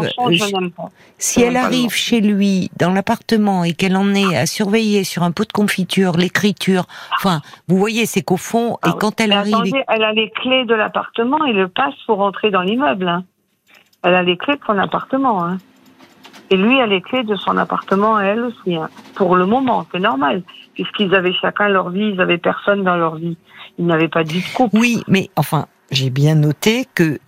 si 1.19 1.43
elle 1.43 1.57
arrive 1.57 1.91
chez 1.93 2.21
lui 2.21 2.71
dans 2.79 2.93
l'appartement 2.93 3.65
et 3.65 3.73
qu'elle 3.73 3.97
en 3.97 4.15
est 4.15 4.37
à 4.37 4.47
surveiller 4.47 5.05
sur 5.05 5.23
un 5.23 5.33
pot 5.33 5.47
de 5.47 5.53
confiture 5.53 6.17
l'écriture, 6.17 6.85
enfin, 7.17 7.41
vous 7.67 7.77
voyez, 7.77 8.07
c'est 8.07 8.23
qu'au 8.23 8.37
fond, 8.37 8.79
Ah 8.83 8.89
et 8.89 8.91
oui. 8.93 8.97
quand 9.01 9.21
elle 9.21 9.31
Mais 9.31 9.37
arrive, 9.37 9.55
attendez, 9.57 9.85
elle 9.89 10.05
a 10.05 10.13
les 10.13 10.31
clés 10.31 10.65
de 10.65 10.75
l'appartement 10.75 11.45
et 11.45 11.53
le 11.53 11.69
passe 11.69 11.95
pour 12.07 12.19
rentrer 12.19 12.51
dans 12.51 12.63
l'immeuble. 12.63 13.09
hein. 13.09 13.25
Elle 14.05 14.15
a 14.15 14.23
les 14.23 14.37
clés 14.37 14.55
de 14.55 14.61
son 14.67 14.79
appartement. 14.79 15.45
hein. 15.45 15.59
Et 16.51 16.57
lui 16.57 16.81
a 16.81 16.87
les 16.87 17.03
clés 17.03 17.25
de 17.25 17.35
son 17.37 17.57
appartement 17.57 18.19
elle 18.21 18.41
aussi. 18.41 18.77
hein. 18.77 18.89
Pour 19.17 19.37
le 19.37 19.45
moment, 19.47 19.87
c'est 19.93 19.99
normal. 20.01 20.43
Puisqu'ils 20.79 21.13
avaient 21.13 21.35
chacun 21.35 21.69
leur 21.69 21.91
vie, 21.91 22.13
ils 22.15 22.21
avaient 22.21 22.39
personne 22.39 22.85
dans 22.85 22.97
leur 22.97 23.17
vie. 23.17 23.37
Ils 23.79 23.87
n'avaient 23.87 24.07
pas 24.07 24.23
de 24.23 24.29
vie 24.29 24.43
de 24.49 24.55
couple. 24.57 24.79
Oui, 24.79 25.03
mais 25.09 25.29
enfin, 25.35 25.67
j'ai 25.91 26.09
bien 26.09 26.37
noté 26.37 26.87
que 26.95 27.19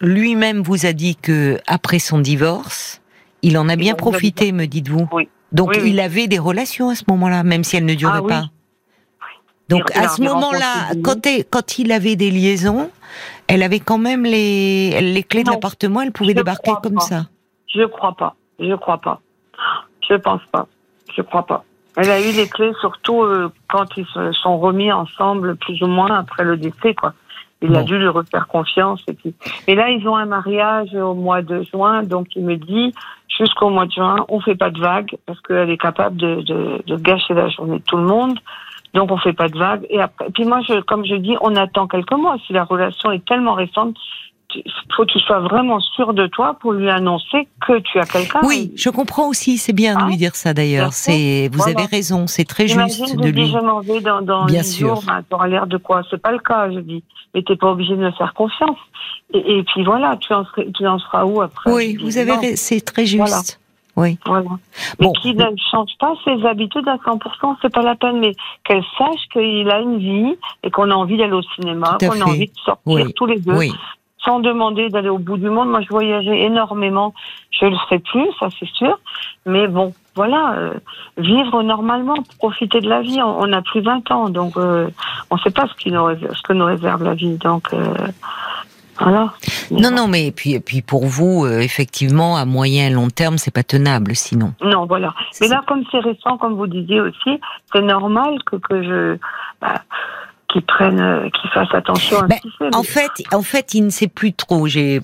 lui-même 0.00 0.62
vous 0.62 0.86
a 0.86 0.94
dit 0.94 1.14
que 1.14 1.58
après 1.66 1.98
son 1.98 2.18
divorce, 2.18 3.02
il 3.42 3.58
en 3.58 3.68
a 3.68 3.76
bien 3.76 3.94
profité, 3.94 4.52
me 4.52 4.64
dites-vous. 4.64 5.06
Oui. 5.12 5.28
Donc 5.52 5.72
Oui, 5.74 5.80
oui. 5.82 5.90
il 5.90 6.00
avait 6.00 6.28
des 6.28 6.38
relations 6.38 6.88
à 6.88 6.94
ce 6.94 7.04
moment-là, 7.08 7.42
même 7.42 7.62
si 7.62 7.76
elles 7.76 7.84
ne 7.84 7.94
duraient 7.94 8.20
Ah 8.24 8.26
pas. 8.26 8.44
Donc 9.68 9.94
à 9.94 10.08
ce 10.08 10.22
moment-là, 10.22 10.94
quand, 11.50 11.78
il 11.78 11.92
avait 11.92 12.16
des 12.16 12.30
liaisons, 12.30 12.90
elle 13.48 13.62
avait 13.62 13.80
quand 13.80 13.98
même 13.98 14.24
les, 14.24 14.98
les 15.02 15.22
clés 15.22 15.44
de 15.44 15.50
l'appartement, 15.50 16.00
elle 16.00 16.12
pouvait 16.12 16.30
je 16.30 16.36
débarquer 16.36 16.72
comme 16.82 16.94
pas. 16.94 17.00
ça. 17.00 17.26
Je 17.68 17.84
crois 17.84 18.14
pas. 18.16 18.34
Je 18.58 18.74
crois 18.76 18.98
pas. 18.98 19.20
Je 20.08 20.14
pense 20.14 20.40
pas. 20.50 20.66
Je 21.14 21.20
crois 21.20 21.44
pas. 21.44 21.64
Elle 21.96 22.10
a 22.10 22.20
eu 22.20 22.32
les 22.32 22.48
clés 22.48 22.72
surtout 22.80 23.22
euh, 23.22 23.50
quand 23.68 23.96
ils 23.96 24.06
se 24.06 24.32
sont 24.32 24.58
remis 24.58 24.90
ensemble, 24.92 25.56
plus 25.56 25.80
ou 25.82 25.86
moins 25.86 26.12
après 26.18 26.44
le 26.44 26.56
décès, 26.56 26.94
quoi. 26.94 27.12
Il 27.62 27.74
a 27.76 27.82
dû 27.82 27.96
lui 27.96 28.08
refaire 28.08 28.46
confiance. 28.46 29.02
Et, 29.08 29.14
puis... 29.14 29.34
et 29.66 29.74
là, 29.74 29.88
ils 29.88 30.06
ont 30.06 30.16
un 30.16 30.26
mariage 30.26 30.94
au 30.94 31.14
mois 31.14 31.40
de 31.40 31.62
juin, 31.62 32.02
donc 32.02 32.26
il 32.36 32.44
me 32.44 32.56
dit 32.56 32.92
jusqu'au 33.26 33.70
mois 33.70 33.86
de 33.86 33.92
juin, 33.92 34.16
on 34.28 34.40
fait 34.40 34.54
pas 34.54 34.70
de 34.70 34.78
vagues 34.78 35.16
parce 35.24 35.40
qu'elle 35.40 35.70
est 35.70 35.78
capable 35.78 36.16
de, 36.16 36.42
de, 36.42 36.82
de 36.86 36.96
gâcher 36.96 37.32
la 37.32 37.48
journée 37.48 37.78
de 37.78 37.84
tout 37.84 37.96
le 37.96 38.04
monde. 38.04 38.38
Donc 38.92 39.10
on 39.10 39.16
fait 39.16 39.32
pas 39.32 39.48
de 39.48 39.58
vagues. 39.58 39.86
Et 39.88 40.00
après, 40.00 40.30
puis 40.30 40.44
moi, 40.44 40.60
je, 40.68 40.80
comme 40.80 41.04
je 41.04 41.14
dis, 41.14 41.36
on 41.40 41.56
attend 41.56 41.86
quelques 41.86 42.12
mois. 42.12 42.36
Si 42.46 42.52
la 42.52 42.64
relation 42.64 43.10
est 43.12 43.24
tellement 43.24 43.54
récente, 43.54 43.96
faut 44.96 45.04
que 45.04 45.12
tu 45.12 45.18
sois 45.20 45.40
vraiment 45.40 45.80
sûr 45.80 46.14
de 46.14 46.26
toi 46.26 46.56
pour 46.60 46.72
lui 46.72 46.88
annoncer 46.90 47.48
que 47.66 47.78
tu 47.80 47.98
as 47.98 48.06
quelqu'un. 48.06 48.40
Oui, 48.44 48.72
je 48.76 48.90
comprends 48.90 49.28
aussi, 49.28 49.58
c'est 49.58 49.72
bien 49.72 49.94
de 49.96 50.00
Hein 50.02 50.08
lui 50.08 50.16
dire 50.16 50.34
ça 50.34 50.54
d'ailleurs. 50.54 50.92
C'est, 50.92 51.48
vous 51.52 51.58
Voilà. 51.58 51.78
avez 51.80 51.86
raison, 51.86 52.26
c'est 52.26 52.44
très 52.44 52.68
juste 52.68 53.16
de 53.16 53.28
lui. 53.28 53.46
je 53.46 53.58
m'en 53.58 53.80
vais 53.80 54.00
dans, 54.00 54.22
dans 54.22 54.44
Bien 54.46 54.62
sûr. 54.62 54.88
jours, 54.96 55.04
l'air 55.46 55.66
de 55.66 55.76
quoi? 55.76 56.02
C'est 56.10 56.20
pas 56.20 56.32
le 56.32 56.38
cas, 56.38 56.70
je 56.70 56.78
dis. 56.80 57.02
Mais 57.34 57.42
t'es 57.42 57.56
pas 57.56 57.70
obligé 57.70 57.96
de 57.96 58.00
me 58.00 58.12
faire 58.12 58.32
confiance. 58.34 58.78
Et, 59.32 59.58
et 59.58 59.62
puis 59.64 59.82
voilà, 59.84 60.16
tu 60.16 60.32
en, 60.32 60.44
serais- 60.44 60.68
tu 60.72 60.86
en 60.86 60.98
seras 60.98 61.24
où 61.24 61.40
après? 61.42 61.72
Oui, 61.72 61.96
vous 62.00 62.18
avez, 62.18 62.56
c'est 62.56 62.80
très 62.80 63.06
juste. 63.06 63.18
Voilà. 63.26 63.40
Oui. 63.96 64.18
Voilà. 64.26 64.50
Mais 64.98 65.06
Bon. 65.06 65.12
qu'il 65.12 65.36
ne 65.36 65.44
change 65.70 65.90
pas 66.00 66.14
ses 66.24 66.44
habitudes 66.46 66.88
à 66.88 66.96
100%, 66.96 67.56
c'est 67.62 67.72
pas 67.72 67.82
la 67.82 67.94
peine. 67.94 68.18
Mais 68.20 68.32
qu'elle 68.64 68.82
sache 68.98 69.20
qu'il 69.32 69.68
a 69.70 69.80
une 69.80 69.98
vie 69.98 70.34
et 70.64 70.70
qu'on 70.70 70.90
a 70.90 70.94
envie 70.94 71.16
d'aller 71.16 71.32
au 71.32 71.42
cinéma, 71.42 71.96
qu'on 72.00 72.20
a 72.20 72.24
envie 72.24 72.46
de 72.48 72.52
sortir 72.64 72.82
Oui. 72.86 73.12
tous 73.14 73.26
les 73.26 73.38
deux, 73.38 73.52
Oui. 73.54 73.72
Sans 74.24 74.40
demander 74.40 74.88
d'aller 74.88 75.08
au 75.08 75.18
bout 75.18 75.36
du 75.36 75.50
monde. 75.50 75.68
Moi, 75.68 75.80
je 75.82 75.88
voyageais 75.88 76.40
énormément. 76.40 77.14
Je 77.50 77.66
le 77.66 77.76
ferai 77.76 77.98
plus, 77.98 78.26
ça 78.40 78.48
c'est 78.58 78.68
sûr. 78.70 78.98
Mais 79.46 79.68
bon, 79.68 79.92
voilà, 80.14 80.54
euh, 80.56 80.74
vivre 81.18 81.62
normalement, 81.62 82.14
profiter 82.38 82.80
de 82.80 82.88
la 82.88 83.02
vie. 83.02 83.20
On 83.22 83.42
on 83.44 83.46
n'a 83.48 83.62
plus 83.62 83.82
20 83.82 84.10
ans, 84.10 84.28
donc 84.30 84.56
euh, 84.56 84.88
on 85.30 85.36
ne 85.36 85.40
sait 85.40 85.50
pas 85.50 85.66
ce, 85.66 85.74
qui 85.74 85.90
nous 85.90 86.04
réserve, 86.04 86.34
ce 86.34 86.42
que 86.42 86.52
nous 86.52 86.64
réserve 86.64 87.04
la 87.04 87.14
vie. 87.14 87.36
Donc 87.36 87.72
euh, 87.74 87.94
voilà. 88.98 89.32
Non, 89.70 89.90
non, 89.90 90.08
mais 90.08 90.30
puis, 90.30 90.60
puis 90.60 90.80
pour 90.80 91.06
vous, 91.06 91.46
effectivement, 91.46 92.36
à 92.36 92.44
moyen 92.44 92.86
et 92.86 92.90
long 92.90 93.08
terme, 93.08 93.38
c'est 93.38 93.52
pas 93.52 93.64
tenable, 93.64 94.14
sinon. 94.14 94.54
Non, 94.62 94.86
voilà. 94.86 95.14
Mais 95.40 95.48
là, 95.48 95.62
comme 95.66 95.82
c'est 95.90 95.98
récent, 95.98 96.38
comme 96.38 96.54
vous 96.54 96.68
disiez 96.68 97.00
aussi, 97.00 97.40
c'est 97.72 97.82
normal 97.82 98.36
que, 98.46 98.56
que 98.56 98.82
je. 98.82 99.18
Bah, 99.60 99.82
qu'ils 100.54 100.62
prennent, 100.64 101.00
euh, 101.00 101.28
qu'ils 101.30 101.50
fassent 101.50 101.74
attention 101.74 102.20
à 102.20 102.26
Ben, 102.28 102.38
ce. 102.58 102.76
En 102.76 102.84
fait, 102.84 103.10
en 103.32 103.42
fait, 103.42 103.74
il 103.74 103.84
ne 103.84 103.90
sait 103.90 104.06
plus 104.06 104.32
trop. 104.32 104.68
J'ai, 104.68 105.00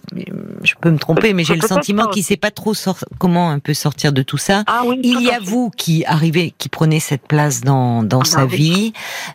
je 0.62 0.74
peux 0.80 0.90
me 0.90 0.98
tromper, 0.98 1.34
mais 1.34 1.42
j'ai 1.42 1.56
le 1.56 1.66
sentiment 1.66 2.06
qu'il 2.06 2.22
sait 2.22 2.36
pas 2.36 2.52
trop 2.52 2.72
comment 3.18 3.50
un 3.50 3.58
peu 3.58 3.74
sortir 3.74 4.12
de 4.12 4.22
tout 4.22 4.38
ça. 4.38 4.62
Ah 4.68 4.82
oui, 4.86 5.00
Il 5.02 5.20
y 5.22 5.30
a 5.30 5.40
vous 5.40 5.70
qui 5.76 6.04
arrivez, 6.06 6.54
qui 6.56 6.68
prenez 6.68 7.00
cette 7.00 7.26
place 7.26 7.62
dans 7.62 8.04
dans 8.04 8.20
Ah 8.20 8.24
sa 8.24 8.44
oui. 8.46 8.56
vie. 8.56 8.92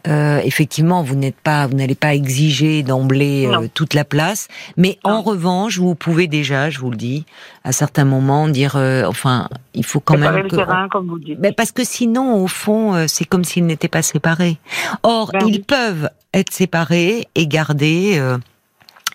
Euh, 0.08 0.40
effectivement, 0.44 1.04
vous 1.04 1.16
n'êtes 1.16 1.36
pas, 1.36 1.68
vous 1.68 1.76
n'allez 1.76 1.96
pas 1.96 2.16
exiger 2.16 2.82
d'emblée 2.82 3.48
euh, 3.48 3.68
toute 3.74 3.94
la 3.94 4.06
place, 4.06 4.48
mais 4.78 4.98
en 5.04 5.22
revanche, 5.22 5.78
vous 5.80 5.96
pouvez 5.96 6.28
déjà, 6.28 6.70
je 6.70 6.80
vous 6.80 6.92
le 6.92 6.98
dis, 6.98 7.26
à 7.66 7.72
certains 7.72 8.06
moments 8.06 8.48
dire, 8.48 8.76
euh, 8.76 9.06
enfin, 9.08 9.50
il 9.74 9.84
faut 9.84 10.00
quand 10.00 10.18
même 10.20 10.36
le 10.36 10.48
que 10.50 10.56
terrain, 10.56 10.88
comme 10.88 11.08
vous 11.08 11.18
dites. 11.18 11.40
ben 11.42 11.52
parce 11.52 11.72
que 11.72 11.84
sinon, 11.84 12.36
au 12.44 12.48
fond, 12.48 12.94
euh, 12.94 13.06
c'est 13.08 13.26
comme 13.26 13.44
s'ils 13.44 13.66
n'étaient 13.66 13.88
pas 13.88 14.04
séparés. 14.04 14.58
Or, 15.02 15.32
Ben 15.34 15.42
ils 15.48 15.56
oui. 15.56 15.60
peuvent 15.68 16.10
être 16.34 16.54
séparés 16.54 17.28
et 17.34 17.48
garder 17.48 18.18
euh, 18.20 18.38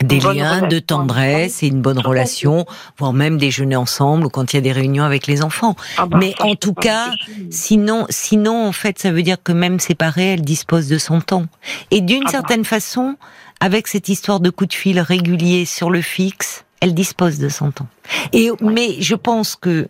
des 0.02 0.18
liens 0.18 0.66
de 0.66 0.80
tendresse 0.80 1.62
et 1.62 1.68
une 1.68 1.80
bonne 1.80 2.00
relation, 2.00 2.66
voire 2.98 3.12
même 3.12 3.38
déjeuner 3.38 3.76
ensemble 3.76 4.26
ou 4.26 4.30
quand 4.30 4.52
il 4.52 4.56
y 4.56 4.58
a 4.58 4.62
des 4.62 4.72
réunions 4.72 5.04
avec 5.04 5.28
les 5.28 5.42
enfants. 5.44 5.76
Ah 5.96 6.06
bah, 6.06 6.18
mais 6.18 6.34
en 6.40 6.56
tout 6.56 6.74
cas. 6.74 7.12
Sinon, 7.50 8.06
sinon, 8.10 8.66
en 8.66 8.72
fait, 8.72 8.98
ça 8.98 9.12
veut 9.12 9.22
dire 9.22 9.36
que 9.40 9.52
même 9.52 9.78
séparée, 9.78 10.32
elle 10.32 10.42
dispose 10.42 10.88
de 10.88 10.98
son 10.98 11.20
temps. 11.20 11.46
Et 11.92 12.00
d'une 12.00 12.22
Ah 12.22 12.24
bah. 12.24 12.30
certaine 12.32 12.64
façon, 12.64 13.14
avec 13.60 13.86
cette 13.86 14.08
histoire 14.08 14.40
de 14.40 14.50
coup 14.50 14.66
de 14.66 14.72
fil 14.74 14.98
régulier 14.98 15.66
sur 15.66 15.88
le 15.90 16.00
fixe, 16.00 16.64
elle 16.80 16.94
dispose 16.94 17.38
de 17.38 17.48
son 17.48 17.70
temps. 17.70 17.88
Et 18.32 18.50
mais 18.60 19.00
je 19.00 19.14
pense 19.14 19.56
que 19.56 19.88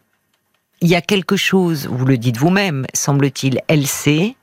il 0.83 0.89
y 0.89 0.95
a 0.95 1.03
quelque 1.03 1.37
chose, 1.37 1.89
vous 1.91 2.07
le 2.07 2.17
dites 2.17 2.39
vous-même, 2.39 2.87
semble-t-il, 2.95 3.61
elle 3.69 3.87
sait. 3.87 4.35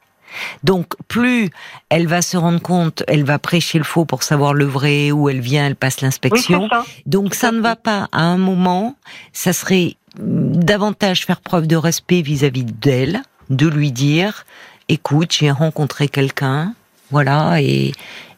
Donc 0.63 0.93
plus 1.07 1.49
elle 1.89 2.07
va 2.07 2.21
se 2.21 2.37
rendre 2.37 2.61
compte, 2.61 3.03
elle 3.07 3.23
va 3.23 3.39
prêcher 3.39 3.77
le 3.77 3.83
faux 3.83 4.05
pour 4.05 4.23
savoir 4.23 4.53
le 4.53 4.65
vrai, 4.65 5.11
où 5.11 5.29
elle 5.29 5.39
vient, 5.39 5.65
elle 5.65 5.75
passe 5.75 6.01
l'inspection. 6.01 6.69
Donc 7.05 7.33
ça 7.33 7.51
ne 7.51 7.59
va 7.59 7.75
pas 7.75 8.07
à 8.11 8.21
un 8.21 8.37
moment, 8.37 8.95
ça 9.33 9.53
serait 9.53 9.95
davantage 10.19 11.25
faire 11.25 11.41
preuve 11.41 11.67
de 11.67 11.75
respect 11.75 12.21
vis-à-vis 12.21 12.65
d'elle, 12.65 13.21
de 13.49 13.67
lui 13.67 13.91
dire 13.91 14.45
écoute, 14.89 15.33
j'ai 15.33 15.51
rencontré 15.51 16.07
quelqu'un, 16.07 16.73
voilà 17.11 17.61
et 17.61 17.93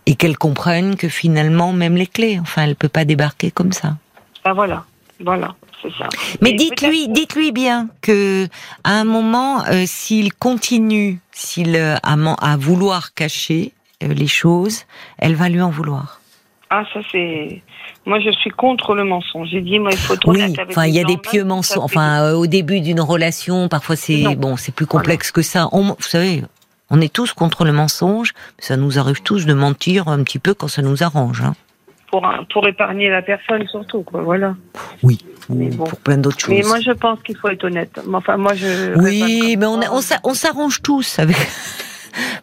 et 0.10 0.16
qu'elle 0.16 0.38
comprenne 0.38 0.96
que 0.96 1.08
finalement 1.08 1.72
même 1.72 1.96
les 1.96 2.08
clés, 2.08 2.40
enfin 2.42 2.64
elle 2.64 2.76
peut 2.76 2.90
pas 2.90 3.06
débarquer 3.06 3.52
comme 3.52 3.72
ça. 3.72 3.96
Ah, 4.44 4.54
voilà. 4.54 4.84
Voilà. 5.24 5.54
C'est 5.82 5.94
ça. 5.98 6.10
Mais 6.42 6.54
dites-lui, 6.54 7.08
dites-lui 7.10 7.52
bien 7.52 7.88
que 8.02 8.48
à 8.84 8.92
un 9.00 9.04
moment, 9.04 9.64
euh, 9.68 9.84
s'il 9.86 10.34
continue, 10.34 11.20
s'il 11.32 11.76
euh, 11.76 11.96
à, 12.04 12.16
à 12.42 12.58
vouloir 12.58 13.14
cacher 13.14 13.72
euh, 14.04 14.08
les 14.14 14.28
choses, 14.28 14.86
elle 15.20 15.36
va 15.36 15.48
lui 15.48 15.62
en 15.62 15.70
vouloir. 15.70 16.20
Ah, 16.72 16.84
ça 16.94 17.00
c'est. 17.12 17.62
Moi, 18.06 18.20
je 18.20 18.32
suis 18.32 18.50
contre 18.50 18.96
le 18.96 19.04
mensonge. 19.04 19.50
J'ai 19.52 19.62
dit, 19.62 19.78
moi, 19.78 19.92
il 19.92 19.98
faut 19.98 20.16
être 20.16 20.28
Oui, 20.28 20.42
enfin, 20.70 20.86
il 20.88 20.94
y 20.96 21.00
a 21.00 21.04
des 21.04 21.18
pieux 21.18 21.42
si 21.42 21.48
mensonges. 21.48 21.84
Enfin, 21.84 22.24
euh, 22.24 22.34
au 22.34 22.48
début 22.48 22.82
d'une 22.82 23.02
relation, 23.02 23.70
parfois 23.70 23.96
c'est 23.96 24.36
bon, 24.36 24.58
c'est 24.58 24.74
plus 24.74 24.86
complexe 24.88 25.32
que 25.32 25.42
ça. 25.44 25.70
On- 25.72 25.84
vous 25.84 25.96
savez, 26.00 26.44
on 26.90 27.02
est 27.02 27.12
tous 27.14 27.34
contre 27.34 27.66
le 27.66 27.72
mensonge. 27.72 28.34
Ça 28.58 28.78
nous 28.78 29.00
arrive 29.00 29.22
tous 29.22 29.46
de 29.46 29.54
mentir 29.54 30.08
un 30.08 30.24
petit 30.24 30.40
peu 30.40 30.54
quand 30.54 30.68
ça 30.68 30.82
nous 30.82 31.04
arrange. 31.04 31.42
Hein. 31.42 31.54
pour, 32.10 32.28
pour 32.52 32.68
épargner 32.68 33.10
la 33.10 33.22
personne 33.22 33.68
surtout, 33.68 34.02
quoi. 34.04 34.22
Voilà. 34.22 34.56
Oui, 35.04 35.20
Mais 35.50 35.70
bon. 35.70 35.84
pour 35.86 36.00
plein 36.00 36.18
d'autres 36.18 36.40
choses. 36.40 36.50
Mais 36.50 36.64
moi, 36.64 36.80
je 36.80 36.92
pense 36.92 37.20
qu'il 37.24 37.38
faut 37.38 37.50
être 37.50 37.64
honnête. 37.64 38.00
Enfin, 38.12 38.38
moi, 38.38 38.54
je. 38.56 38.98
Oui, 39.00 39.56
mais 39.58 39.66
on, 39.66 39.80
on 40.24 40.34
s'arrange 40.34 40.82
tous 40.82 41.20
avec. 41.20 41.38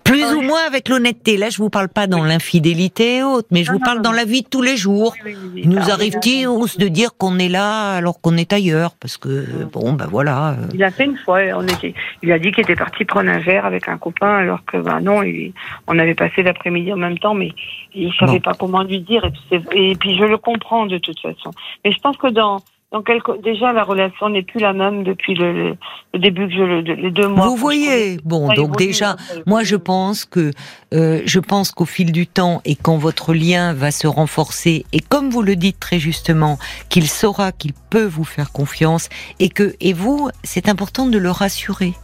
Plus 0.04 0.24
ou 0.34 0.40
moins 0.42 0.60
avec 0.66 0.88
l'honnêteté. 0.88 1.36
Là, 1.36 1.50
je 1.50 1.58
vous 1.58 1.70
parle 1.70 1.88
pas 1.88 2.06
dans 2.06 2.22
l'infidélité 2.24 3.16
et 3.16 3.22
autres, 3.22 3.48
mais 3.50 3.64
je 3.64 3.70
Non, 3.70 3.74
vous 3.74 3.78
non, 3.80 3.84
parle 3.84 3.96
non, 3.98 4.02
dans 4.04 4.12
la 4.12 4.24
vie 4.24 4.42
de 4.42 4.48
tous 4.48 4.62
les 4.62 4.76
jours. 4.76 5.14
Il 5.56 5.68
nous 5.68 5.90
arrive-t-il 5.90 6.46
de 6.46 6.88
dire 6.88 7.10
qu'on 7.18 7.38
est 7.38 7.48
là 7.48 7.94
alors 7.96 8.20
qu'on 8.20 8.36
est 8.36 8.52
ailleurs 8.52 8.92
Parce 9.00 9.16
que, 9.16 9.44
bon, 9.72 9.92
ben 9.94 10.06
voilà. 10.06 10.50
euh, 10.50 10.54
Il 10.74 10.82
a 10.84 10.90
fait 10.90 11.04
une 11.06 11.16
fois, 11.18 11.40
on 11.54 11.62
était, 11.66 11.94
il 12.22 12.30
a 12.32 12.38
dit 12.38 12.52
qu'il 12.52 12.62
était 12.62 12.76
parti 12.76 13.04
prendre 13.04 13.30
un 13.30 13.38
verre 13.38 13.64
avec 13.66 13.88
un 13.88 13.98
copain, 13.98 14.36
alors 14.38 14.64
que 14.64 14.76
ben 14.78 15.00
non, 15.00 15.22
il- 15.22 15.52
on 15.86 15.98
avait 15.98 16.14
passé 16.14 16.42
l'après-midi 16.42 16.92
en 16.92 16.96
même 16.96 17.18
temps, 17.18 17.34
mais 17.34 17.50
il 17.94 18.12
savait 18.18 18.32
Bon. 18.34 18.40
pas 18.40 18.54
comment 18.54 18.82
lui 18.82 19.00
dire. 19.00 19.24
Et 19.24 19.30
puis, 19.30 19.40
c'est- 19.50 19.76
et 19.76 19.94
puis 19.96 20.16
je 20.16 20.24
le 20.24 20.38
comprends 20.38 20.86
de 20.86 20.98
toute 20.98 21.18
façon. 21.20 21.50
Mais 21.84 21.92
je 21.92 21.98
pense 21.98 22.16
que 22.16 22.28
dans 22.28 22.60
quelque, 23.04 23.40
déjà 23.42 23.72
la 23.72 23.82
relation 23.82 24.28
n'est 24.28 24.42
plus 24.42 24.60
la 24.60 24.72
même 24.72 25.02
depuis 25.04 25.34
le, 25.34 25.76
début 26.14 26.48
que 26.48 26.54
je 26.54 26.62
le, 26.62 26.80
les 26.80 27.10
deux 27.10 27.28
mois. 27.28 27.46
Vous 27.46 27.56
voyez, 27.56 28.18
bon, 28.24 28.52
donc 28.54 28.76
déjà, 28.76 29.16
moi 29.46 29.62
je 29.62 29.76
pense 29.76 30.24
que 30.24 30.52
euh, 30.94 31.20
je 31.24 31.40
pense 31.40 31.72
qu'au 31.72 31.84
fil 31.84 32.12
du 32.12 32.26
temps 32.26 32.60
et 32.64 32.76
quand 32.76 32.96
votre 32.96 33.34
lien 33.34 33.72
va 33.72 33.90
se 33.90 34.06
renforcer 34.06 34.86
et 34.92 35.00
comme 35.00 35.30
vous 35.30 35.42
le 35.42 35.56
dites 35.56 35.80
très 35.80 35.98
justement, 35.98 36.58
qu'il 36.88 37.08
saura 37.08 37.52
qu'il 37.52 37.72
peut 37.90 38.06
vous 38.06 38.24
faire 38.24 38.52
confiance 38.52 39.08
et 39.40 39.48
que 39.48 39.74
et 39.80 39.92
vous, 39.92 40.30
c'est 40.44 40.68
important 40.68 41.06
de 41.06 41.18
le 41.18 41.30
rassurer. 41.30 41.94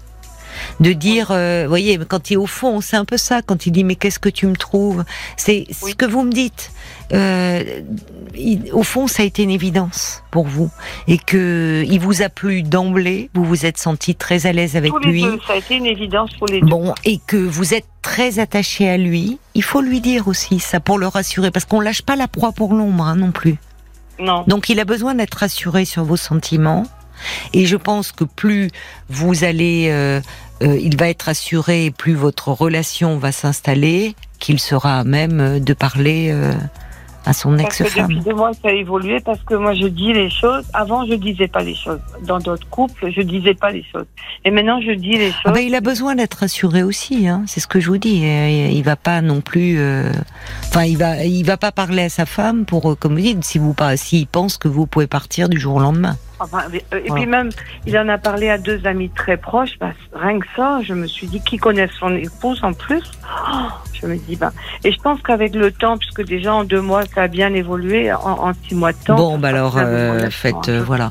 De 0.81 0.93
dire, 0.93 1.29
euh, 1.31 1.67
voyez, 1.69 1.99
quand 2.09 2.31
il 2.31 2.35
est 2.35 2.37
au 2.37 2.47
fond, 2.47 2.81
c'est 2.81 2.97
un 2.97 3.05
peu 3.05 3.17
ça, 3.17 3.43
quand 3.43 3.67
il 3.67 3.71
dit 3.73 3.85
mais 3.85 3.95
qu'est-ce 3.95 4.19
que 4.19 4.29
tu 4.29 4.47
me 4.47 4.57
trouves? 4.57 5.05
C'est 5.37 5.67
ce 5.71 5.95
que 5.95 6.07
vous 6.07 6.23
me 6.23 6.33
dites. 6.33 6.71
Euh, 7.13 7.63
il- 8.35 8.71
au 8.73 8.83
fond, 8.83 9.07
ça 9.07 9.23
a 9.23 9.27
été 9.27 9.43
une 9.43 9.51
évidence 9.51 10.23
pour 10.31 10.47
vous 10.47 10.71
et 11.09 11.19
que 11.19 11.85
il 11.87 12.01
vous 12.01 12.23
a 12.23 12.29
plu 12.31 12.63
d'emblée. 12.63 13.29
Vous 13.35 13.45
vous 13.45 13.67
êtes 13.67 13.77
senti 13.77 14.15
très 14.15 14.47
à 14.47 14.53
l'aise 14.53 14.77
avec 14.77 14.93
lui. 15.05 15.23
deux, 15.23 15.39
ça 15.47 15.53
a 15.53 15.57
été 15.57 15.77
une 15.77 15.87
évidence 15.87 16.31
pour 16.39 16.47
les 16.49 16.61
deux. 16.61 16.67
Bon, 16.67 16.95
et 17.05 17.21
que 17.27 17.37
vous 17.37 17.75
êtes 17.75 17.85
très 18.01 18.39
attaché 18.39 18.89
à 18.89 18.97
lui, 18.97 19.39
il 19.55 19.63
faut 19.63 19.83
lui 19.83 20.01
dire 20.01 20.27
aussi 20.29 20.59
ça 20.59 20.81
pour 20.81 20.99
le 20.99 21.07
rassurer, 21.07 21.51
parce 21.51 21.67
qu'on 21.67 21.81
lâche 21.81 22.03
pas 22.03 22.17
la 22.17 22.29
proie 22.29 22.53
pour 22.53 22.73
l'ombre 22.73 23.05
hein, 23.05 23.17
non 23.17 23.31
plus. 23.31 23.57
Non. 24.19 24.45
Donc 24.47 24.69
il 24.71 24.81
a 24.81 24.85
besoin 24.85 25.15
d'être 25.15 25.35
rassuré 25.35 25.85
sur 25.85 26.05
vos 26.05 26.17
sentiments. 26.17 26.85
Et 27.53 27.67
je 27.67 27.77
pense 27.77 28.11
que 28.11 28.25
plus 28.25 28.71
vous 29.09 29.45
allez, 29.45 29.89
euh, 29.91 30.21
euh, 30.63 30.79
il 30.81 30.97
va 30.97 31.09
être 31.09 31.23
rassuré, 31.23 31.93
plus 31.97 32.15
votre 32.15 32.49
relation 32.49 33.19
va 33.19 33.33
s'installer, 33.33 34.15
qu'il 34.39 34.59
sera 34.61 35.01
à 35.01 35.05
même 35.05 35.41
euh, 35.41 35.61
de 35.61 35.73
parler 35.73 36.31
euh, 36.33 36.53
à 37.25 37.33
son 37.33 37.59
ex-femme. 37.59 38.09
depuis 38.09 38.21
deux 38.21 38.35
mois, 38.35 38.53
ça 38.53 38.69
a 38.69 38.73
évolué 38.73 39.21
parce 39.21 39.41
que 39.43 39.55
moi, 39.55 39.75
je 39.75 39.87
dis 39.87 40.13
les 40.13 40.31
choses. 40.31 40.65
Avant, 40.73 41.07
je 41.07 41.15
disais 41.15 41.49
pas 41.49 41.63
les 41.63 41.75
choses. 41.75 42.01
Dans 42.27 42.39
d'autres 42.39 42.69
couples, 42.69 43.11
je 43.11 43.23
disais 43.23 43.55
pas 43.55 43.71
les 43.71 43.85
choses. 43.93 44.07
Et 44.45 44.51
maintenant, 44.51 44.81
je 44.81 44.93
dis 44.93 45.13
les 45.13 45.31
choses. 45.31 45.43
Ah 45.45 45.53
ben, 45.53 45.61
il 45.61 45.75
a 45.75 45.81
besoin 45.81 46.15
d'être 46.15 46.35
rassuré 46.35 46.83
aussi, 46.83 47.29
hein. 47.29 47.45
c'est 47.47 47.61
ce 47.61 47.67
que 47.67 47.81
je 47.81 47.89
vous 47.89 47.99
dis. 47.99 48.23
Il 48.23 48.83
va 48.83 48.97
pas 48.97 49.21
non 49.21 49.41
plus, 49.41 49.79
euh, 49.79 50.11
enfin, 50.69 50.85
il 50.85 50.99
va, 50.99 51.25
il 51.25 51.45
va 51.45 51.57
pas 51.57 51.73
parler 51.73 52.05
à 52.05 52.09
sa 52.09 52.27
femme 52.27 52.65
pour, 52.65 52.99
comme 52.99 53.15
vous 53.15 53.21
dites, 53.21 53.45
si 53.45 53.59
vous 53.59 53.75
pas, 53.75 53.97
s'il 53.97 54.27
pense 54.27 54.59
que 54.59 54.69
vous 54.69 54.87
pouvez 54.87 55.07
partir 55.07 55.49
du 55.49 55.59
jour 55.59 55.77
au 55.77 55.81
lendemain. 55.81 56.17
Enfin, 56.43 56.65
euh, 56.73 56.99
et 56.99 57.09
Voilà. 57.09 57.15
puis 57.15 57.27
même, 57.27 57.51
il 57.87 57.97
en 57.99 58.09
a 58.09 58.19
parlé 58.19 58.49
à 58.51 58.59
deux 58.59 58.87
amis 58.87 59.11
très 59.11 59.37
proches. 59.37 59.79
Bah, 59.81 59.93
rien 60.15 60.39
que 60.41 60.47
ça, 60.57 60.81
je 60.83 60.95
me 60.95 61.07
suis 61.07 61.27
dit, 61.27 61.41
qui 61.41 61.57
connaissent 61.57 61.91
son 61.99 62.15
épouse 62.17 62.61
en 62.63 62.73
plus 62.73 63.03
Oh, 63.53 63.69
Je 63.93 64.07
me 64.07 64.17
dis, 64.17 64.37
ben. 64.37 64.51
Et 64.85 64.93
je 64.93 65.01
pense 65.01 65.21
qu'avec 65.23 65.55
le 65.55 65.71
temps, 65.73 65.97
puisque 65.99 66.25
déjà 66.25 66.55
en 66.55 66.65
deux 66.65 66.81
mois, 66.81 67.03
ça 67.15 67.23
a 67.23 67.29
bien 67.29 67.53
évolué, 67.55 68.13
en, 68.13 68.19
en 68.49 68.53
six 68.69 68.75
mois 68.75 68.93
de 68.93 68.99
temps. 69.05 69.17
bon, 69.17 69.39
bah 69.39 69.49
alors, 69.49 69.77
euh, 69.79 70.29
faites, 70.31 70.69
euh, 70.69 70.83
voilà, 70.85 71.11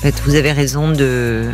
faites, 0.00 0.20
vous 0.24 0.34
avez 0.34 0.52
raison 0.52 0.90
de 0.90 1.50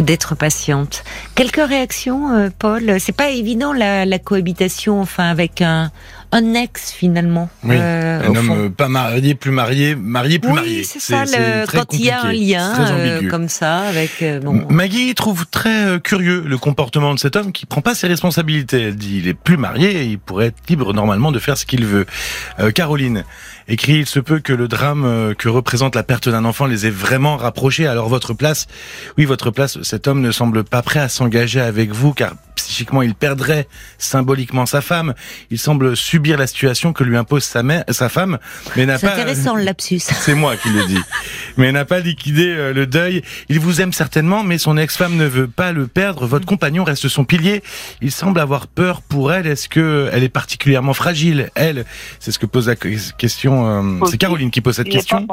d'être 0.00 0.34
patiente. 0.34 1.04
Quelques 1.34 1.64
réactions, 1.64 2.32
euh, 2.34 2.48
Paul? 2.58 2.98
C'est 2.98 3.14
pas 3.16 3.28
évident 3.30 3.72
la, 3.72 4.06
la 4.06 4.18
cohabitation, 4.18 5.00
enfin, 5.00 5.24
avec 5.30 5.60
un 5.60 5.90
un 6.36 6.54
ex 6.54 6.90
finalement. 6.90 7.48
Oui, 7.62 7.76
euh, 7.78 8.20
Un 8.28 8.34
homme 8.34 8.50
euh, 8.50 8.68
pas 8.68 8.88
marié, 8.88 9.36
plus 9.36 9.52
marié, 9.52 9.94
marié, 9.94 10.40
plus 10.40 10.48
oui, 10.50 10.54
marié. 10.56 10.82
c'est 10.84 10.98
ça. 10.98 11.24
le- 11.24 11.64
quand 11.70 11.92
il 11.94 12.04
y 12.04 12.10
a 12.10 12.22
un 12.24 12.32
lien 12.32 12.72
euh, 12.90 13.30
comme 13.30 13.48
ça, 13.48 13.82
avec 13.82 14.22
bon. 14.42 14.66
Maggie 14.68 15.14
trouve 15.14 15.46
très 15.46 16.00
curieux 16.00 16.42
le 16.44 16.58
comportement 16.58 17.14
de 17.14 17.20
cet 17.20 17.36
homme 17.36 17.52
qui 17.52 17.66
prend 17.66 17.82
pas 17.82 17.94
ses 17.94 18.08
responsabilités. 18.08 18.82
Elle 18.82 18.96
dit 18.96 19.18
il 19.18 19.28
est 19.28 19.34
plus 19.34 19.56
marié, 19.56 19.92
et 20.02 20.04
il 20.06 20.18
pourrait 20.18 20.46
être 20.46 20.68
libre 20.68 20.92
normalement 20.92 21.30
de 21.30 21.38
faire 21.38 21.56
ce 21.56 21.66
qu'il 21.66 21.84
veut. 21.86 22.04
Euh, 22.58 22.72
Caroline 22.72 23.22
écrit 23.68 23.94
il 24.00 24.06
se 24.06 24.18
peut 24.18 24.40
que 24.40 24.52
le 24.52 24.66
drame 24.66 25.34
que 25.38 25.48
représente 25.48 25.94
la 25.94 26.02
perte 26.02 26.28
d'un 26.28 26.44
enfant 26.44 26.66
les 26.66 26.86
ait 26.86 26.90
vraiment 26.90 27.36
rapprochés. 27.36 27.86
Alors 27.86 28.08
votre 28.08 28.34
place, 28.34 28.66
oui 29.18 29.24
votre 29.24 29.52
place, 29.52 29.80
cet 29.82 30.08
homme 30.08 30.20
ne 30.20 30.32
semble 30.32 30.64
pas 30.64 30.82
prêt 30.82 30.98
à 31.00 31.08
s'engager 31.08 31.60
avec 31.60 31.92
vous 31.92 32.12
car 32.12 32.32
psychiquement 32.56 33.02
il 33.02 33.14
perdrait 33.14 33.66
symboliquement 33.98 34.64
sa 34.66 34.80
femme. 34.80 35.14
Il 35.50 35.58
semble 35.58 35.96
subir 35.96 36.23
la 36.32 36.46
situation 36.46 36.92
que 36.92 37.04
lui 37.04 37.16
impose 37.16 37.44
sa 37.44 37.62
mère, 37.62 37.84
sa 37.90 38.08
femme, 38.08 38.38
mais 38.76 38.86
n'a 38.86 38.98
C'est 38.98 39.06
pas. 39.06 39.12
intéressant 39.12 39.54
le 39.56 39.62
lapsus. 39.62 39.98
C'est 40.00 40.34
moi 40.34 40.56
qui 40.56 40.70
le 40.70 40.86
dis. 40.86 40.98
Mais 41.56 41.70
n'a 41.72 41.84
pas 41.84 42.00
liquidé 42.00 42.48
euh, 42.48 42.72
le 42.72 42.86
deuil. 42.86 43.22
Il 43.48 43.60
vous 43.60 43.80
aime 43.80 43.92
certainement, 43.92 44.42
mais 44.42 44.58
son 44.58 44.76
ex-femme 44.76 45.16
ne 45.16 45.26
veut 45.26 45.46
pas 45.48 45.72
le 45.72 45.86
perdre. 45.86 46.26
Votre 46.26 46.46
compagnon 46.46 46.84
reste 46.84 47.08
son 47.08 47.24
pilier. 47.24 47.62
Il 48.00 48.10
semble 48.10 48.40
avoir 48.40 48.66
peur 48.66 49.02
pour 49.02 49.32
elle. 49.32 49.46
Est-ce 49.46 49.68
que 49.68 50.08
elle 50.12 50.24
est 50.24 50.28
particulièrement 50.28 50.94
fragile 50.94 51.50
Elle, 51.54 51.84
c'est 52.20 52.32
ce 52.32 52.38
que 52.38 52.46
pose 52.46 52.68
la 52.68 52.76
question. 52.76 53.66
euh, 54.02 54.06
c'est. 54.06 54.18
Caroline 54.18 54.50
qui 54.50 54.60
pose 54.60 54.76
cette 54.76 54.86
Il 54.88 54.92
question. 54.92 55.26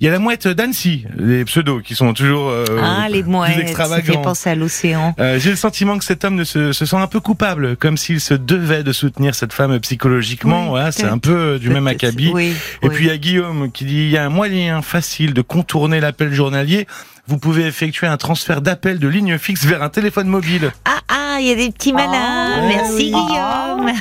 Il 0.00 0.04
y 0.04 0.08
a 0.08 0.12
la 0.12 0.18
mouette 0.18 0.46
d'Annecy, 0.48 1.04
les 1.16 1.44
pseudos 1.44 1.82
qui 1.82 1.94
sont 1.94 2.12
toujours 2.12 2.48
euh, 2.50 2.64
ah, 2.82 3.08
les 3.08 3.22
plus 3.22 3.30
mouettes, 3.30 3.54
fait 3.54 3.60
extravagants. 3.62 4.20
penser 4.22 4.50
à 4.50 4.54
l'océan. 4.54 5.14
Euh, 5.18 5.38
J'ai 5.38 5.50
le 5.50 5.56
sentiment 5.56 5.98
que 5.98 6.04
cet 6.04 6.24
homme 6.24 6.34
ne 6.34 6.44
se, 6.44 6.72
se 6.72 6.84
sent 6.86 6.96
un 6.96 7.06
peu 7.06 7.20
coupable, 7.20 7.76
comme 7.76 7.96
s'il 7.96 8.20
se 8.20 8.34
devait 8.34 8.82
de 8.82 8.92
soutenir 8.92 9.34
cette 9.34 9.52
femme 9.52 9.72
psychologiquement. 10.10 10.62
Oui, 10.64 10.68
voilà, 10.70 10.92
c'est 10.92 11.02
peut-être. 11.02 11.14
un 11.14 11.18
peu 11.18 11.58
du 11.58 11.70
même 11.70 11.86
acabit. 11.86 12.30
Oui, 12.34 12.54
Et 12.82 12.88
oui. 12.88 12.94
puis 12.94 13.04
il 13.04 13.08
y 13.08 13.10
a 13.10 13.16
Guillaume 13.18 13.70
qui 13.72 13.84
dit 13.84 13.94
il 14.04 14.10
y 14.10 14.16
a 14.16 14.24
un 14.24 14.28
moyen 14.28 14.82
facile 14.82 15.34
de 15.34 15.42
contourner 15.42 16.00
l'appel 16.00 16.32
journalier. 16.32 16.86
Vous 17.26 17.38
pouvez 17.38 17.64
effectuer 17.66 18.08
un 18.08 18.16
transfert 18.16 18.60
d'appel 18.60 18.98
de 18.98 19.06
ligne 19.06 19.38
fixe 19.38 19.64
vers 19.64 19.82
un 19.84 19.88
téléphone 19.88 20.26
mobile. 20.26 20.72
Ah, 20.84 20.98
ah, 21.08 21.36
il 21.40 21.46
y 21.46 21.52
a 21.52 21.54
des 21.54 21.70
petits 21.70 21.92
malins. 21.92 22.10
Ah, 22.12 22.62
Merci 22.66 23.12
oui. 23.14 23.14
Guillaume. 23.14 23.92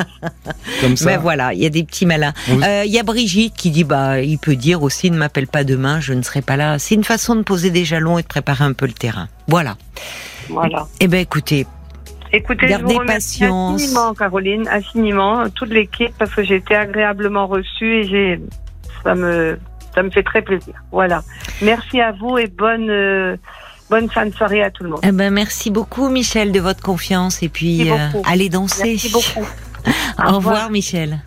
Comme 0.80 0.96
ça. 0.96 1.04
Ben 1.06 1.18
voilà, 1.18 1.52
il 1.54 1.60
y 1.60 1.66
a 1.66 1.70
des 1.70 1.84
petits 1.84 2.06
malins. 2.06 2.32
Vous- 2.48 2.60
Euh, 2.62 2.82
Il 2.84 2.92
y 2.92 2.98
a 2.98 3.02
Brigitte 3.04 3.54
qui 3.56 3.70
dit 3.70 3.84
bah 3.84 4.20
il 4.20 4.38
peut 4.38 4.56
dire 4.56 4.82
aussi 4.82 5.10
ne 5.10 5.16
m'appelle 5.16 5.46
pas 5.46 5.62
demain, 5.62 6.00
je 6.00 6.12
ne 6.12 6.22
serai 6.22 6.42
pas 6.42 6.56
là. 6.56 6.78
C'est 6.80 6.94
une 6.96 7.04
façon 7.04 7.36
de 7.36 7.42
poser 7.42 7.70
des 7.70 7.84
jalons 7.84 8.18
et 8.18 8.22
de 8.22 8.26
préparer 8.26 8.64
un 8.64 8.72
peu 8.72 8.86
le 8.86 8.92
terrain. 8.92 9.28
Voilà. 9.46 9.76
Voilà. 10.48 10.86
Eh 11.00 11.06
ben 11.08 11.20
écoutez, 11.20 11.66
Écoutez, 12.36 12.66
Gardez 12.66 12.88
je 12.88 12.92
vous 12.94 12.98
remercie 13.00 13.40
patience. 13.40 13.82
infiniment, 13.82 14.14
Caroline, 14.14 14.68
infiniment, 14.68 15.48
toute 15.50 15.70
l'équipe, 15.70 16.12
parce 16.18 16.34
que 16.34 16.42
j'ai 16.42 16.56
été 16.56 16.74
agréablement 16.74 17.46
reçue 17.46 18.00
et 18.00 18.04
j'ai, 18.04 18.40
ça 19.02 19.14
me, 19.14 19.58
ça 19.94 20.02
me 20.02 20.10
fait 20.10 20.22
très 20.22 20.42
plaisir. 20.42 20.74
Voilà. 20.92 21.22
Merci 21.62 22.00
à 22.00 22.12
vous 22.12 22.36
et 22.38 22.46
bonne, 22.46 22.90
euh, 22.90 23.36
bonne 23.88 24.10
fin 24.10 24.26
de 24.26 24.34
soirée 24.34 24.62
à 24.62 24.70
tout 24.70 24.84
le 24.84 24.90
monde. 24.90 25.00
eh 25.02 25.12
ben 25.12 25.32
merci 25.32 25.70
beaucoup 25.70 26.08
Michel 26.08 26.52
de 26.52 26.60
votre 26.60 26.82
confiance 26.82 27.42
et 27.42 27.48
puis 27.48 27.90
euh, 27.90 27.96
allez 28.26 28.48
danser. 28.50 28.82
Merci 28.84 29.10
beaucoup. 29.10 29.46
Au 30.28 30.36
revoir 30.36 30.70
Michel. 30.70 31.20